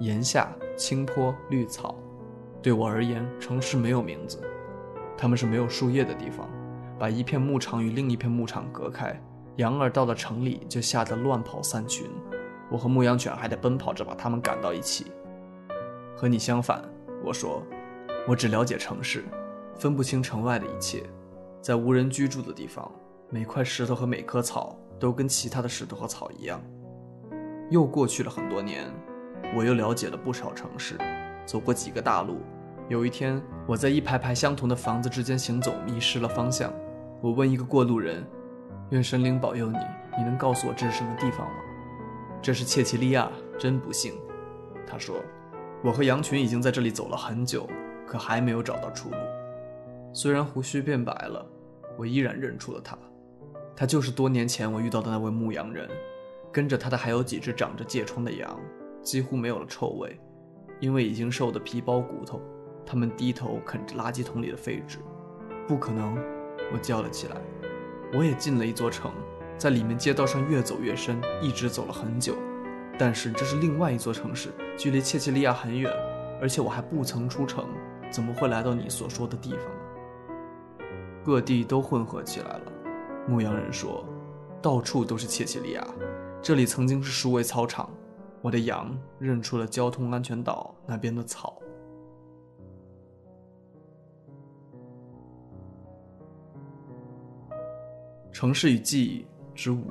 [0.00, 1.94] 檐下、青坡、绿草。
[2.62, 4.40] 对我而言，城市没有名字，
[5.16, 6.48] 它们是没有树叶的地方，
[6.98, 9.18] 把一片牧场与另一片牧场隔开。
[9.56, 12.06] 羊儿到了城里就吓得乱跑散群，
[12.70, 15.06] 我和牧羊犬还得奔跑着把它们赶到一起。
[16.14, 16.82] 和你相反，
[17.24, 17.62] 我说，
[18.28, 19.24] 我只了解城市，
[19.74, 21.04] 分不清城外的一切。
[21.62, 22.90] 在无人居住的地方，
[23.30, 26.60] 每块石头和每棵草都跟其他的石头和草一样。
[27.70, 28.92] 又过去了很多年，
[29.54, 30.96] 我又了解了不少城市，
[31.44, 32.40] 走过几个大路。
[32.88, 36.72] 有一天，我在一排排相同的房子之间行走，迷失了方向。
[37.20, 38.24] 我问一个过路人
[38.90, 39.78] ：“愿神灵保佑你，
[40.16, 41.54] 你能告诉我这是什么地方吗
[42.42, 44.14] ？”“这是切奇利亚，真不幸。”
[44.86, 45.16] 他说。
[45.82, 47.68] 我和羊群已经在这里走了很久，
[48.06, 49.16] 可还没有找到出路。
[50.12, 51.46] 虽然胡须变白了，
[51.98, 52.96] 我依然认出了他。
[53.76, 55.88] 他就是多年前我遇到的那位牧羊人。
[56.50, 58.58] 跟着他的还有几只长着疥疮的羊，
[59.06, 60.18] 几乎没有了臭味，
[60.80, 62.42] 因为已经瘦得皮包骨头。
[62.84, 64.98] 他们低头啃着垃圾桶里的废纸。
[65.68, 66.18] 不可能！
[66.72, 67.36] 我叫了起来。
[68.12, 69.12] 我也进了一座城，
[69.56, 72.34] 在里面街道上越走越深，一直走了很久。
[72.98, 75.88] 但是这是另外一座城市，距离切切利亚很远，
[76.40, 77.64] 而且我还不曾出城，
[78.10, 80.84] 怎么会来到你所说的地方呢？
[81.24, 82.72] 各地都混合起来了。
[83.28, 84.04] 牧羊人说
[84.60, 85.86] ：“到处都是切切利亚。”
[86.42, 87.90] 这里曾经是数位操场，
[88.46, 91.60] 我的羊认出了交通安全岛那边的草。
[98.30, 99.82] 城市与记忆之五，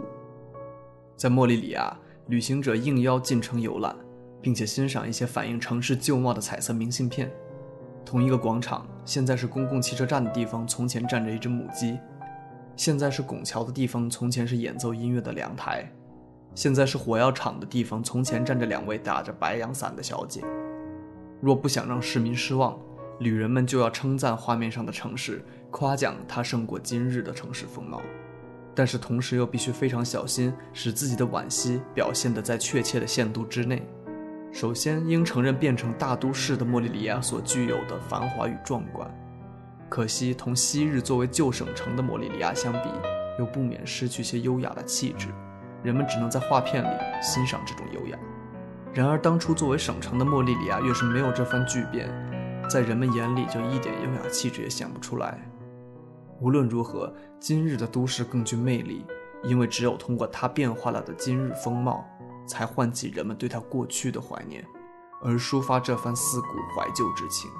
[1.18, 3.94] 在莫利里亚，旅行者应邀进城游览，
[4.41, 7.30] 并且欣赏一些反映城市旧貌的彩色明信片。
[8.06, 11.98] 同一个广场，现在是公共汽车站的地方，从前站着一只母鸡；
[12.77, 15.90] 现在是拱桥的地方，从前是演奏音乐的凉台；
[16.56, 20.41] 现在是火药厂的地方，从前站着两位打着白洋伞的小姐。
[21.41, 22.80] 若不想让市民失望，
[23.19, 28.02] 旅人们就要称赞画面上的城市，夸奖它胜过今日的城市风貌。
[28.73, 33.86] 但是同时又必须非常小心，使自己的惋惜表现得在确切的限度之内。
[34.52, 39.10] 首先，应承认变成大都市的莫利里亚所具有的繁华与壮观。
[39.90, 42.90] 可惜，同昔日作为旧省城的莫利里亚相比，
[43.40, 45.27] 又不免失去些优雅的气质。
[45.86, 48.18] 人们只能在画片里欣赏这种优雅。
[48.91, 52.10] 然而，当初作为省城的莫利里亚，越是没有这番巨变，
[52.68, 55.38] 在人们眼里就一点优雅气质也显不出来。
[56.40, 59.06] 无论如何，今日的都市更具魅力，
[59.44, 62.03] 因为只有通过它变化了的今日风貌，
[62.48, 64.66] 才唤起人们对它过去的怀念，
[65.22, 67.52] 而抒发这番思古怀旧之情。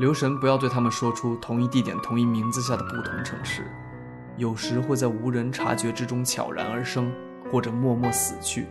[0.00, 3.70] 留神不要对他们说出同一地点、同一名字下的不同城市，
[4.36, 7.12] 有时会在无人察觉之中悄然而生，
[7.54, 8.66] 或者默默死去。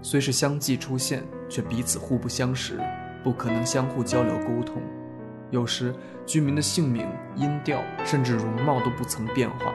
[0.00, 2.78] 虽是相继出现，却彼此互不相识，
[3.20, 4.80] 不可能相互交流沟通。
[5.50, 5.92] 有时，
[6.24, 7.04] 居民的姓名、
[7.34, 9.74] 音调甚至容貌都不曾变化，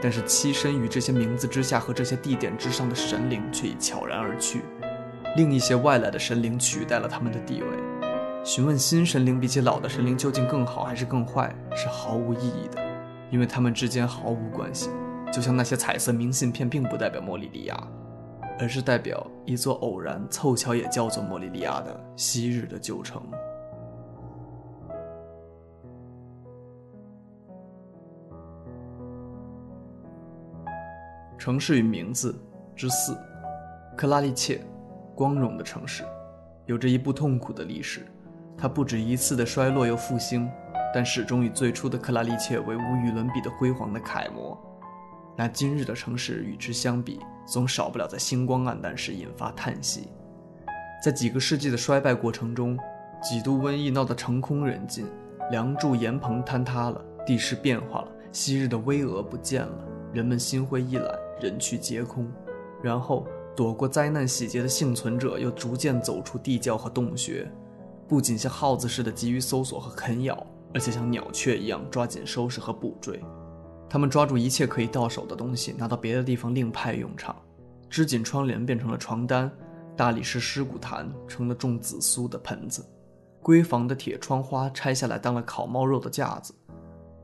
[0.00, 4.62] 但是栖身于这些名字之下和这些地点之上的神灵却已悄然而去，
[5.36, 7.68] 另一些外来的神灵取代了他们的地位。
[8.44, 12.80] 询问新神灵比起老的神灵究竟更好还是更坏，是毫无意义的，
[13.32, 14.90] 因为他们之间毫无关系。
[15.32, 17.88] 就像那些彩色明信片并不代表莫里利亚，
[18.58, 23.22] 而是代表一座偶然凑巧也叫做莫里利亚的昔日的旧城。
[31.38, 32.34] 城市与名字
[32.76, 33.16] 之四，
[33.96, 34.60] 克拉利切，
[35.14, 36.04] 光荣的城市，
[36.66, 38.04] 有着一部痛苦的历史。
[38.58, 40.50] 它不止一次的衰落又复兴，
[40.92, 44.58] 但始终与最初的克拉利切为无与伦比的辉煌的楷模。
[45.40, 50.08] 那今日的城市与之相比，总少不了在星光黯淡时引发叹息。
[51.02, 52.78] 在几个世纪的衰败过程中，
[53.22, 55.06] 几度瘟疫闹得城空人尽，
[55.50, 61.18] 梁柱岩棚坍塌了，地势变化了，昔日的巍峨不见了，人们心灰意懒。
[61.40, 62.30] 人去皆空，
[62.82, 63.26] 然后
[63.56, 67.50] 躲过灾难洗劫的幸存者又逐渐走出地窖和洞穴，
[68.06, 73.18] 不仅像耗子似的急于搜索和啃咬，而且像鸟雀一样抓紧收拾和捕追。
[73.90, 77.34] 他们抓住一切可以到手的东西，拿到别的地方另派用场。
[77.90, 79.50] 织锦窗帘变成了床单，
[79.96, 82.86] 大理石尸骨坛成了种紫苏的盆子，
[83.42, 86.54] 闺房的铁窗花拆下来当了烤猫肉的架子，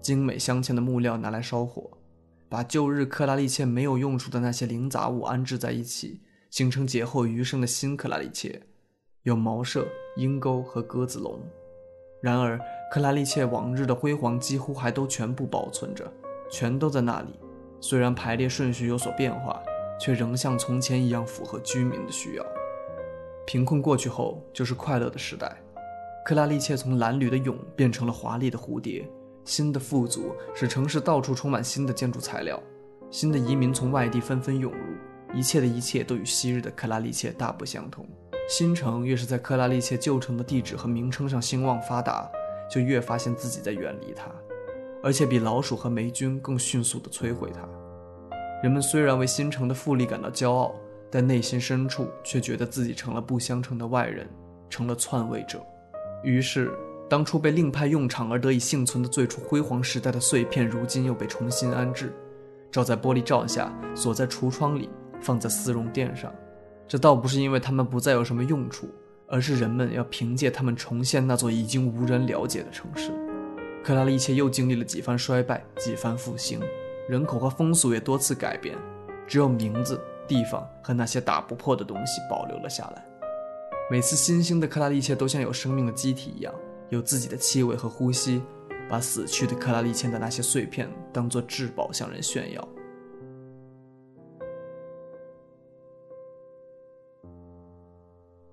[0.03, 1.89] 精美镶嵌的木料拿来烧火。
[2.49, 6.21] 把旧日克拉利切没有用处的那些零杂物安置在一起，
[6.51, 8.61] 形成劫后余生的新克拉利切，
[9.23, 9.87] 有茅舍、
[10.17, 11.41] 鹰钩和鸽子笼。
[12.21, 12.59] 然而，
[12.91, 16.13] 克拉利切往日的辉煌几乎还都全部保存着，
[16.51, 17.39] 全都在那里。
[17.81, 19.63] 虽然排列顺序有所变化，
[20.01, 22.47] 却仍像从前一样符合居民的需要。
[23.47, 25.57] 贫困过去后，就是快乐的时代。
[26.25, 29.09] 克拉利切从蓝缕的蛹变成了华丽的蝴蝶。
[29.45, 32.61] 新的富足使城市到处充满新的建筑材料，
[33.13, 34.79] 新的移民从外地纷纷涌入，
[35.33, 38.05] 一切的一切都与昔日的克拉利切大不相同。
[38.49, 42.29] 新城越是在克拉利切旧城的地址和名称上兴旺发达，
[42.69, 44.29] 就越发现自己在远离它，
[45.03, 47.61] 而且比老鼠和霉菌更迅速地摧毁它。
[48.63, 50.75] 人们虽然为新城的富丽感到骄傲，
[51.11, 54.29] 但内心深处却觉得自己成了不相称的外人，
[54.69, 55.61] 成了篡位者。
[56.23, 56.71] 于是。
[57.09, 62.13] 当初被另派用场而得以幸存的最初辉煌时代的碎片，如今又被重新安置，
[62.69, 64.91] 罩在玻璃罩下，锁在橱窗里，
[65.21, 66.35] 放在丝绒垫上。
[66.89, 68.89] 这倒不是因为它们不再有什么用处，
[69.29, 73.13] 而是人们要凭借它们重现那座已经无人了解的城市。
[73.87, 76.61] 克拉利切又经历了几番衰败，几番复兴，
[77.09, 78.77] 人口和风俗也多次改变，
[79.29, 83.07] 只有名字、地方和那些打不破的东西保留了下来。
[83.89, 86.53] 每次新兴的克拉利切都像有生命的机体一样。
[86.89, 88.43] 有自己的气味和呼吸，
[88.89, 92.69] 把死去的克拉利切的那些碎片当作至宝向人炫耀。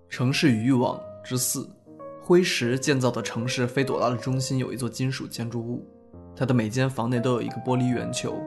[0.10, 1.68] 城市与欲望之四，
[2.26, 5.86] 灰石建造的城市菲朵拉的中心有一座金属建筑物，
[6.34, 8.42] 它的每间房内都有一个玻璃圆球，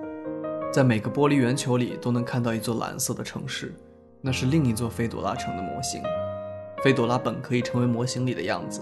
[0.73, 3.75] 在每个玻璃圆球里都能看到一座蓝色的城市，
[4.23, 6.03] 那是另一座菲朵拉城的模型。
[6.83, 8.81] 菲朵拉本可以成为模型里的样子，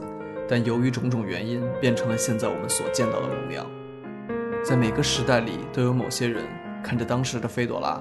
[0.49, 3.67] 但由于种种原因，变成了现在我们所见到的模样。
[4.63, 6.45] 在每个时代里，都有某些人
[6.85, 8.01] 看着当时的菲朵拉，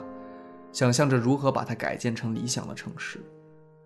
[0.72, 3.20] 想象着如何把它改建成理想的城市。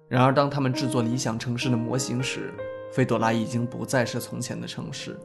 [0.09, 2.53] 然而，当他们制作理想城市的模型时，
[2.91, 5.17] 菲朵拉已经不再是从前的城市，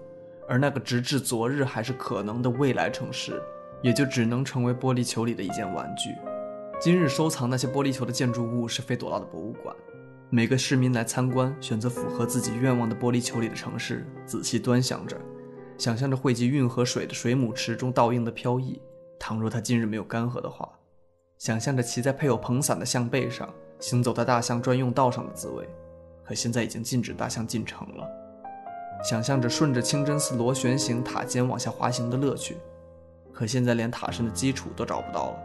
[0.49, 3.41] 而那个直至昨日还是可能的未来城市，
[3.83, 6.11] 也就只能成为玻璃球里的一件玩具。
[6.81, 9.75] 今日收藏那些玻璃球的建筑物是菲朵拉的博物馆。
[10.31, 15.17] 每个市民来参观，选择符合自己愿望的玻璃球里的城市，仔细端详着，
[15.79, 18.81] 想象着汇集运河水的水母池中倒映的飘逸。
[19.19, 20.69] 倘若它今日没有干涸的话，
[21.39, 23.49] 想象着骑在配有蓬伞的象背上，
[23.79, 25.69] 行走在大象专用道上的滋味。
[26.35, 28.09] 现在已经禁止大象进城了。
[29.03, 32.57] 想象着顺着清真寺螺旋形塔尖往下滑行的乐趣，
[33.33, 35.37] 可现在连塔身的基础都找不到了。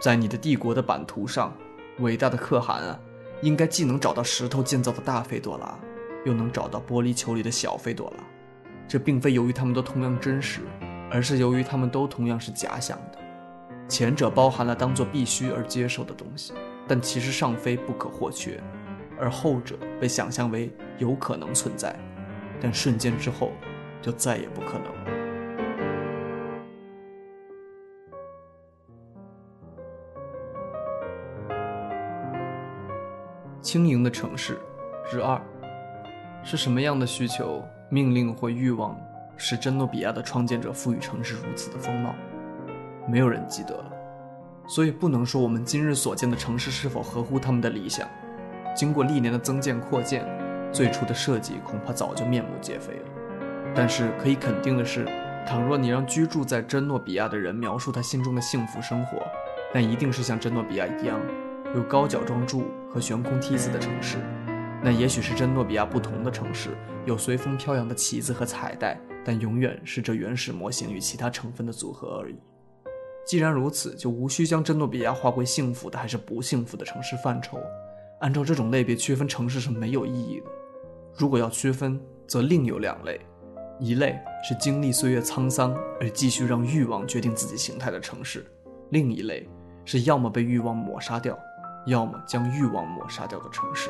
[0.00, 1.52] 在你的帝国的版图上，
[1.98, 2.98] 伟大的可汗啊！
[3.42, 5.78] 应该既能找到石头建造的大菲多拉，
[6.24, 8.24] 又能找到玻璃球里的小菲多拉。
[8.88, 10.62] 这并非由于它们都同样真实，
[11.10, 13.18] 而是由于它们都同样是假想的。
[13.88, 16.52] 前者包含了当做必须而接受的东西，
[16.86, 18.60] 但其实尚非不可或缺；
[19.20, 21.94] 而后者被想象为有可能存在，
[22.60, 23.52] 但瞬间之后
[24.00, 25.18] 就再也不可能。
[33.60, 34.58] 轻盈的城市
[35.10, 35.38] 之二，
[36.42, 38.96] 是什么样的需求、命令或欲望，
[39.36, 42.14] 使真诺比亚的创建者赋予城市如此的风貌？
[43.06, 43.92] 没有人记得了，
[44.66, 48.08] 所以不能说我们今日所见的城市是否合乎他们的理想。
[48.78, 50.24] 经过历年的增建扩建，
[50.72, 53.72] 最初的设计恐怕早就面目皆非了。
[53.74, 55.04] 但是可以肯定的是，
[55.44, 59.18] 倘若你让居住在真诺比亚的人描述他心中的幸福生活，
[59.74, 61.18] 那一定是像真诺比亚一样。
[61.74, 64.18] 有高脚桩柱和悬空梯子的城市，
[64.80, 66.70] 那也许是真诺比亚不同的城市，
[67.04, 72.36] 有随风飘扬的旗子和彩带，但永远是这原始模型与其他成分的组合而已。
[73.26, 77.58] 既然如此，就无需将真诺比亚划归幸福的还是不幸福的城市范畴。
[78.20, 80.46] 按照这种类别区分城市是没有意义的。
[81.16, 83.20] 如果要区分，则另有两类：
[83.78, 88.40] 一类是经历岁月沧桑而继续让欲望决定自己形态的城市；
[88.90, 89.48] 另一类
[89.84, 91.38] 是要么被欲望抹杀掉。
[91.86, 93.88] 要么将欲望抹杀掉的城市。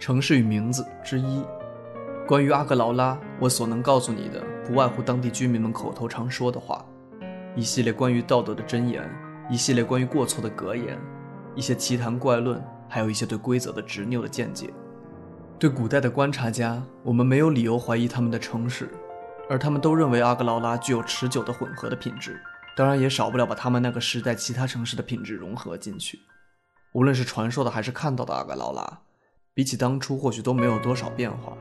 [0.00, 1.44] 城市与名字之一，
[2.26, 6.84] 关于阿格劳拉，我所能告诉你的，不外乎当地居民们口头常说的话，
[7.54, 9.08] 一系列关于道德的箴言，
[9.50, 10.98] 一系列关于过错的格言，
[11.54, 14.72] 一些奇谈怪论，还有一些对规则的执拗的见解。
[15.58, 18.90] 对古代的观察家，我们没有理由怀疑他们的诚实，
[19.48, 22.40] 而他们都认为阿格劳拉具有持久的混合的品质。
[22.76, 26.18] 当然也少不了把他们那个时代其他城市的品质融合进去。
[26.92, 29.00] 无论是传说的还是看到的阿格劳拉，
[29.52, 31.56] 比起当初或许都没有多少变化。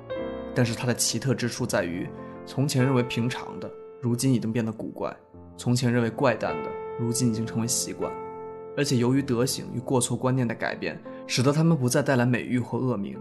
[0.56, 2.10] 但是它的奇特之处在于，
[2.46, 3.70] 从前认为平常的，
[4.02, 5.12] 如今已经变得古怪；
[5.58, 6.70] 从前认为怪诞的，
[7.00, 8.12] 如今已经成为习惯。
[8.76, 13.20] 而且由于德行与过错观念的改变，使得他们不再带来美誉或恶名。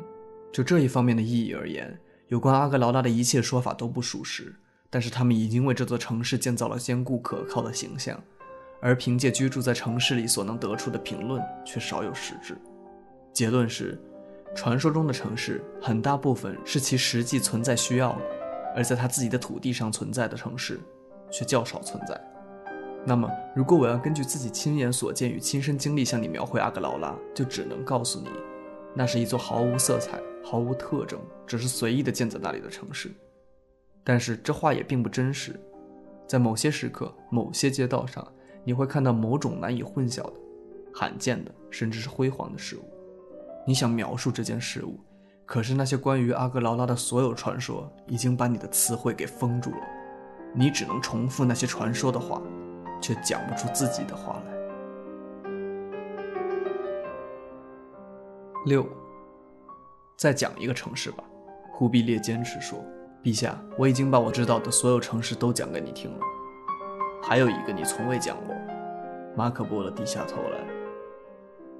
[0.50, 4.54] 就这一方面的意义而言，有关阿格劳拉的一切说法都不属实。
[4.88, 8.22] 但是他们已经为这座城市建造了坚固可靠的形象，
[8.82, 12.54] 而凭借居住在城市里所能得出的评论却少有实质。
[13.32, 13.98] 结论是，
[14.54, 18.20] 传说中的城市很大部分是其实际存在需要的，
[18.76, 20.78] 而在他自己的土地上存在的城市
[21.30, 22.20] 却较少存在。
[23.04, 28.28] 那么，如果我要根据自己亲眼所见与亲身经历向你描绘阿格劳拉，就只能告诉你，
[28.94, 33.10] 那是一座毫无色彩、毫无特征，只是随意的建在那里的城市。
[34.04, 35.58] 但是这话也并不真实，
[36.28, 38.26] 在某些时刻、某些街道上，
[38.62, 40.34] 你会看到某种难以混淆的、
[40.94, 42.82] 罕见的，甚至是辉煌的事物。
[43.66, 44.98] 你想描述这件事物，
[45.44, 49.86] 可是那些关于阿格劳拉的所有传说已经把你的词汇给封住了，
[50.54, 52.40] 你只能重复那些传说的话，
[53.02, 54.52] 却讲不出自己的话来。
[58.64, 58.86] 六，
[60.16, 61.24] 再讲一个城市吧，
[61.72, 62.78] 忽必烈坚持说。
[63.22, 66.18] 陛下，我已经把我知道的所有城市都讲给你听了，
[67.22, 68.54] 还有一个你从未讲过。
[69.36, 70.58] 马可波罗低下头来。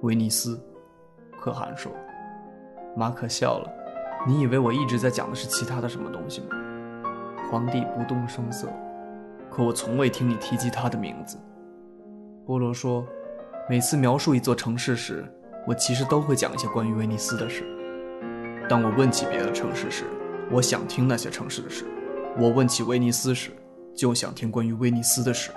[0.01, 0.61] 威尼斯，
[1.41, 1.93] 可汗说。
[2.97, 3.73] 马可笑了。
[4.27, 6.49] 你以为我一直在讲的是其他的什么东西吗？
[7.51, 8.69] 皇帝不动声色。
[9.53, 11.39] 可我从未听你提及他的名字。
[12.47, 13.07] 波罗说，
[13.69, 15.25] 每次描述一座城市时，
[15.67, 17.63] 我其实都会讲一些关于威尼斯的事。
[18.67, 20.05] 当我问起别的城市时，
[20.51, 21.85] 我想听那些城市的事。
[22.39, 23.51] 我问起威尼斯时，
[23.95, 25.51] 就想听关于威尼斯的事。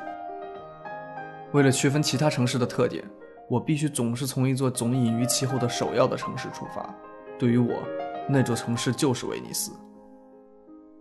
[1.54, 3.02] 为了区分其他城市的特点，
[3.50, 6.94] 我必须总是从一座总隐于其后的首要的城市出发。
[7.40, 7.82] 对于我，
[8.28, 9.72] 那座城市就是威尼斯。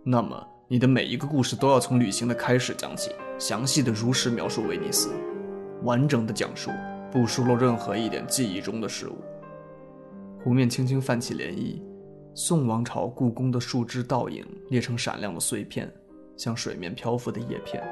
[0.01, 5.11] 那么，你的每一个故事都要从旅行的开始讲起，详细的如实描述威尼斯，
[5.83, 6.71] 完整的讲述，
[7.11, 9.15] 不疏漏任何一点记忆中的事物。
[10.43, 11.79] 湖面轻轻泛起涟漪，
[12.33, 15.87] 宋王朝故宫的树枝倒影裂成闪亮的碎片，
[16.35, 17.83] 像水面漂浮的叶片。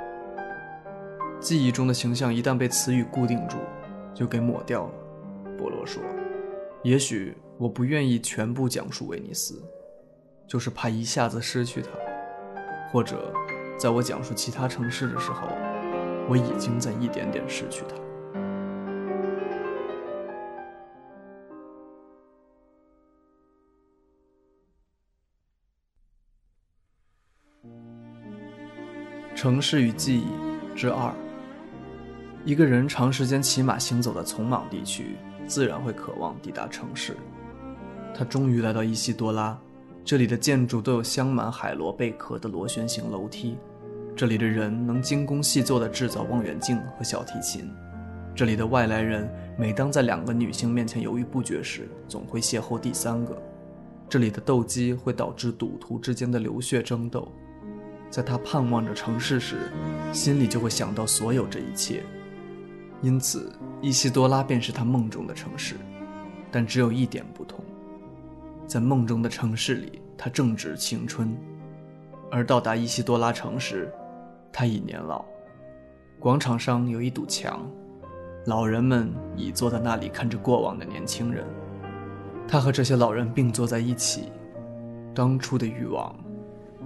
[1.39, 3.57] 记忆中的形象一旦被词语固定住，
[4.15, 4.91] 就给抹掉了。
[5.59, 6.01] 波罗说
[6.81, 9.61] ：“也许我不愿意全部讲述威尼斯，
[10.47, 11.89] 就是怕一下子失去它，
[12.93, 13.33] 或者
[13.75, 15.47] 在我讲述其他城市的时候，
[16.29, 17.95] 我已经在一点点失去它。”
[29.35, 30.27] 城市与记忆
[30.75, 31.11] 之二。
[32.45, 35.17] 一个人长时间骑马行走在丛莽地区，
[35.47, 37.17] 自然会渴望抵达城市。
[38.13, 39.59] 他终于来到伊西多拉，
[40.05, 43.55] 这里的建筑都有镶满海螺贝壳的螺旋形楼梯，
[44.15, 47.71] 这里的人能精工细作地制造望远镜和小提琴，
[48.35, 53.41] 这里的外来人每当在两个女性面前犹豫不决时，总会邂逅第三个。
[54.09, 57.31] 这里的斗鸡会导致赌徒之间的流血争斗。
[58.09, 59.71] 在他盼望着城市时，
[60.11, 62.03] 心里就会想到所有这一切。
[63.01, 63.51] 因此，
[63.81, 65.75] 伊西多拉便是他梦中的城市，
[66.51, 67.63] 但只有一点不同：
[68.67, 71.29] 在梦中的城市里，他正值青春；
[72.31, 73.91] 而到达伊西多拉城时，
[74.51, 75.23] 他已年老。
[76.19, 77.69] 广场上有一堵墙，
[78.45, 81.45] 老人们已坐在那里看着过往的年轻人。
[82.47, 84.31] 他和这些老人并坐在一起，
[85.13, 86.15] 当初的欲望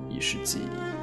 [0.09, 0.96] 已是记忆。